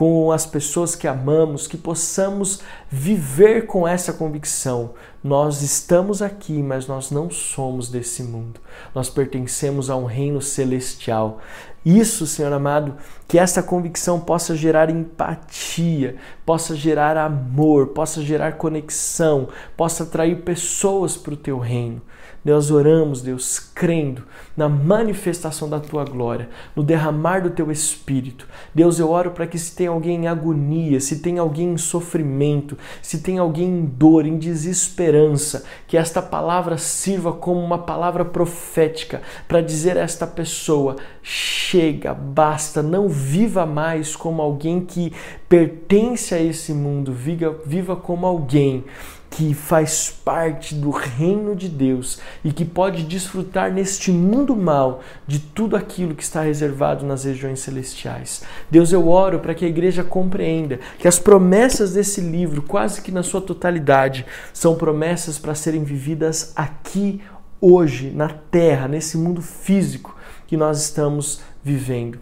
com 0.00 0.32
as 0.32 0.46
pessoas 0.46 0.96
que 0.96 1.06
amamos, 1.06 1.66
que 1.66 1.76
possamos 1.76 2.60
viver 2.88 3.66
com 3.66 3.86
essa 3.86 4.14
convicção. 4.14 4.94
Nós 5.22 5.60
estamos 5.60 6.22
aqui, 6.22 6.54
mas 6.62 6.86
nós 6.86 7.10
não 7.10 7.28
somos 7.28 7.90
desse 7.90 8.22
mundo. 8.22 8.58
Nós 8.94 9.10
pertencemos 9.10 9.90
a 9.90 9.96
um 9.96 10.06
reino 10.06 10.40
celestial. 10.40 11.40
Isso, 11.84 12.26
Senhor 12.26 12.50
amado, 12.50 12.96
que 13.28 13.38
essa 13.38 13.62
convicção 13.62 14.18
possa 14.18 14.56
gerar 14.56 14.88
empatia, 14.88 16.16
possa 16.46 16.74
gerar 16.74 17.18
amor, 17.18 17.88
possa 17.88 18.22
gerar 18.22 18.52
conexão, 18.52 19.50
possa 19.76 20.04
atrair 20.04 20.40
pessoas 20.44 21.14
para 21.14 21.34
o 21.34 21.36
teu 21.36 21.58
reino. 21.58 22.00
Nós 22.42 22.70
oramos, 22.70 23.20
Deus, 23.20 23.58
crendo 23.58 24.22
na 24.56 24.66
manifestação 24.66 25.68
da 25.68 25.78
tua 25.78 26.04
glória, 26.04 26.48
no 26.74 26.82
derramar 26.82 27.42
do 27.42 27.50
teu 27.50 27.70
espírito. 27.70 28.48
Deus, 28.74 28.98
eu 28.98 29.10
oro 29.10 29.32
para 29.32 29.46
que 29.46 29.58
se 29.58 29.76
tem 29.76 29.88
alguém 29.88 30.24
em 30.24 30.26
agonia, 30.26 31.00
se 31.00 31.20
tem 31.20 31.38
alguém 31.38 31.74
em 31.74 31.76
sofrimento, 31.76 32.78
se 33.02 33.20
tem 33.20 33.36
alguém 33.36 33.68
em 33.68 33.84
dor, 33.84 34.24
em 34.24 34.38
desesperança, 34.38 35.64
que 35.86 35.98
esta 35.98 36.22
palavra 36.22 36.78
sirva 36.78 37.30
como 37.32 37.60
uma 37.60 37.78
palavra 37.78 38.24
profética 38.24 39.20
para 39.46 39.60
dizer 39.60 39.98
a 39.98 40.02
esta 40.02 40.26
pessoa: 40.26 40.96
chega, 41.22 42.14
basta, 42.14 42.82
não 42.82 43.06
viva 43.06 43.66
mais 43.66 44.16
como 44.16 44.40
alguém 44.40 44.80
que 44.80 45.12
pertence 45.46 46.34
a 46.34 46.42
esse 46.42 46.72
mundo, 46.72 47.12
viva, 47.12 47.54
viva 47.66 47.96
como 47.96 48.26
alguém 48.26 48.84
que 49.30 49.54
faz 49.54 50.10
parte 50.10 50.74
do 50.74 50.90
reino 50.90 51.54
de 51.54 51.68
Deus 51.68 52.20
e 52.44 52.52
que 52.52 52.64
pode 52.64 53.04
desfrutar 53.04 53.72
neste 53.72 54.10
mundo 54.10 54.56
mal 54.56 55.00
de 55.24 55.38
tudo 55.38 55.76
aquilo 55.76 56.16
que 56.16 56.22
está 56.22 56.42
reservado 56.42 57.06
nas 57.06 57.24
regiões 57.24 57.60
celestiais. 57.60 58.42
Deus, 58.68 58.92
eu 58.92 59.08
oro 59.08 59.38
para 59.38 59.54
que 59.54 59.64
a 59.64 59.68
igreja 59.68 60.02
compreenda 60.02 60.80
que 60.98 61.06
as 61.06 61.18
promessas 61.18 61.92
desse 61.92 62.20
livro, 62.20 62.60
quase 62.62 63.00
que 63.00 63.12
na 63.12 63.22
sua 63.22 63.40
totalidade, 63.40 64.26
são 64.52 64.74
promessas 64.74 65.38
para 65.38 65.54
serem 65.54 65.84
vividas 65.84 66.52
aqui, 66.56 67.22
hoje, 67.60 68.10
na 68.10 68.28
terra, 68.28 68.88
nesse 68.88 69.16
mundo 69.16 69.40
físico 69.40 70.16
que 70.46 70.56
nós 70.56 70.82
estamos 70.82 71.40
vivendo. 71.62 72.18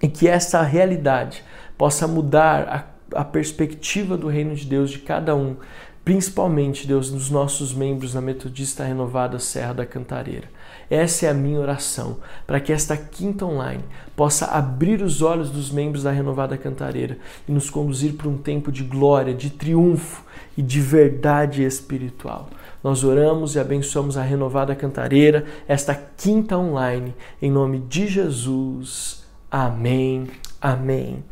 E 0.00 0.06
que 0.06 0.28
essa 0.28 0.62
realidade 0.62 1.42
possa 1.76 2.06
mudar 2.06 2.86
a, 3.12 3.20
a 3.20 3.24
perspectiva 3.24 4.16
do 4.16 4.28
reino 4.28 4.54
de 4.54 4.66
Deus 4.66 4.90
de 4.90 5.00
cada 5.00 5.34
um 5.34 5.56
principalmente, 6.04 6.86
Deus, 6.86 7.10
nos 7.10 7.30
nossos 7.30 7.74
membros 7.74 8.14
da 8.14 8.20
Metodista 8.20 8.84
Renovada 8.84 9.38
Serra 9.38 9.74
da 9.74 9.86
Cantareira. 9.86 10.48
Essa 10.90 11.26
é 11.26 11.28
a 11.30 11.34
minha 11.34 11.60
oração, 11.60 12.16
para 12.46 12.58
que 12.58 12.72
esta 12.72 12.96
quinta 12.96 13.46
online 13.46 13.84
possa 14.16 14.46
abrir 14.46 15.02
os 15.02 15.22
olhos 15.22 15.50
dos 15.50 15.70
membros 15.70 16.02
da 16.02 16.10
Renovada 16.10 16.58
Cantareira 16.58 17.16
e 17.48 17.52
nos 17.52 17.70
conduzir 17.70 18.14
para 18.14 18.28
um 18.28 18.36
tempo 18.36 18.72
de 18.72 18.82
glória, 18.82 19.32
de 19.32 19.50
triunfo 19.50 20.24
e 20.56 20.62
de 20.62 20.80
verdade 20.80 21.62
espiritual. 21.62 22.50
Nós 22.82 23.04
oramos 23.04 23.54
e 23.54 23.60
abençoamos 23.60 24.16
a 24.16 24.22
Renovada 24.22 24.74
Cantareira, 24.74 25.44
esta 25.68 25.94
quinta 25.94 26.58
online, 26.58 27.14
em 27.40 27.50
nome 27.50 27.78
de 27.78 28.08
Jesus. 28.08 29.24
Amém, 29.50 30.28
amém 30.60 31.22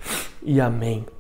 e 0.43 0.61
amém. 0.61 1.18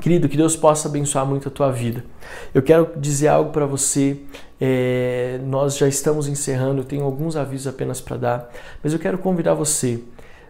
Querido, 0.00 0.28
que 0.28 0.36
Deus 0.36 0.56
possa 0.56 0.88
abençoar 0.88 1.24
muito 1.24 1.48
a 1.48 1.50
tua 1.50 1.70
vida. 1.70 2.04
Eu 2.52 2.62
quero 2.62 2.90
dizer 2.96 3.28
algo 3.28 3.50
para 3.50 3.64
você. 3.64 4.20
É, 4.60 5.40
nós 5.44 5.76
já 5.76 5.86
estamos 5.86 6.26
encerrando, 6.26 6.80
eu 6.80 6.84
tenho 6.84 7.04
alguns 7.04 7.36
avisos 7.36 7.66
apenas 7.66 8.00
para 8.00 8.16
dar, 8.16 8.50
mas 8.82 8.92
eu 8.92 8.98
quero 8.98 9.18
convidar 9.18 9.54
você. 9.54 10.02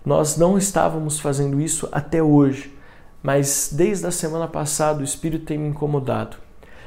Nós 0.05 0.37
não 0.37 0.59
estávamos 0.59 1.19
fazendo 1.19 1.61
isso 1.61 1.89
até 1.91 2.23
hoje, 2.23 2.73
mas 3.23 3.71
desde 3.73 4.07
a 4.07 4.11
semana 4.11 4.47
passada 4.47 5.01
o 5.01 5.05
Espírito 5.05 5.47
tem 5.47 5.59
me 5.59 5.69
incomodado. 5.69 6.37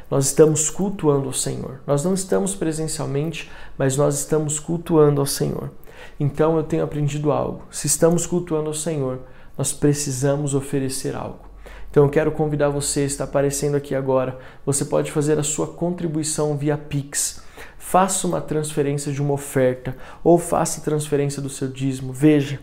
Nós 0.10 0.28
estamos 0.28 0.70
cultuando 0.70 1.28
ao 1.28 1.34
Senhor. 1.34 1.82
Nós 1.86 2.04
não 2.04 2.14
estamos 2.14 2.56
presencialmente, 2.56 3.52
mas 3.78 3.98
nós 3.98 4.20
estamos 4.20 4.60
cultuando 4.60 5.20
ao 5.20 5.28
Senhor. 5.28 5.72
Então 6.20 6.56
eu 6.56 6.64
tenho 6.64 6.84
aprendido 6.84 7.32
algo. 7.32 7.64
Se 7.72 7.88
estamos 7.88 8.26
cultuando 8.26 8.68
ao 8.68 8.74
Senhor, 8.74 9.20
nós 9.58 9.74
precisamos 9.74 10.54
oferecer 10.54 11.16
algo. 11.16 11.47
Então 11.90 12.04
eu 12.04 12.10
quero 12.10 12.32
convidar 12.32 12.70
você, 12.70 13.06
está 13.06 13.24
aparecendo 13.24 13.76
aqui 13.76 13.96
agora, 13.96 14.38
você 14.66 14.86
pode 14.86 15.12
fazer 15.12 15.40
a 15.40 15.44
sua 15.44 15.68
contribuição 15.68 16.58
via 16.58 16.78
Pix. 16.78 17.42
Faça 17.78 18.28
uma 18.28 18.42
transferência 18.42 19.12
de 19.12 19.22
uma 19.22 19.34
oferta 19.34 19.96
ou 20.24 20.38
faça 20.38 20.82
transferência 20.82 21.42
do 21.42 21.50
seu 21.50 21.68
dízimo. 21.68 22.12
Veja, 22.12 22.60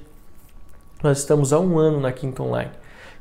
nós 1.02 1.18
estamos 1.18 1.52
há 1.52 1.58
um 1.58 1.78
ano 1.78 2.00
na 2.00 2.12
Quinta 2.12 2.42
Online 2.42 2.70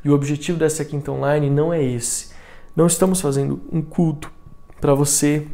e 0.03 0.09
o 0.09 0.13
objetivo 0.13 0.59
dessa 0.59 0.83
Quinta 0.83 1.11
Online 1.11 1.49
não 1.49 1.73
é 1.73 1.81
esse. 1.81 2.33
Não 2.75 2.87
estamos 2.87 3.21
fazendo 3.21 3.61
um 3.71 3.81
culto 3.81 4.31
para 4.81 4.93
você, 4.93 5.47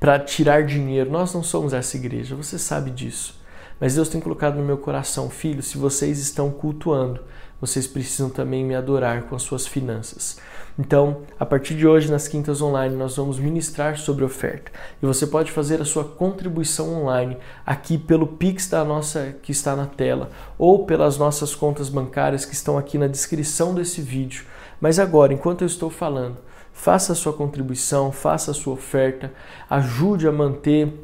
para 0.00 0.18
tirar 0.18 0.64
dinheiro. 0.64 1.10
Nós 1.10 1.32
não 1.32 1.42
somos 1.42 1.72
essa 1.72 1.96
igreja, 1.96 2.34
você 2.34 2.58
sabe 2.58 2.90
disso. 2.90 3.40
Mas 3.80 3.94
Deus 3.94 4.08
tem 4.08 4.20
colocado 4.20 4.56
no 4.56 4.64
meu 4.64 4.78
coração, 4.78 5.28
filho, 5.28 5.62
se 5.62 5.76
vocês 5.76 6.18
estão 6.18 6.50
cultuando, 6.50 7.20
vocês 7.64 7.86
precisam 7.86 8.28
também 8.28 8.62
me 8.62 8.74
adorar 8.74 9.22
com 9.22 9.34
as 9.34 9.42
suas 9.42 9.66
finanças. 9.66 10.38
Então, 10.78 11.22
a 11.40 11.46
partir 11.46 11.74
de 11.74 11.86
hoje, 11.86 12.10
nas 12.10 12.28
quintas 12.28 12.60
online, 12.60 12.94
nós 12.94 13.16
vamos 13.16 13.38
ministrar 13.38 13.96
sobre 13.96 14.22
oferta. 14.22 14.70
E 15.02 15.06
você 15.06 15.26
pode 15.26 15.50
fazer 15.50 15.80
a 15.80 15.84
sua 15.84 16.04
contribuição 16.04 16.92
online 17.02 17.38
aqui 17.64 17.96
pelo 17.96 18.26
Pix 18.26 18.68
da 18.68 18.84
nossa 18.84 19.34
que 19.42 19.52
está 19.52 19.74
na 19.74 19.86
tela 19.86 20.30
ou 20.58 20.84
pelas 20.84 21.16
nossas 21.16 21.54
contas 21.54 21.88
bancárias 21.88 22.44
que 22.44 22.54
estão 22.54 22.76
aqui 22.76 22.98
na 22.98 23.06
descrição 23.06 23.74
desse 23.74 24.02
vídeo. 24.02 24.44
Mas 24.78 24.98
agora, 24.98 25.32
enquanto 25.32 25.62
eu 25.62 25.66
estou 25.66 25.88
falando, 25.88 26.36
faça 26.72 27.12
a 27.12 27.16
sua 27.16 27.32
contribuição, 27.32 28.12
faça 28.12 28.50
a 28.50 28.54
sua 28.54 28.74
oferta, 28.74 29.32
ajude 29.70 30.28
a 30.28 30.32
manter 30.32 31.03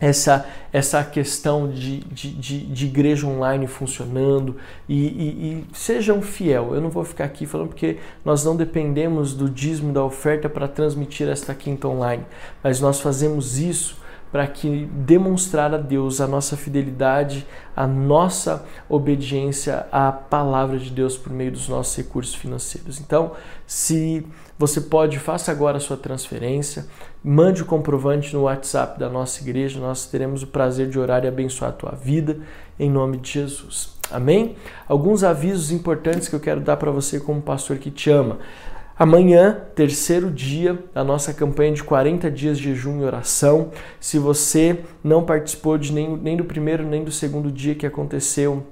essa, 0.00 0.46
essa 0.72 1.02
questão 1.02 1.68
de, 1.68 2.00
de, 2.00 2.30
de, 2.32 2.66
de 2.66 2.86
igreja 2.86 3.26
online 3.26 3.66
funcionando 3.66 4.56
e, 4.88 4.94
e, 4.94 5.28
e, 5.28 5.66
sejam 5.72 6.22
fiel. 6.22 6.74
Eu 6.74 6.80
não 6.80 6.90
vou 6.90 7.04
ficar 7.04 7.24
aqui 7.24 7.46
falando 7.46 7.68
porque 7.68 7.98
nós 8.24 8.44
não 8.44 8.56
dependemos 8.56 9.34
do 9.34 9.50
dízimo 9.50 9.92
da 9.92 10.04
oferta 10.04 10.48
para 10.48 10.68
transmitir 10.68 11.28
esta 11.28 11.54
quinta 11.54 11.88
online, 11.88 12.24
mas 12.62 12.80
nós 12.80 13.00
fazemos 13.00 13.58
isso 13.58 13.96
para 14.30 14.46
que 14.46 14.86
demonstrar 14.92 15.72
a 15.72 15.78
Deus 15.78 16.20
a 16.20 16.26
nossa 16.26 16.56
fidelidade, 16.56 17.46
a 17.74 17.86
nossa 17.86 18.66
obediência 18.88 19.86
à 19.90 20.12
palavra 20.12 20.78
de 20.78 20.90
Deus 20.90 21.16
por 21.16 21.32
meio 21.32 21.52
dos 21.52 21.68
nossos 21.68 21.96
recursos 21.96 22.34
financeiros. 22.34 23.00
Então, 23.00 23.32
se 23.66 24.26
você 24.58 24.80
pode, 24.80 25.18
faça 25.18 25.50
agora 25.50 25.78
a 25.78 25.80
sua 25.80 25.96
transferência, 25.96 26.86
mande 27.22 27.62
o 27.62 27.66
comprovante 27.66 28.34
no 28.34 28.42
WhatsApp 28.42 28.98
da 28.98 29.08
nossa 29.08 29.42
igreja, 29.42 29.80
nós 29.80 30.06
teremos 30.06 30.42
o 30.42 30.46
prazer 30.46 30.88
de 30.88 30.98
orar 30.98 31.24
e 31.24 31.28
abençoar 31.28 31.70
a 31.70 31.74
tua 31.74 31.92
vida, 31.92 32.38
em 32.78 32.90
nome 32.90 33.18
de 33.18 33.32
Jesus. 33.32 33.96
Amém? 34.10 34.56
Alguns 34.86 35.22
avisos 35.22 35.70
importantes 35.70 36.28
que 36.28 36.34
eu 36.34 36.40
quero 36.40 36.60
dar 36.60 36.76
para 36.76 36.90
você 36.90 37.20
como 37.20 37.42
pastor 37.42 37.78
que 37.78 37.90
te 37.90 38.10
ama. 38.10 38.38
Amanhã, 38.98 39.62
terceiro 39.76 40.30
dia 40.30 40.76
da 40.92 41.04
nossa 41.04 41.32
campanha 41.32 41.72
de 41.72 41.84
40 41.84 42.30
dias 42.30 42.58
de 42.58 42.64
jejum 42.64 43.00
e 43.00 43.04
oração. 43.04 43.70
Se 44.00 44.18
você 44.18 44.80
não 45.04 45.22
participou 45.22 45.78
de 45.78 45.92
nem, 45.92 46.16
nem 46.16 46.36
do 46.36 46.44
primeiro 46.44 46.84
nem 46.84 47.04
do 47.04 47.12
segundo 47.12 47.52
dia 47.52 47.76
que 47.76 47.86
aconteceu 47.86 48.64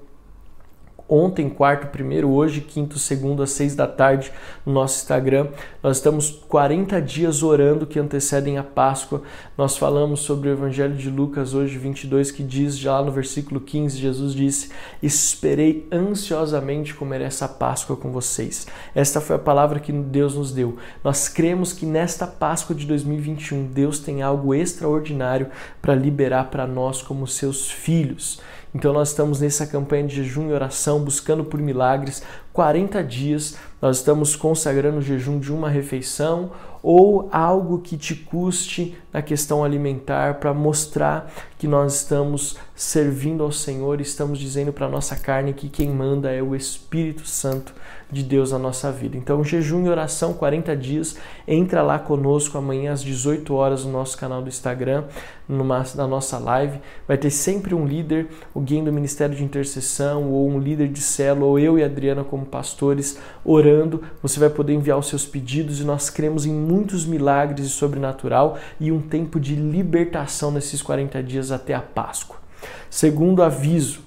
ontem, 1.09 1.49
quarto, 1.49 1.89
primeiro, 1.89 2.31
hoje, 2.31 2.61
quinto, 2.61 2.99
segundo, 2.99 3.43
às 3.43 3.51
seis 3.51 3.75
da 3.75 3.87
tarde 3.87 4.33
no 4.65 4.73
nosso 4.73 5.01
Instagram. 5.01 5.49
Nós 5.83 5.99
estamos 5.99 6.31
40 6.49 7.01
dias 7.01 7.43
orando 7.43 7.87
que 7.87 7.99
antecedem 7.99 8.59
a 8.59 8.63
Páscoa. 8.63 9.23
Nós 9.57 9.77
falamos 9.77 10.21
sobre 10.21 10.49
o 10.49 10.53
Evangelho 10.53 10.95
de 10.97 11.09
Lucas 11.09 11.55
hoje, 11.55 11.79
22, 11.79 12.31
que 12.31 12.43
diz, 12.43 12.77
já 12.77 12.99
lá 12.99 13.05
no 13.05 13.13
versículo 13.13 13.61
15, 13.61 13.97
Jesus 13.97 14.35
disse: 14.35 14.71
Esperei 15.03 15.87
ansiosamente 15.93 16.95
comer 16.95 17.21
essa 17.21 17.49
Páscoa 17.49 17.97
com 17.97 18.11
vocês. 18.11 18.67
Esta 18.95 19.21
foi 19.21 19.37
a 19.37 19.41
palavra 19.41 19.79
que 19.81 19.93
Deus 19.93 20.35
nos 20.35 20.53
deu. 20.53 20.77
Nós 21.05 21.29
cremos 21.29 21.73
que 21.73 21.87
nesta 21.87 22.27
Páscoa 22.27 22.75
de 22.75 22.87
2021, 22.87 23.67
Deus 23.67 23.99
tem 23.99 24.23
algo 24.23 24.55
extraordinário 24.55 25.49
para 25.81 25.95
liberar 25.95 26.51
para 26.51 26.67
nós 26.67 27.03
como 27.03 27.27
seus 27.27 27.71
filhos. 27.71 28.41
Então 28.77 28.93
nós 28.93 29.09
estamos 29.09 29.41
nessa 29.41 29.67
campanha 29.67 30.07
de 30.07 30.17
jejum 30.17 30.51
e 30.51 30.53
oração, 30.53 31.01
buscando 31.01 31.43
por 31.43 31.59
milagres, 31.59 32.23
40 32.53 33.03
dias. 33.03 33.57
Nós 33.81 33.97
estamos 33.97 34.37
consagrando 34.37 34.99
o 34.99 35.03
jejum 35.03 35.39
de 35.39 35.51
uma 35.51 35.71
refeição 35.71 36.51
ou 36.83 37.27
algo 37.33 37.79
que 37.79 37.97
te 37.97 38.15
custe 38.15 38.95
na 39.11 39.23
questão 39.23 39.65
alimentar 39.65 40.35
para 40.35 40.53
mostrar 40.53 41.33
que 41.59 41.67
nós 41.67 42.03
estamos 42.03 42.59
servindo 42.75 43.43
ao 43.43 43.51
Senhor, 43.51 43.99
estamos 43.99 44.39
dizendo 44.39 44.75
para 44.75 44.91
nossa 44.91 45.17
carne 45.17 45.55
que 45.55 45.71
quem 45.71 45.89
manda 45.89 46.31
é 46.31 46.43
o 46.43 46.55
Espírito 46.55 47.27
Santo 47.27 47.73
de 48.11 48.23
Deus 48.23 48.53
na 48.53 48.59
nossa 48.59 48.93
vida. 48.93 49.17
Então, 49.17 49.43
jejum 49.43 49.85
e 49.85 49.89
oração 49.89 50.33
40 50.33 50.77
dias. 50.77 51.17
Entra 51.47 51.83
lá 51.83 51.99
conosco 51.99 52.57
amanhã 52.57 52.93
às 52.93 53.03
18 53.03 53.53
horas 53.55 53.85
no 53.85 53.91
nosso 53.91 54.17
canal 54.17 54.41
do 54.41 54.49
Instagram, 54.49 55.05
numa, 55.49 55.85
na 55.95 56.07
nossa 56.07 56.39
live. 56.39 56.79
Vai 57.07 57.19
ter 57.19 57.31
sempre 57.31 57.75
um 57.75 57.85
líder, 57.85 58.29
alguém 58.55 58.85
do 58.85 58.93
Ministério 58.93 59.35
de 59.35 59.43
Intercessão 59.43 60.31
ou 60.31 60.49
um 60.49 60.59
líder 60.59 60.89
de 60.89 61.01
célula, 61.01 61.47
ou 61.47 61.59
eu 61.59 61.79
e 61.79 61.83
a 61.83 61.87
Adriana 61.87 62.23
como 62.23 62.47
pastores 62.47 63.19
orando. 63.45 64.03
Você 64.23 64.39
vai 64.39 64.51
poder 64.51 64.75
enviar 64.75 64.99
os 64.99 65.09
seus 65.09 65.27
pedidos 65.27 65.81
e 65.81 65.85
nós 65.85 66.09
cremos 66.09 66.47
em 66.47 66.53
muitos 66.53 67.05
milagres 67.05 67.67
e 67.67 67.71
sobrenatural 67.71 68.57
e 68.79 68.93
um 68.93 69.01
tempo 69.01 69.41
de 69.41 69.57
libertação 69.57 70.51
nesses 70.53 70.81
40 70.81 71.23
dias 71.23 71.51
até 71.51 71.75
a 71.75 71.81
Páscoa. 71.81 72.37
Segundo 72.89 73.43
aviso, 73.43 74.06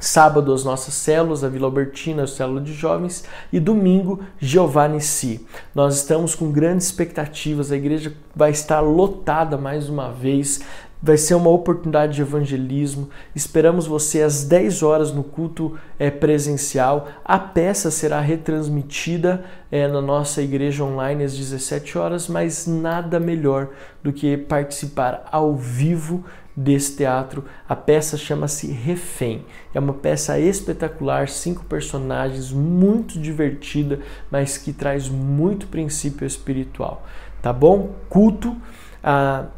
Sábado, 0.00 0.54
as 0.54 0.62
nossas 0.62 0.94
células, 0.94 1.42
a 1.42 1.48
Vila 1.48 1.66
Albertina, 1.66 2.22
a 2.22 2.26
célula 2.28 2.60
de 2.60 2.72
jovens, 2.72 3.24
e 3.52 3.58
domingo, 3.58 4.20
Jeová 4.38 4.86
Nissi. 4.86 5.44
Nós 5.74 5.96
estamos 5.96 6.36
com 6.36 6.52
grandes 6.52 6.86
expectativas, 6.86 7.72
a 7.72 7.76
igreja 7.76 8.12
vai 8.34 8.52
estar 8.52 8.78
lotada 8.80 9.56
mais 9.56 9.88
uma 9.88 10.12
vez, 10.12 10.60
vai 11.02 11.16
ser 11.16 11.34
uma 11.34 11.50
oportunidade 11.50 12.14
de 12.14 12.22
evangelismo. 12.22 13.08
Esperamos 13.34 13.88
você 13.88 14.22
às 14.22 14.44
10 14.44 14.84
horas 14.84 15.12
no 15.12 15.24
culto 15.24 15.76
é, 15.98 16.10
presencial. 16.10 17.08
A 17.24 17.38
peça 17.38 17.90
será 17.90 18.20
retransmitida 18.20 19.44
é, 19.70 19.88
na 19.88 20.00
nossa 20.00 20.40
igreja 20.42 20.84
online 20.84 21.24
às 21.24 21.36
17 21.36 21.98
horas, 21.98 22.28
mas 22.28 22.68
nada 22.68 23.18
melhor 23.18 23.70
do 24.02 24.12
que 24.12 24.36
participar 24.36 25.28
ao 25.30 25.56
vivo 25.56 26.24
desse 26.58 26.96
teatro. 26.96 27.44
A 27.68 27.76
peça 27.76 28.16
chama-se 28.16 28.66
Refém. 28.66 29.44
É 29.72 29.78
uma 29.78 29.92
peça 29.92 30.40
espetacular, 30.40 31.28
cinco 31.28 31.64
personagens, 31.64 32.50
muito 32.50 33.16
divertida, 33.20 34.00
mas 34.28 34.58
que 34.58 34.72
traz 34.72 35.08
muito 35.08 35.68
princípio 35.68 36.26
espiritual. 36.26 37.06
Tá 37.40 37.52
bom? 37.52 37.94
Culto 38.08 38.56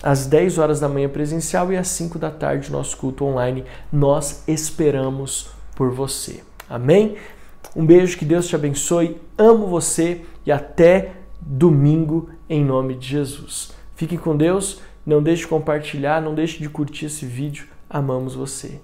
às 0.02 0.26
10 0.26 0.58
horas 0.58 0.78
da 0.78 0.88
manhã 0.90 1.08
presencial 1.08 1.72
e 1.72 1.76
às 1.78 1.88
5 1.88 2.18
da 2.18 2.30
tarde 2.30 2.70
nosso 2.70 2.98
culto 2.98 3.24
online. 3.24 3.64
Nós 3.90 4.44
esperamos 4.46 5.48
por 5.74 5.90
você. 5.90 6.42
Amém? 6.68 7.16
Um 7.74 7.86
beijo, 7.86 8.18
que 8.18 8.26
Deus 8.26 8.46
te 8.46 8.54
abençoe. 8.54 9.18
Amo 9.38 9.66
você 9.66 10.20
e 10.44 10.52
até 10.52 11.12
domingo 11.40 12.28
em 12.48 12.62
nome 12.62 12.94
de 12.94 13.08
Jesus. 13.08 13.72
Fiquem 13.96 14.18
com 14.18 14.36
Deus. 14.36 14.82
Não 15.04 15.22
deixe 15.22 15.42
de 15.42 15.48
compartilhar, 15.48 16.20
não 16.20 16.34
deixe 16.34 16.58
de 16.58 16.68
curtir 16.68 17.06
esse 17.06 17.24
vídeo. 17.26 17.66
Amamos 17.88 18.34
você. 18.34 18.78